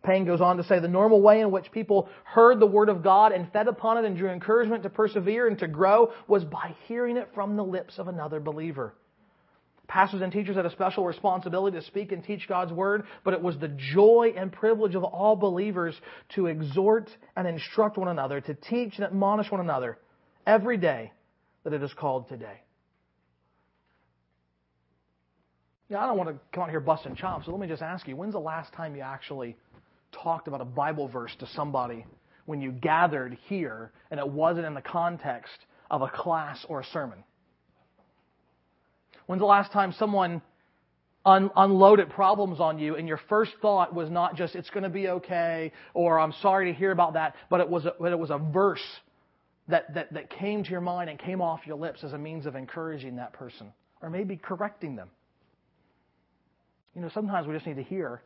Payne 0.02 0.24
goes 0.24 0.40
on 0.40 0.56
to 0.56 0.64
say 0.64 0.78
the 0.78 0.88
normal 0.88 1.20
way 1.20 1.40
in 1.40 1.50
which 1.50 1.72
people 1.72 2.08
heard 2.24 2.60
the 2.60 2.66
Word 2.66 2.88
of 2.88 3.02
God 3.02 3.32
and 3.32 3.52
fed 3.52 3.66
upon 3.66 3.98
it 3.98 4.06
and 4.06 4.16
drew 4.16 4.30
encouragement 4.30 4.84
to 4.84 4.88
persevere 4.88 5.48
and 5.48 5.58
to 5.58 5.66
grow 5.66 6.12
was 6.28 6.44
by 6.44 6.74
hearing 6.86 7.16
it 7.16 7.28
from 7.34 7.56
the 7.56 7.64
lips 7.64 7.98
of 7.98 8.08
another 8.08 8.38
believer. 8.38 8.94
Pastors 9.88 10.20
and 10.20 10.32
teachers 10.32 10.56
had 10.56 10.66
a 10.66 10.70
special 10.70 11.04
responsibility 11.04 11.78
to 11.78 11.84
speak 11.84 12.10
and 12.10 12.24
teach 12.24 12.48
God's 12.48 12.72
Word, 12.72 13.04
but 13.24 13.34
it 13.34 13.42
was 13.42 13.56
the 13.58 13.68
joy 13.68 14.34
and 14.36 14.52
privilege 14.52 14.94
of 14.94 15.04
all 15.04 15.36
believers 15.36 15.94
to 16.34 16.46
exhort 16.46 17.08
and 17.36 17.46
instruct 17.46 17.96
one 17.96 18.08
another, 18.08 18.40
to 18.40 18.54
teach 18.54 18.94
and 18.96 19.04
admonish 19.04 19.50
one 19.50 19.60
another 19.60 19.98
every 20.46 20.76
day 20.76 21.12
that 21.64 21.72
it 21.72 21.82
is 21.82 21.92
called 21.94 22.28
today. 22.28 22.60
Yeah, 25.88 26.02
I 26.02 26.06
don't 26.06 26.16
want 26.16 26.30
to 26.30 26.36
come 26.52 26.64
out 26.64 26.70
here 26.70 26.80
busting 26.80 27.14
chops, 27.14 27.46
so 27.46 27.52
let 27.52 27.60
me 27.60 27.68
just 27.68 27.82
ask 27.82 28.08
you, 28.08 28.16
when's 28.16 28.32
the 28.32 28.40
last 28.40 28.72
time 28.72 28.96
you 28.96 29.02
actually 29.02 29.56
talked 30.10 30.48
about 30.48 30.60
a 30.60 30.64
Bible 30.64 31.06
verse 31.06 31.34
to 31.38 31.46
somebody 31.54 32.04
when 32.46 32.60
you 32.60 32.72
gathered 32.72 33.38
here 33.48 33.92
and 34.10 34.18
it 34.18 34.28
wasn't 34.28 34.66
in 34.66 34.74
the 34.74 34.82
context 34.82 35.56
of 35.88 36.02
a 36.02 36.08
class 36.08 36.64
or 36.68 36.80
a 36.80 36.84
sermon? 36.86 37.22
When's 39.26 39.40
the 39.40 39.46
last 39.46 39.72
time 39.72 39.92
someone 39.92 40.40
un- 41.24 41.50
unloaded 41.56 42.10
problems 42.10 42.60
on 42.60 42.78
you 42.78 42.96
and 42.96 43.08
your 43.08 43.20
first 43.28 43.52
thought 43.60 43.94
was 43.94 44.10
not 44.10 44.36
just, 44.36 44.54
it's 44.54 44.70
going 44.70 44.84
to 44.84 44.88
be 44.88 45.08
okay, 45.08 45.72
or 45.94 46.18
I'm 46.18 46.32
sorry 46.40 46.72
to 46.72 46.78
hear 46.78 46.92
about 46.92 47.14
that, 47.14 47.34
but 47.50 47.60
it 47.60 47.68
was 47.68 47.84
a, 47.84 47.94
but 47.98 48.12
it 48.12 48.18
was 48.18 48.30
a 48.30 48.38
verse 48.38 48.84
that, 49.68 49.92
that, 49.94 50.12
that 50.14 50.30
came 50.30 50.62
to 50.62 50.70
your 50.70 50.80
mind 50.80 51.10
and 51.10 51.18
came 51.18 51.40
off 51.40 51.60
your 51.66 51.76
lips 51.76 52.04
as 52.04 52.12
a 52.12 52.18
means 52.18 52.46
of 52.46 52.54
encouraging 52.54 53.16
that 53.16 53.32
person, 53.32 53.72
or 54.00 54.08
maybe 54.08 54.36
correcting 54.36 54.96
them? 54.96 55.10
You 56.94 57.02
know, 57.02 57.10
sometimes 57.12 57.46
we 57.46 57.54
just 57.54 57.66
need 57.66 57.76
to 57.76 57.82
hear, 57.82 58.22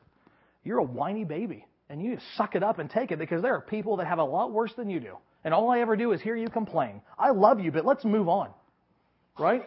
you're 0.63 0.79
a 0.79 0.85
whiny 0.85 1.25
baby 1.25 1.67
and 1.89 2.01
you 2.01 2.19
suck 2.37 2.55
it 2.55 2.63
up 2.63 2.79
and 2.79 2.89
take 2.89 3.11
it 3.11 3.19
because 3.19 3.43
there 3.43 3.55
are 3.55 3.61
people 3.61 3.97
that 3.97 4.07
have 4.07 4.19
a 4.19 4.25
lot 4.25 4.53
worse 4.53 4.73
than 4.77 4.89
you 4.89 5.01
do. 5.01 5.17
And 5.43 5.55
all 5.55 5.71
I 5.71 5.81
ever 5.81 5.97
do 5.97 6.13
is 6.13 6.21
hear 6.21 6.37
you 6.37 6.49
complain. 6.49 7.01
I 7.19 7.31
love 7.31 7.59
you, 7.59 7.73
but 7.73 7.85
let's 7.85 8.05
move 8.05 8.29
on. 8.29 8.51
Right? 9.39 9.63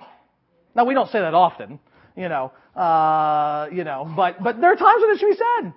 Now 0.75 0.85
we 0.85 0.93
don't 0.93 1.09
say 1.09 1.19
that 1.19 1.33
often, 1.33 1.79
you 2.15 2.29
know, 2.29 2.51
uh, 2.75 3.67
you 3.71 3.83
know, 3.83 4.11
but, 4.15 4.41
but 4.43 4.59
there 4.59 4.71
are 4.71 4.75
times 4.75 5.01
when 5.01 5.11
it 5.11 5.19
should 5.19 5.29
be 5.29 5.37
said. 5.37 5.73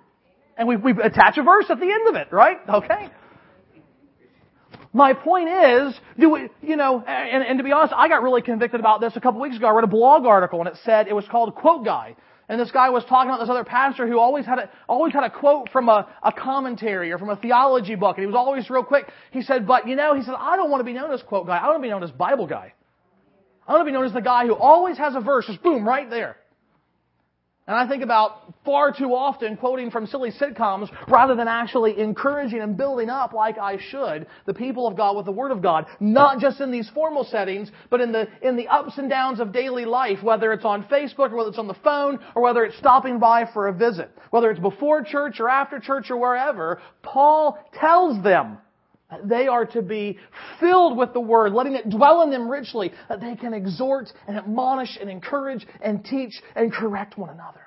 And 0.57 0.67
we, 0.67 0.75
we 0.75 0.91
attach 0.91 1.37
a 1.37 1.43
verse 1.43 1.65
at 1.69 1.79
the 1.79 1.85
end 1.85 2.07
of 2.07 2.15
it, 2.15 2.31
right? 2.31 2.57
Okay? 2.67 3.09
My 4.91 5.13
point 5.13 5.49
is, 5.49 5.93
do 6.19 6.29
we, 6.31 6.49
you 6.63 6.75
know, 6.75 7.03
and, 7.03 7.43
and 7.43 7.59
to 7.59 7.63
be 7.63 7.71
honest, 7.71 7.93
I 7.95 8.07
got 8.07 8.23
really 8.23 8.41
convicted 8.41 8.79
about 8.79 8.99
this 8.99 9.15
a 9.15 9.21
couple 9.21 9.39
weeks 9.39 9.55
ago. 9.55 9.67
I 9.67 9.71
read 9.71 9.83
a 9.83 9.87
blog 9.87 10.25
article 10.25 10.59
and 10.59 10.67
it 10.67 10.77
said, 10.83 11.07
it 11.07 11.13
was 11.13 11.25
called 11.29 11.53
Quote 11.53 11.85
Guy. 11.85 12.15
And 12.49 12.59
this 12.59 12.71
guy 12.71 12.89
was 12.89 13.03
talking 13.03 13.29
about 13.29 13.41
this 13.41 13.49
other 13.49 13.65
pastor 13.65 14.07
who 14.07 14.19
always 14.19 14.45
had 14.45 14.57
a, 14.57 14.69
always 14.87 15.13
had 15.13 15.23
a 15.23 15.29
quote 15.29 15.69
from 15.69 15.89
a, 15.89 16.07
a 16.23 16.31
commentary 16.31 17.11
or 17.11 17.19
from 17.19 17.29
a 17.29 17.35
theology 17.35 17.95
book. 17.95 18.17
And 18.17 18.23
he 18.23 18.25
was 18.25 18.35
always 18.35 18.69
real 18.69 18.83
quick. 18.83 19.11
He 19.31 19.41
said, 19.41 19.67
but 19.67 19.87
you 19.87 19.95
know, 19.95 20.15
he 20.15 20.23
said, 20.23 20.33
I 20.37 20.55
don't 20.55 20.71
want 20.71 20.79
to 20.79 20.85
be 20.85 20.93
known 20.93 21.11
as 21.11 21.21
quote 21.21 21.45
guy. 21.45 21.57
I 21.57 21.67
want 21.67 21.79
to 21.79 21.81
be 21.81 21.89
known 21.89 22.03
as 22.03 22.11
Bible 22.11 22.47
guy. 22.47 22.73
I 23.67 23.73
want 23.73 23.81
to 23.81 23.85
be 23.85 23.91
known 23.91 24.05
as 24.05 24.13
the 24.13 24.21
guy 24.21 24.45
who 24.45 24.55
always 24.55 24.97
has 24.97 25.15
a 25.15 25.19
verse, 25.19 25.45
just 25.45 25.61
boom, 25.61 25.87
right 25.87 26.09
there. 26.09 26.37
And 27.67 27.75
I 27.75 27.85
think 27.85 28.01
about 28.01 28.53
far 28.63 28.93
too 28.93 29.13
often 29.13 29.57
quoting 29.57 29.91
from 29.91 30.07
silly 30.07 30.31
sitcoms 30.31 30.89
rather 31.09 31.35
than 31.35 31.49
actually 31.49 31.99
encouraging 31.99 32.61
and 32.61 32.77
building 32.77 33.09
up 33.09 33.33
like 33.33 33.57
I 33.57 33.77
should 33.89 34.25
the 34.45 34.53
people 34.53 34.87
of 34.87 34.95
God 34.95 35.17
with 35.17 35.25
the 35.25 35.33
Word 35.33 35.51
of 35.51 35.61
God, 35.61 35.85
not 35.99 36.39
just 36.39 36.61
in 36.61 36.71
these 36.71 36.89
formal 36.93 37.25
settings, 37.25 37.69
but 37.89 37.99
in 37.99 38.13
the, 38.13 38.29
in 38.41 38.55
the 38.55 38.69
ups 38.69 38.97
and 38.97 39.09
downs 39.09 39.41
of 39.41 39.51
daily 39.51 39.83
life, 39.83 40.23
whether 40.23 40.53
it's 40.53 40.63
on 40.63 40.85
Facebook 40.85 41.31
or 41.31 41.35
whether 41.35 41.49
it's 41.49 41.59
on 41.59 41.67
the 41.67 41.73
phone 41.83 42.19
or 42.35 42.41
whether 42.41 42.63
it's 42.63 42.77
stopping 42.77 43.19
by 43.19 43.43
for 43.51 43.67
a 43.67 43.73
visit. 43.73 44.09
Whether 44.29 44.49
it's 44.49 44.61
before 44.61 45.03
church 45.03 45.41
or 45.41 45.49
after 45.49 45.77
church 45.81 46.09
or 46.09 46.15
wherever, 46.15 46.79
Paul 47.03 47.59
tells 47.73 48.23
them 48.23 48.59
they 49.23 49.47
are 49.47 49.65
to 49.65 49.81
be 49.81 50.19
filled 50.59 50.97
with 50.97 51.13
the 51.13 51.19
Word, 51.19 51.53
letting 51.53 51.75
it 51.75 51.89
dwell 51.89 52.21
in 52.23 52.29
them 52.29 52.49
richly, 52.49 52.91
that 53.09 53.21
they 53.21 53.35
can 53.35 53.53
exhort 53.53 54.11
and 54.27 54.37
admonish 54.37 54.97
and 54.99 55.09
encourage 55.09 55.65
and 55.81 56.03
teach 56.03 56.33
and 56.55 56.73
correct 56.73 57.17
one 57.17 57.29
another. 57.29 57.61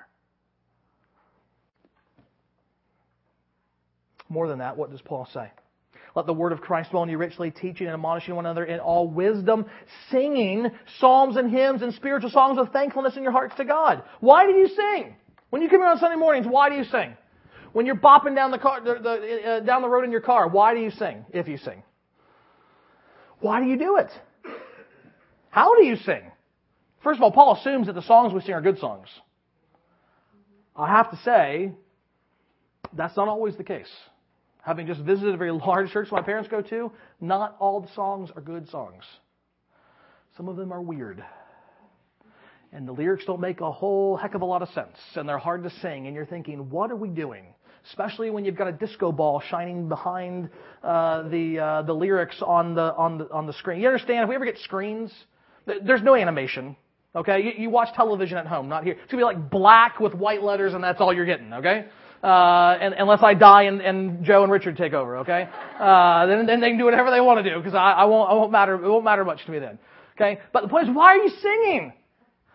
More 4.29 4.47
than 4.47 4.59
that, 4.59 4.77
what 4.77 4.91
does 4.91 5.01
Paul 5.01 5.27
say? 5.33 5.51
Let 6.15 6.25
the 6.25 6.33
word 6.33 6.51
of 6.51 6.61
Christ 6.61 6.91
dwell 6.91 7.03
in 7.03 7.09
you 7.09 7.17
richly, 7.17 7.51
teaching 7.51 7.87
and 7.87 7.93
admonishing 7.93 8.35
one 8.35 8.45
another 8.45 8.65
in 8.65 8.79
all 8.79 9.07
wisdom, 9.07 9.65
singing 10.09 10.67
psalms 10.99 11.37
and 11.37 11.49
hymns 11.49 11.81
and 11.81 11.93
spiritual 11.93 12.29
songs 12.29 12.57
of 12.57 12.71
thankfulness 12.71 13.17
in 13.17 13.23
your 13.23 13.31
hearts 13.31 13.55
to 13.57 13.65
God. 13.65 14.03
Why 14.19 14.45
do 14.45 14.51
you 14.51 14.67
sing? 14.67 15.15
When 15.49 15.61
you 15.61 15.69
come 15.69 15.79
here 15.79 15.89
on 15.89 15.99
Sunday 15.99 16.17
mornings, 16.17 16.45
why 16.49 16.69
do 16.69 16.75
you 16.75 16.83
sing? 16.85 17.15
When 17.73 17.85
you're 17.85 17.95
bopping 17.95 18.35
down 18.35 18.51
the, 18.51 18.57
car, 18.57 18.81
the, 18.81 18.99
the 19.01 19.51
uh, 19.51 19.59
down 19.61 19.81
the 19.81 19.89
road 19.89 20.03
in 20.03 20.11
your 20.11 20.21
car, 20.21 20.47
why 20.47 20.73
do 20.73 20.81
you 20.81 20.91
sing, 20.91 21.25
if 21.33 21.47
you 21.47 21.57
sing? 21.57 21.83
Why 23.39 23.61
do 23.61 23.67
you 23.67 23.77
do 23.77 23.97
it? 23.97 24.11
How 25.49 25.75
do 25.75 25.85
you 25.85 25.95
sing? 25.95 26.21
First 27.03 27.17
of 27.17 27.23
all, 27.23 27.31
Paul 27.31 27.57
assumes 27.57 27.87
that 27.87 27.93
the 27.93 28.01
songs 28.03 28.33
we 28.33 28.41
sing 28.41 28.53
are 28.53 28.61
good 28.61 28.77
songs. 28.79 29.07
I 30.75 30.87
have 30.87 31.11
to 31.11 31.17
say, 31.17 31.71
that's 32.93 33.17
not 33.17 33.27
always 33.27 33.55
the 33.55 33.63
case. 33.63 33.89
Having 34.61 34.87
just 34.87 35.01
visited 35.01 35.33
a 35.33 35.37
very 35.37 35.51
large 35.51 35.91
church 35.91 36.09
my 36.11 36.21
parents 36.21 36.49
go 36.49 36.61
to, 36.61 36.91
not 37.19 37.55
all 37.59 37.81
the 37.81 37.91
songs 37.95 38.29
are 38.35 38.41
good 38.41 38.69
songs. 38.69 39.03
Some 40.37 40.47
of 40.47 40.55
them 40.55 40.71
are 40.71 40.81
weird. 40.81 41.23
And 42.71 42.87
the 42.87 42.93
lyrics 42.93 43.25
don't 43.25 43.41
make 43.41 43.59
a 43.59 43.71
whole 43.71 44.15
heck 44.15 44.33
of 44.33 44.41
a 44.41 44.45
lot 44.45 44.61
of 44.61 44.69
sense. 44.69 44.95
And 45.15 45.27
they're 45.27 45.37
hard 45.37 45.63
to 45.63 45.69
sing. 45.81 46.07
And 46.07 46.15
you're 46.15 46.25
thinking, 46.25 46.69
what 46.69 46.89
are 46.89 46.95
we 46.95 47.09
doing? 47.09 47.53
Especially 47.87 48.29
when 48.29 48.45
you've 48.45 48.55
got 48.55 48.67
a 48.67 48.71
disco 48.71 49.11
ball 49.11 49.41
shining 49.49 49.89
behind 49.89 50.49
uh, 50.83 51.27
the 51.29 51.59
uh, 51.59 51.81
the 51.83 51.93
lyrics 51.93 52.41
on 52.45 52.75
the 52.75 52.93
on 52.95 53.17
the 53.17 53.29
on 53.31 53.47
the 53.47 53.53
screen. 53.53 53.81
You 53.81 53.87
understand? 53.87 54.23
If 54.23 54.29
we 54.29 54.35
ever 54.35 54.45
get 54.45 54.57
screens, 54.59 55.11
there's 55.65 56.01
no 56.01 56.15
animation. 56.15 56.75
Okay, 57.15 57.43
you, 57.43 57.63
you 57.63 57.69
watch 57.69 57.93
television 57.93 58.37
at 58.37 58.47
home, 58.47 58.69
not 58.69 58.83
here. 58.83 58.93
It's 58.93 59.11
gonna 59.11 59.21
be 59.21 59.25
like 59.25 59.49
black 59.49 59.99
with 59.99 60.13
white 60.13 60.43
letters, 60.43 60.73
and 60.73 60.83
that's 60.83 61.01
all 61.01 61.13
you're 61.13 61.25
getting. 61.25 61.51
Okay, 61.53 61.85
uh, 62.23 62.77
and, 62.79 62.93
unless 62.93 63.21
I 63.21 63.33
die 63.33 63.63
and, 63.63 63.81
and 63.81 64.23
Joe 64.23 64.43
and 64.43 64.51
Richard 64.51 64.77
take 64.77 64.93
over. 64.93 65.17
Okay, 65.17 65.49
uh, 65.79 66.25
then 66.27 66.45
then 66.45 66.61
they 66.61 66.69
can 66.69 66.77
do 66.77 66.85
whatever 66.85 67.11
they 67.11 67.21
want 67.21 67.43
to 67.43 67.49
do 67.49 67.57
because 67.57 67.73
I, 67.73 67.91
I 67.91 68.05
won't 68.05 68.29
I 68.29 68.33
won't 68.33 68.51
matter 68.51 68.75
it 68.75 68.87
won't 68.87 69.03
matter 69.03 69.25
much 69.25 69.45
to 69.45 69.51
me 69.51 69.59
then. 69.59 69.77
Okay, 70.15 70.39
but 70.53 70.61
the 70.61 70.69
point 70.69 70.87
is, 70.87 70.95
why 70.95 71.07
are 71.07 71.17
you 71.17 71.31
singing? 71.41 71.93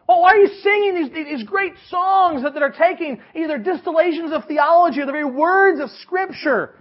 Oh, 0.09 0.21
why 0.21 0.35
are 0.35 0.39
you 0.39 0.49
singing 0.63 0.95
these, 0.95 1.13
these 1.13 1.43
great 1.43 1.75
songs 1.91 2.43
that, 2.43 2.55
that 2.55 2.63
are 2.63 2.71
taking 2.71 3.21
either 3.35 3.59
distillations 3.59 4.33
of 4.33 4.45
theology 4.47 5.01
or 5.01 5.07
the 5.07 5.13
very 5.13 5.25
words 5.25 5.81
of 5.81 5.91
Scripture? 6.03 6.75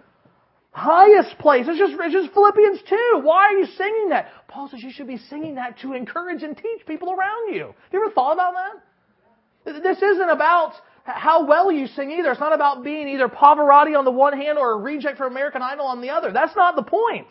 Highest 0.71 1.37
place. 1.39 1.65
It's 1.67 1.79
just, 1.79 1.93
it's 1.97 2.13
just 2.13 2.33
Philippians 2.33 2.79
2. 2.87 3.21
Why 3.23 3.45
are 3.45 3.57
you 3.57 3.65
singing 3.65 4.09
that? 4.09 4.27
Paul 4.47 4.69
says 4.69 4.83
you 4.83 4.91
should 4.91 5.07
be 5.07 5.17
singing 5.17 5.55
that 5.55 5.79
to 5.79 5.93
encourage 5.93 6.43
and 6.43 6.55
teach 6.55 6.85
people 6.85 7.11
around 7.11 7.55
you. 7.55 7.67
Have 7.67 7.93
you 7.93 8.03
ever 8.03 8.13
thought 8.13 8.33
about 8.33 8.53
that? 8.53 9.81
This 9.81 10.01
isn't 10.01 10.29
about 10.29 10.73
how 11.05 11.45
well 11.45 11.71
you 11.71 11.87
sing 11.87 12.11
either. 12.11 12.31
It's 12.31 12.39
not 12.39 12.53
about 12.53 12.83
being 12.83 13.07
either 13.07 13.27
Pavarotti 13.27 13.97
on 13.97 14.05
the 14.05 14.11
one 14.11 14.37
hand 14.37 14.57
or 14.57 14.73
a 14.73 14.77
reject 14.77 15.17
from 15.17 15.31
American 15.31 15.61
Idol 15.61 15.85
on 15.85 16.01
the 16.01 16.09
other. 16.09 16.31
That's 16.31 16.55
not 16.55 16.75
the 16.75 16.83
point. 16.83 17.27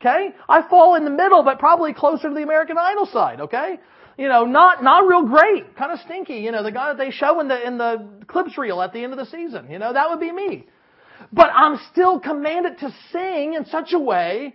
Okay? 0.00 0.34
I 0.48 0.68
fall 0.68 0.94
in 0.96 1.04
the 1.04 1.10
middle, 1.10 1.42
but 1.42 1.58
probably 1.58 1.94
closer 1.94 2.28
to 2.28 2.34
the 2.34 2.42
American 2.42 2.76
Idol 2.78 3.06
side, 3.06 3.40
okay? 3.40 3.78
You 4.18 4.28
know, 4.28 4.44
not, 4.44 4.82
not 4.82 5.06
real 5.06 5.26
great, 5.26 5.76
kind 5.76 5.92
of 5.92 6.00
stinky, 6.00 6.36
you 6.36 6.52
know, 6.52 6.62
the 6.62 6.72
guy 6.72 6.88
that 6.88 6.98
they 6.98 7.10
show 7.10 7.40
in 7.40 7.48
the, 7.48 7.66
in 7.66 7.78
the 7.78 8.08
clips 8.26 8.56
reel 8.56 8.80
at 8.80 8.92
the 8.92 9.02
end 9.02 9.12
of 9.12 9.18
the 9.18 9.26
season, 9.26 9.70
you 9.70 9.78
know, 9.78 9.92
that 9.92 10.08
would 10.08 10.20
be 10.20 10.32
me. 10.32 10.66
But 11.32 11.50
I'm 11.54 11.78
still 11.92 12.20
commanded 12.20 12.78
to 12.78 12.94
sing 13.12 13.54
in 13.54 13.66
such 13.66 13.92
a 13.92 13.98
way 13.98 14.54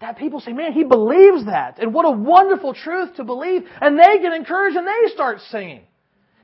that 0.00 0.18
people 0.18 0.40
say, 0.40 0.52
man, 0.52 0.72
he 0.72 0.84
believes 0.84 1.46
that. 1.46 1.78
And 1.78 1.94
what 1.94 2.04
a 2.04 2.10
wonderful 2.10 2.74
truth 2.74 3.16
to 3.16 3.24
believe. 3.24 3.62
And 3.80 3.98
they 3.98 4.18
get 4.20 4.32
encouraged 4.32 4.76
and 4.76 4.86
they 4.86 5.12
start 5.14 5.40
singing. 5.50 5.82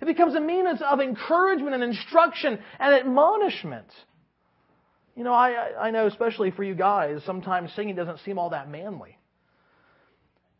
It 0.00 0.06
becomes 0.06 0.34
a 0.34 0.40
means 0.40 0.80
of 0.84 1.00
encouragement 1.00 1.74
and 1.74 1.84
instruction 1.84 2.58
and 2.78 2.94
admonishment. 2.94 3.86
You 5.16 5.24
know, 5.24 5.32
I, 5.32 5.88
I 5.88 5.90
know, 5.90 6.06
especially 6.06 6.50
for 6.50 6.64
you 6.64 6.74
guys, 6.74 7.20
sometimes 7.24 7.72
singing 7.74 7.94
doesn't 7.94 8.20
seem 8.20 8.38
all 8.38 8.50
that 8.50 8.70
manly. 8.70 9.18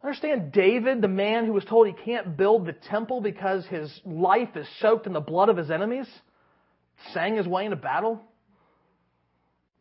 Understand 0.02 0.50
David, 0.50 1.00
the 1.00 1.08
man 1.08 1.46
who 1.46 1.52
was 1.52 1.64
told 1.64 1.86
he 1.86 1.92
can't 1.92 2.36
build 2.36 2.66
the 2.66 2.72
temple 2.72 3.20
because 3.20 3.64
his 3.66 4.00
life 4.04 4.56
is 4.56 4.66
soaked 4.80 5.06
in 5.06 5.12
the 5.12 5.20
blood 5.20 5.48
of 5.48 5.56
his 5.56 5.70
enemies, 5.70 6.08
sang 7.12 7.36
his 7.36 7.46
way 7.46 7.64
into 7.64 7.76
battle? 7.76 8.20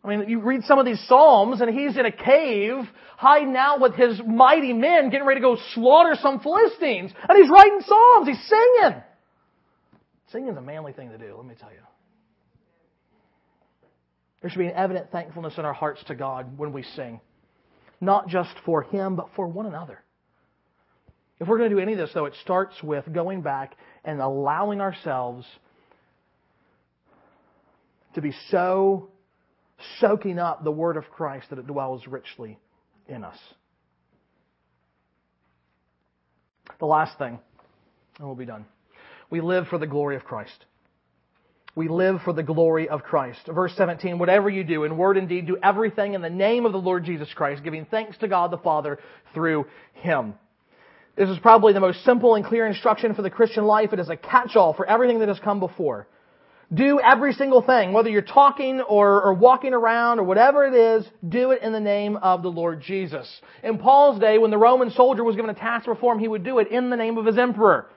I 0.03 0.09
mean, 0.09 0.29
you 0.29 0.41
read 0.41 0.63
some 0.63 0.79
of 0.79 0.85
these 0.85 1.03
Psalms, 1.07 1.61
and 1.61 1.69
he's 1.69 1.97
in 1.97 2.05
a 2.05 2.11
cave, 2.11 2.75
hiding 3.17 3.55
out 3.55 3.79
with 3.79 3.95
his 3.95 4.19
mighty 4.25 4.73
men, 4.73 5.09
getting 5.09 5.27
ready 5.27 5.39
to 5.39 5.45
go 5.45 5.57
slaughter 5.73 6.15
some 6.21 6.39
Philistines. 6.39 7.11
And 7.27 7.37
he's 7.37 7.49
writing 7.49 7.81
Psalms. 7.81 8.27
He's 8.27 8.47
singing. 8.47 9.03
Singing's 10.31 10.57
a 10.57 10.61
manly 10.61 10.93
thing 10.93 11.09
to 11.09 11.17
do, 11.17 11.35
let 11.35 11.45
me 11.45 11.55
tell 11.59 11.71
you. 11.71 11.77
There 14.41 14.49
should 14.49 14.59
be 14.59 14.67
an 14.67 14.75
evident 14.75 15.11
thankfulness 15.11 15.57
in 15.57 15.65
our 15.65 15.73
hearts 15.73 16.03
to 16.05 16.15
God 16.15 16.57
when 16.57 16.73
we 16.73 16.81
sing. 16.81 17.19
Not 17.99 18.27
just 18.27 18.55
for 18.65 18.81
Him, 18.83 19.15
but 19.15 19.29
for 19.35 19.47
one 19.47 19.67
another. 19.67 20.03
If 21.41 21.47
we're 21.47 21.57
going 21.57 21.71
to 21.71 21.75
do 21.75 21.81
any 21.81 21.93
of 21.93 21.97
this, 21.97 22.11
though, 22.13 22.25
it 22.25 22.35
starts 22.43 22.75
with 22.83 23.11
going 23.11 23.41
back 23.41 23.75
and 24.05 24.21
allowing 24.21 24.79
ourselves 24.79 25.43
to 28.13 28.21
be 28.21 28.31
so 28.51 29.09
soaking 29.99 30.37
up 30.37 30.63
the 30.63 30.71
Word 30.71 30.97
of 30.97 31.09
Christ 31.09 31.49
that 31.49 31.57
it 31.57 31.65
dwells 31.65 32.05
richly 32.05 32.59
in 33.07 33.23
us. 33.23 33.37
The 36.79 36.85
last 36.85 37.17
thing, 37.17 37.39
and 38.19 38.27
we'll 38.27 38.35
be 38.35 38.45
done. 38.45 38.65
We 39.31 39.41
live 39.41 39.65
for 39.67 39.79
the 39.79 39.87
glory 39.87 40.17
of 40.17 40.23
Christ. 40.23 40.65
We 41.73 41.87
live 41.87 42.21
for 42.23 42.33
the 42.33 42.43
glory 42.43 42.87
of 42.87 43.01
Christ. 43.01 43.39
Verse 43.47 43.73
17, 43.77 44.19
whatever 44.19 44.47
you 44.47 44.63
do, 44.63 44.83
in 44.83 44.95
word 44.95 45.17
and 45.17 45.27
deed, 45.27 45.47
do 45.47 45.57
everything 45.63 46.13
in 46.13 46.21
the 46.21 46.29
name 46.29 46.67
of 46.67 46.71
the 46.71 46.77
Lord 46.77 47.03
Jesus 47.03 47.33
Christ, 47.33 47.63
giving 47.63 47.85
thanks 47.85 48.15
to 48.17 48.27
God 48.27 48.51
the 48.51 48.59
Father 48.59 48.99
through 49.33 49.65
Him. 49.93 50.35
This 51.15 51.29
is 51.29 51.39
probably 51.39 51.73
the 51.73 51.79
most 51.79 52.03
simple 52.03 52.35
and 52.35 52.45
clear 52.45 52.65
instruction 52.65 53.13
for 53.13 53.21
the 53.21 53.29
Christian 53.29 53.65
life. 53.65 53.91
It 53.93 53.99
is 53.99 54.09
a 54.09 54.15
catch-all 54.15 54.73
for 54.73 54.85
everything 54.85 55.19
that 55.19 55.27
has 55.27 55.39
come 55.39 55.59
before. 55.59 56.07
Do 56.73 57.01
every 57.01 57.33
single 57.33 57.61
thing, 57.61 57.91
whether 57.91 58.09
you're 58.09 58.21
talking 58.21 58.79
or, 58.79 59.21
or, 59.21 59.33
walking 59.33 59.73
around 59.73 60.19
or 60.19 60.23
whatever 60.23 60.65
it 60.65 60.73
is, 60.73 61.05
do 61.27 61.51
it 61.51 61.61
in 61.61 61.73
the 61.73 61.81
name 61.81 62.15
of 62.15 62.43
the 62.43 62.49
Lord 62.49 62.81
Jesus. 62.81 63.41
In 63.61 63.77
Paul's 63.77 64.21
day, 64.21 64.37
when 64.37 64.51
the 64.51 64.57
Roman 64.57 64.89
soldier 64.89 65.25
was 65.25 65.35
given 65.35 65.51
a 65.51 65.53
task 65.53 65.83
to 65.83 65.93
perform, 65.93 66.19
he 66.19 66.29
would 66.29 66.45
do 66.45 66.59
it 66.59 66.69
in 66.71 66.89
the 66.89 66.95
name 66.95 67.17
of 67.17 67.25
his 67.25 67.37
emperor. 67.37 67.89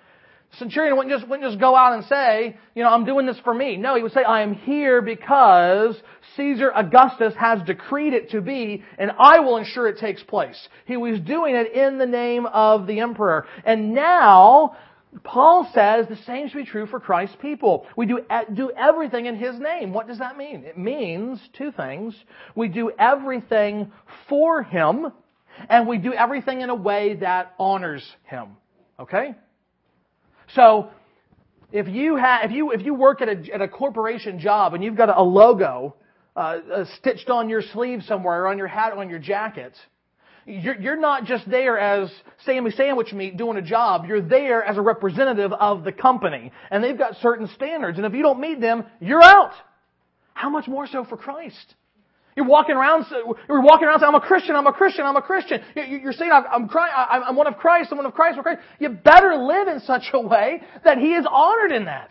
Centurion 0.59 0.97
wouldn't 0.97 1.15
just, 1.15 1.29
wouldn't 1.29 1.49
just 1.49 1.61
go 1.61 1.75
out 1.75 1.95
and 1.95 2.05
say, 2.05 2.57
you 2.75 2.83
know, 2.83 2.91
I'm 2.91 3.05
doing 3.05 3.27
this 3.27 3.39
for 3.45 3.55
me. 3.55 3.77
No, 3.77 3.97
he 3.97 4.03
would 4.03 4.13
say, 4.13 4.23
I 4.23 4.43
am 4.43 4.55
here 4.55 5.03
because 5.03 5.97
Caesar 6.37 6.71
Augustus 6.75 7.35
has 7.39 7.63
decreed 7.63 8.13
it 8.13 8.31
to 8.31 8.41
be, 8.41 8.83
and 8.99 9.11
I 9.19 9.41
will 9.41 9.57
ensure 9.57 9.89
it 9.89 9.99
takes 9.99 10.23
place. 10.23 10.69
He 10.87 10.97
was 10.97 11.21
doing 11.21 11.55
it 11.55 11.73
in 11.73 11.99
the 11.99 12.07
name 12.07 12.47
of 12.47 12.87
the 12.87 13.01
emperor. 13.01 13.47
And 13.65 13.95
now, 13.95 14.77
Paul 15.23 15.71
says 15.73 16.07
the 16.09 16.17
same 16.27 16.49
should 16.49 16.59
be 16.59 16.65
true 16.65 16.87
for 16.87 16.99
Christ's 16.99 17.37
people. 17.41 17.87
We 17.97 18.07
do, 18.07 18.21
do 18.53 18.71
everything 18.71 19.27
in 19.27 19.37
His 19.37 19.59
name. 19.59 19.93
What 19.93 20.09
does 20.09 20.19
that 20.19 20.37
mean? 20.37 20.65
It 20.65 20.77
means 20.77 21.41
two 21.57 21.71
things. 21.71 22.15
We 22.55 22.69
do 22.69 22.91
everything 22.99 23.93
for 24.29 24.63
Him, 24.63 25.13
and 25.69 25.87
we 25.87 25.99
do 25.99 26.13
everything 26.13 26.63
in 26.63 26.71
a 26.71 26.75
way 26.75 27.15
that 27.17 27.55
honors 27.59 28.05
Him. 28.25 28.57
Okay? 28.99 29.35
So, 30.55 30.91
if 31.73 31.89
you 31.89 32.17
have, 32.17 32.45
if 32.45 32.53
you, 32.53 32.71
if 32.71 32.83
you 32.83 32.95
work 32.95 33.21
at 33.21 33.29
a, 33.29 33.55
at 33.55 33.61
a 33.61 33.69
corporation 33.69 34.39
job 34.39 34.75
and 34.75 34.85
you've 34.85 34.97
got 34.97 35.09
a 35.17 35.23
logo 35.23 35.97
uh, 36.37 36.39
uh, 36.39 36.85
stitched 36.99 37.31
on 37.31 37.49
your 37.49 37.63
sleeve 37.63 38.03
somewhere 38.07 38.45
or 38.45 38.49
on 38.49 38.59
your 38.59 38.69
hat 38.69 38.93
or 38.93 38.99
on 38.99 39.11
your 39.11 39.19
jacket, 39.19 39.75
you're, 40.47 40.81
you're 40.81 41.01
not 41.01 41.25
just 41.25 41.49
there 41.51 41.79
as 41.79 42.13
Sammy 42.45 42.71
Sandwich 42.71 43.13
Meat 43.13 43.37
doing 43.37 43.57
a 43.57 43.63
job. 43.63 44.05
You're 44.07 44.21
there 44.21 44.63
as 44.63 44.77
a 44.77 44.83
representative 44.83 45.53
of 45.53 45.85
the 45.85 45.93
company. 45.93 46.53
And 46.71 46.85
they've 46.85 46.99
got 46.99 47.17
certain 47.17 47.49
standards. 47.55 47.99
And 47.99 48.07
if 48.07 48.13
you 48.13 48.23
don't 48.23 48.41
meet 48.41 48.61
them, 48.61 48.85
you're 49.01 49.23
out. 49.23 49.53
How 50.35 50.51
much 50.51 50.69
more 50.69 50.87
so 50.87 51.05
for 51.05 51.17
Christ? 51.17 51.75
You're 52.37 52.47
walking 52.47 52.75
around, 52.75 53.07
you're 53.11 53.63
walking 53.63 53.87
around 53.87 54.01
saying, 54.01 54.09
I'm 54.09 54.21
a 54.21 54.27
Christian, 54.27 54.57
I'm 54.57 54.67
a 54.67 54.73
Christian, 54.73 55.05
I'm 55.05 55.17
a 55.17 55.23
Christian. 55.23 55.61
You're 55.77 56.13
saying, 56.13 56.33
I'm, 56.33 56.69
I'm 56.71 57.37
one 57.37 57.47
of 57.47 57.57
Christ, 57.57 57.91
I'm 57.93 57.99
one 57.99 58.07
of 58.07 58.15
Christ, 58.15 58.37
I'm 58.37 58.43
Christ. 58.43 58.61
You 58.81 58.89
better 58.89 59.37
live 59.37 59.69
in 59.69 59.81
such 59.81 60.05
a 60.13 60.21
way 60.21 60.61
that 60.85 60.99
He 60.99 61.15
is 61.15 61.25
honored 61.31 61.71
in 61.71 61.85
that. 61.85 62.11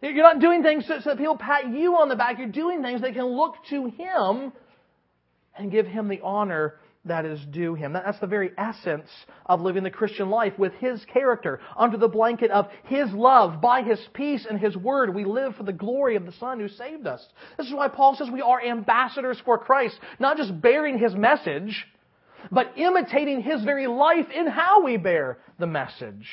You're 0.00 0.14
not 0.14 0.40
doing 0.40 0.64
things 0.64 0.86
so 0.88 0.98
that 1.04 1.18
people 1.18 1.36
pat 1.36 1.68
you 1.68 1.96
on 1.96 2.08
the 2.08 2.16
back. 2.16 2.38
You're 2.38 2.48
doing 2.48 2.82
things 2.82 3.00
that 3.02 3.14
can 3.14 3.26
look 3.26 3.54
to 3.70 3.86
Him 3.86 4.52
and 5.56 5.70
give 5.70 5.86
Him 5.86 6.08
the 6.08 6.20
honor 6.22 6.74
that 7.04 7.24
is 7.24 7.44
due 7.46 7.74
him. 7.74 7.92
That's 7.92 8.20
the 8.20 8.26
very 8.26 8.52
essence 8.56 9.08
of 9.46 9.60
living 9.60 9.82
the 9.82 9.90
Christian 9.90 10.30
life 10.30 10.56
with 10.58 10.72
his 10.74 11.04
character, 11.06 11.60
under 11.76 11.96
the 11.96 12.08
blanket 12.08 12.50
of 12.50 12.68
his 12.84 13.10
love, 13.12 13.60
by 13.60 13.82
his 13.82 13.98
peace 14.14 14.46
and 14.48 14.58
his 14.58 14.76
word. 14.76 15.14
We 15.14 15.24
live 15.24 15.56
for 15.56 15.64
the 15.64 15.72
glory 15.72 16.16
of 16.16 16.26
the 16.26 16.32
Son 16.32 16.60
who 16.60 16.68
saved 16.68 17.06
us. 17.06 17.26
This 17.58 17.66
is 17.66 17.74
why 17.74 17.88
Paul 17.88 18.14
says 18.14 18.28
we 18.30 18.40
are 18.40 18.62
ambassadors 18.62 19.40
for 19.44 19.58
Christ, 19.58 19.98
not 20.20 20.36
just 20.36 20.60
bearing 20.60 20.98
his 20.98 21.14
message, 21.14 21.86
but 22.50 22.72
imitating 22.76 23.42
his 23.42 23.64
very 23.64 23.86
life 23.86 24.26
in 24.34 24.46
how 24.46 24.82
we 24.82 24.96
bear 24.96 25.38
the 25.58 25.66
message. 25.66 26.28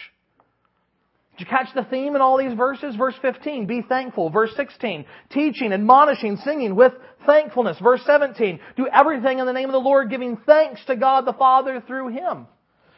Did 1.39 1.47
you 1.47 1.57
catch 1.57 1.73
the 1.73 1.85
theme 1.85 2.17
in 2.17 2.21
all 2.21 2.37
these 2.37 2.53
verses? 2.53 2.97
Verse 2.97 3.15
15, 3.21 3.65
be 3.65 3.81
thankful. 3.81 4.29
Verse 4.29 4.51
16, 4.57 5.05
teaching, 5.29 5.71
admonishing, 5.71 6.35
singing 6.43 6.75
with 6.75 6.91
thankfulness. 7.25 7.77
Verse 7.81 8.01
17, 8.05 8.59
do 8.75 8.89
everything 8.91 9.39
in 9.39 9.45
the 9.45 9.53
name 9.53 9.69
of 9.69 9.71
the 9.71 9.79
Lord, 9.79 10.09
giving 10.09 10.35
thanks 10.45 10.83
to 10.87 10.97
God 10.97 11.25
the 11.25 11.31
Father 11.31 11.81
through 11.87 12.09
Him. 12.09 12.45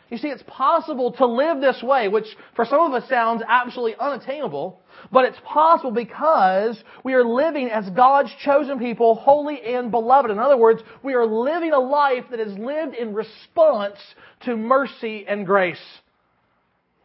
You 0.09 0.17
see, 0.17 0.29
it's 0.29 0.43
possible 0.47 1.11
to 1.13 1.27
live 1.27 1.61
this 1.61 1.83
way, 1.83 2.07
which 2.07 2.25
for 2.55 2.65
some 2.65 2.79
of 2.79 2.93
us 2.93 3.07
sounds 3.07 3.43
absolutely 3.47 3.95
unattainable, 3.99 4.81
but 5.11 5.25
it's 5.25 5.39
possible 5.45 5.91
because 5.91 6.83
we 7.03 7.13
are 7.13 7.23
living 7.23 7.69
as 7.69 7.87
God's 7.91 8.31
chosen 8.43 8.79
people, 8.79 9.13
holy 9.13 9.61
and 9.61 9.91
beloved. 9.91 10.31
In 10.31 10.39
other 10.39 10.57
words, 10.57 10.81
we 11.03 11.13
are 11.13 11.27
living 11.27 11.73
a 11.73 11.79
life 11.79 12.25
that 12.31 12.39
is 12.39 12.57
lived 12.57 12.95
in 12.95 13.13
response 13.13 13.97
to 14.45 14.57
mercy 14.57 15.25
and 15.27 15.45
grace. 15.45 15.77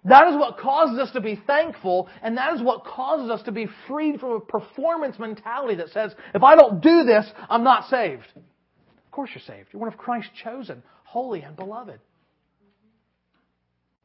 That 0.09 0.29
is 0.29 0.37
what 0.37 0.59
causes 0.59 0.99
us 0.99 1.11
to 1.13 1.21
be 1.21 1.41
thankful, 1.47 2.09
and 2.23 2.37
that 2.37 2.55
is 2.55 2.63
what 2.63 2.85
causes 2.85 3.29
us 3.29 3.43
to 3.43 3.53
be 3.53 3.67
freed 3.89 4.21
from 4.21 4.33
a 4.33 4.41
performance 4.41 5.19
mentality 5.19 5.75
that 5.77 5.91
says, 5.91 6.15
if 6.33 6.43
I 6.43 6.55
don't 6.55 6.81
do 6.81 7.03
this, 7.03 7.27
I'm 7.51 7.65
not 7.65 7.89
saved. 7.89 8.27
Of 8.37 9.11
course 9.11 9.31
you're 9.35 9.43
saved. 9.43 9.69
You're 9.73 9.81
one 9.81 9.93
of 9.93 9.99
Christ's 9.99 10.31
chosen, 10.43 10.83
holy, 11.05 11.41
and 11.43 11.57
beloved. 11.57 11.99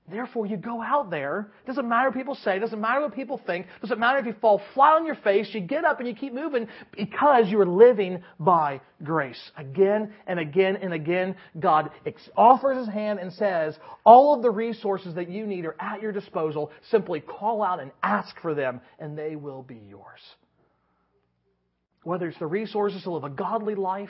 Therefore, 0.09 0.45
you 0.45 0.57
go 0.57 0.81
out 0.81 1.09
there. 1.09 1.51
Doesn't 1.65 1.87
matter 1.87 2.09
what 2.09 2.17
people 2.17 2.35
say. 2.35 2.59
Doesn't 2.59 2.81
matter 2.81 3.01
what 3.01 3.15
people 3.15 3.39
think. 3.45 3.67
Doesn't 3.81 3.99
matter 3.99 4.19
if 4.19 4.25
you 4.25 4.33
fall 4.41 4.61
flat 4.73 4.93
on 4.93 5.05
your 5.05 5.15
face. 5.15 5.47
You 5.53 5.61
get 5.61 5.85
up 5.85 5.99
and 5.99 6.07
you 6.07 6.15
keep 6.15 6.33
moving 6.33 6.67
because 6.91 7.49
you 7.49 7.59
are 7.61 7.67
living 7.67 8.21
by 8.39 8.81
grace. 9.03 9.39
Again 9.55 10.11
and 10.27 10.39
again 10.39 10.75
and 10.81 10.93
again, 10.93 11.35
God 11.59 11.91
offers 12.35 12.77
His 12.77 12.93
hand 12.93 13.19
and 13.19 13.31
says, 13.33 13.77
all 14.03 14.35
of 14.35 14.41
the 14.41 14.49
resources 14.49 15.15
that 15.15 15.29
you 15.29 15.45
need 15.45 15.65
are 15.65 15.75
at 15.79 16.01
your 16.01 16.11
disposal. 16.11 16.71
Simply 16.89 17.21
call 17.21 17.63
out 17.63 17.79
and 17.79 17.91
ask 18.03 18.37
for 18.41 18.53
them, 18.53 18.81
and 18.99 19.17
they 19.17 19.35
will 19.35 19.61
be 19.61 19.79
yours. 19.87 20.19
Whether 22.03 22.27
it's 22.27 22.39
the 22.39 22.47
resources 22.47 23.03
to 23.03 23.11
live 23.11 23.23
a 23.23 23.29
godly 23.29 23.75
life 23.75 24.09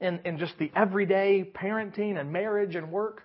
in, 0.00 0.20
in 0.24 0.38
just 0.38 0.58
the 0.58 0.70
everyday 0.74 1.50
parenting 1.54 2.18
and 2.18 2.32
marriage 2.32 2.74
and 2.74 2.90
work 2.90 3.22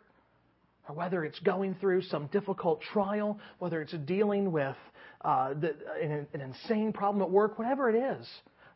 or 0.90 0.96
whether 0.96 1.24
it's 1.24 1.40
going 1.40 1.76
through 1.76 2.02
some 2.02 2.26
difficult 2.28 2.82
trial, 2.82 3.40
whether 3.60 3.80
it's 3.82 3.94
dealing 4.06 4.52
with 4.52 4.76
uh, 5.22 5.54
the, 5.54 5.76
an, 6.02 6.28
an 6.34 6.42
insane 6.42 6.92
problem 6.92 7.22
at 7.22 7.30
work, 7.30 7.60
whatever 7.60 7.90
it 7.90 8.18
is. 8.20 8.28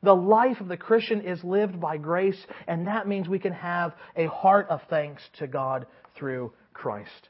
The 0.04 0.14
life 0.14 0.60
of 0.60 0.68
the 0.68 0.78
Christian 0.78 1.22
is 1.22 1.44
lived 1.44 1.82
by 1.82 1.98
grace, 1.98 2.38
and 2.68 2.88
that 2.88 3.08
means 3.08 3.28
we 3.28 3.40
can 3.40 3.54
have 3.54 3.94
a 4.16 4.28
heart 4.28 4.68
of 4.70 4.82
thanks 4.90 5.24
to 5.40 5.48
God 5.48 5.88
through 6.16 6.54
Christ. 6.74 7.30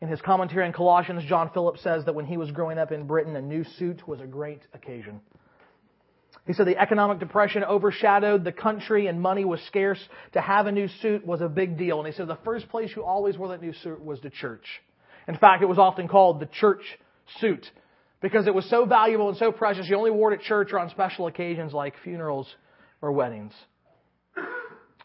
In 0.00 0.08
his 0.08 0.20
commentary 0.20 0.66
on 0.66 0.72
Colossians, 0.72 1.24
John 1.28 1.50
Phillips 1.52 1.82
says 1.82 2.04
that 2.04 2.14
when 2.14 2.26
he 2.26 2.36
was 2.36 2.50
growing 2.50 2.78
up 2.78 2.92
in 2.92 3.06
Britain, 3.06 3.36
a 3.36 3.42
new 3.42 3.64
suit 3.78 4.06
was 4.08 4.20
a 4.20 4.26
great 4.26 4.62
occasion. 4.72 5.20
He 6.46 6.52
said 6.52 6.66
the 6.66 6.78
economic 6.78 7.20
depression 7.20 7.64
overshadowed 7.64 8.44
the 8.44 8.52
country 8.52 9.06
and 9.06 9.20
money 9.20 9.44
was 9.44 9.60
scarce. 9.66 9.98
To 10.32 10.40
have 10.40 10.66
a 10.66 10.72
new 10.72 10.88
suit 11.00 11.26
was 11.26 11.40
a 11.40 11.48
big 11.48 11.78
deal. 11.78 11.98
And 11.98 12.06
he 12.06 12.12
said 12.12 12.28
the 12.28 12.38
first 12.44 12.68
place 12.68 12.90
you 12.94 13.02
always 13.04 13.38
wore 13.38 13.48
that 13.48 13.62
new 13.62 13.72
suit 13.72 14.04
was 14.04 14.20
the 14.20 14.30
church. 14.30 14.66
In 15.26 15.38
fact, 15.38 15.62
it 15.62 15.66
was 15.66 15.78
often 15.78 16.06
called 16.06 16.40
the 16.40 16.48
church 16.60 16.82
suit 17.40 17.64
because 18.20 18.46
it 18.46 18.54
was 18.54 18.68
so 18.68 18.84
valuable 18.84 19.30
and 19.30 19.38
so 19.38 19.52
precious. 19.52 19.86
You 19.88 19.96
only 19.96 20.10
wore 20.10 20.32
it 20.32 20.40
at 20.40 20.44
church 20.44 20.68
or 20.72 20.78
on 20.78 20.90
special 20.90 21.26
occasions 21.28 21.72
like 21.72 21.94
funerals 22.04 22.46
or 23.00 23.12
weddings. 23.12 23.52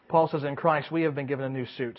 Paul 0.08 0.28
says 0.28 0.44
in 0.44 0.56
Christ, 0.56 0.90
we 0.90 1.02
have 1.02 1.14
been 1.14 1.26
given 1.26 1.46
a 1.46 1.48
new 1.48 1.66
suit. 1.78 1.98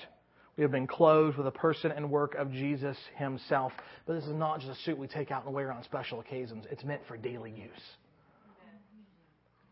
We 0.57 0.63
have 0.63 0.71
been 0.71 0.85
clothed 0.85 1.37
with 1.37 1.45
the 1.45 1.51
person 1.51 1.91
and 1.91 2.11
work 2.11 2.35
of 2.35 2.51
Jesus 2.51 2.97
himself. 3.15 3.71
But 4.05 4.15
this 4.15 4.25
is 4.25 4.35
not 4.35 4.59
just 4.59 4.71
a 4.71 4.83
suit 4.83 4.97
we 4.97 5.07
take 5.07 5.31
out 5.31 5.45
and 5.45 5.53
wear 5.53 5.71
on 5.71 5.83
special 5.83 6.19
occasions. 6.19 6.65
It's 6.69 6.83
meant 6.83 7.01
for 7.07 7.17
daily 7.17 7.51
use. 7.51 7.81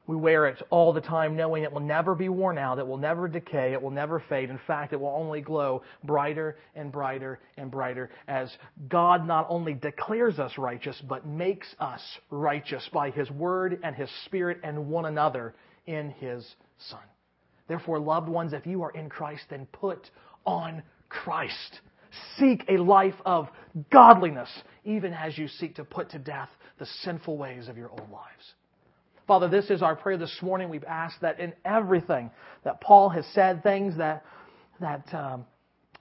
We 0.10 0.16
wear 0.16 0.48
it 0.48 0.60
all 0.72 0.92
the 0.92 1.02
time 1.02 1.36
knowing 1.36 1.62
it 1.62 1.72
will 1.72 1.82
never 1.82 2.16
be 2.16 2.30
worn 2.30 2.58
out, 2.58 2.80
it 2.80 2.88
will 2.88 2.98
never 2.98 3.28
decay, 3.28 3.74
it 3.74 3.82
will 3.84 3.92
never 3.92 4.24
fade. 4.28 4.50
In 4.50 4.60
fact, 4.66 4.92
it 4.92 5.00
will 5.00 5.14
only 5.16 5.40
glow 5.40 5.84
brighter 6.04 6.58
and 6.74 6.92
brighter 6.92 7.38
and 7.58 7.70
brighter 7.70 8.10
as 8.28 8.52
God 8.88 9.28
not 9.28 9.46
only 9.50 9.76
declares 9.76 10.40
us 10.40 10.58
righteous, 10.58 11.00
but 11.08 11.28
makes 11.28 11.68
us 11.80 12.02
righteous 12.32 12.90
by 12.92 13.12
His 13.12 13.30
Word 13.30 13.82
and 13.84 13.96
His 13.96 14.10
Spirit 14.26 14.62
and 14.64 14.88
one 14.88 15.06
another 15.06 15.54
in 15.86 16.10
His 16.10 16.56
Son. 16.90 17.04
Therefore, 17.68 18.00
loved 18.00 18.30
ones, 18.30 18.54
if 18.54 18.66
you 18.66 18.82
are 18.82 18.92
in 18.92 19.10
Christ, 19.10 19.44
then 19.52 19.68
put 19.72 20.10
on 20.44 20.82
Christ. 21.08 21.82
Seek 22.40 22.66
a 22.68 22.78
life 22.78 23.14
of 23.28 23.48
godliness, 23.92 24.50
even 24.86 25.14
as 25.14 25.38
you 25.38 25.48
seek 25.48 25.76
to 25.76 25.84
put 25.84 26.10
to 26.10 26.18
death 26.18 26.50
the 26.80 26.88
sinful 27.04 27.38
ways 27.38 27.68
of 27.68 27.78
your 27.78 27.92
old 27.92 28.10
lives. 28.10 28.56
Father, 29.30 29.48
this 29.48 29.70
is 29.70 29.84
our 29.84 29.96
prayer 29.96 30.18
this 30.18 30.36
morning. 30.42 30.70
We've 30.70 30.84
asked 30.86 31.22
that 31.22 31.40
in 31.40 31.54
everything 31.64 32.32
that 32.64 32.82
Paul 32.82 33.10
has 33.10 33.24
said, 33.36 33.62
things 33.62 33.96
that, 33.98 34.26
that 34.80 35.14
um, 35.14 35.46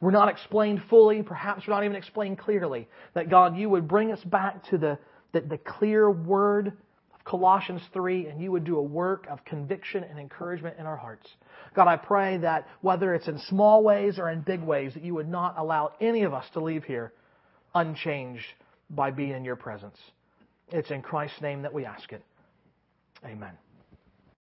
were 0.01 0.11
not 0.11 0.31
explained 0.31 0.81
fully, 0.89 1.22
perhaps 1.22 1.66
were 1.66 1.74
not 1.74 1.85
even 1.85 1.95
explained 1.95 2.39
clearly, 2.39 2.89
that 3.12 3.29
God, 3.29 3.55
you 3.55 3.68
would 3.68 3.87
bring 3.87 4.12
us 4.12 4.24
back 4.24 4.64
to 4.70 4.79
the, 4.79 4.99
the, 5.33 5.43
the 5.43 5.59
clear 5.59 6.11
word 6.11 6.68
of 7.14 7.24
Colossians 7.26 7.83
3 7.93 8.29
and 8.29 8.41
you 8.41 8.51
would 8.51 8.64
do 8.64 8.79
a 8.79 8.83
work 8.83 9.26
of 9.29 9.45
conviction 9.45 10.05
and 10.05 10.18
encouragement 10.18 10.76
in 10.79 10.87
our 10.87 10.97
hearts. 10.97 11.29
God, 11.74 11.87
I 11.87 11.97
pray 11.99 12.39
that 12.39 12.66
whether 12.81 13.12
it's 13.12 13.29
in 13.29 13.39
small 13.41 13.85
ways 13.85 14.18
or 14.18 14.31
in 14.31 14.41
big 14.41 14.62
ways, 14.62 14.95
that 14.95 15.05
you 15.05 15.12
would 15.12 15.29
not 15.29 15.59
allow 15.59 15.93
any 16.01 16.22
of 16.22 16.33
us 16.33 16.47
to 16.55 16.61
leave 16.61 16.85
here 16.85 17.12
unchanged 17.74 18.47
by 18.89 19.11
being 19.11 19.33
in 19.33 19.45
your 19.45 19.57
presence. 19.57 19.99
It's 20.68 20.91
in 20.91 21.03
Christ's 21.03 21.43
name 21.43 21.61
that 21.61 21.74
we 21.74 21.85
ask 21.85 22.11
it. 22.11 22.22
Amen. 23.25 23.59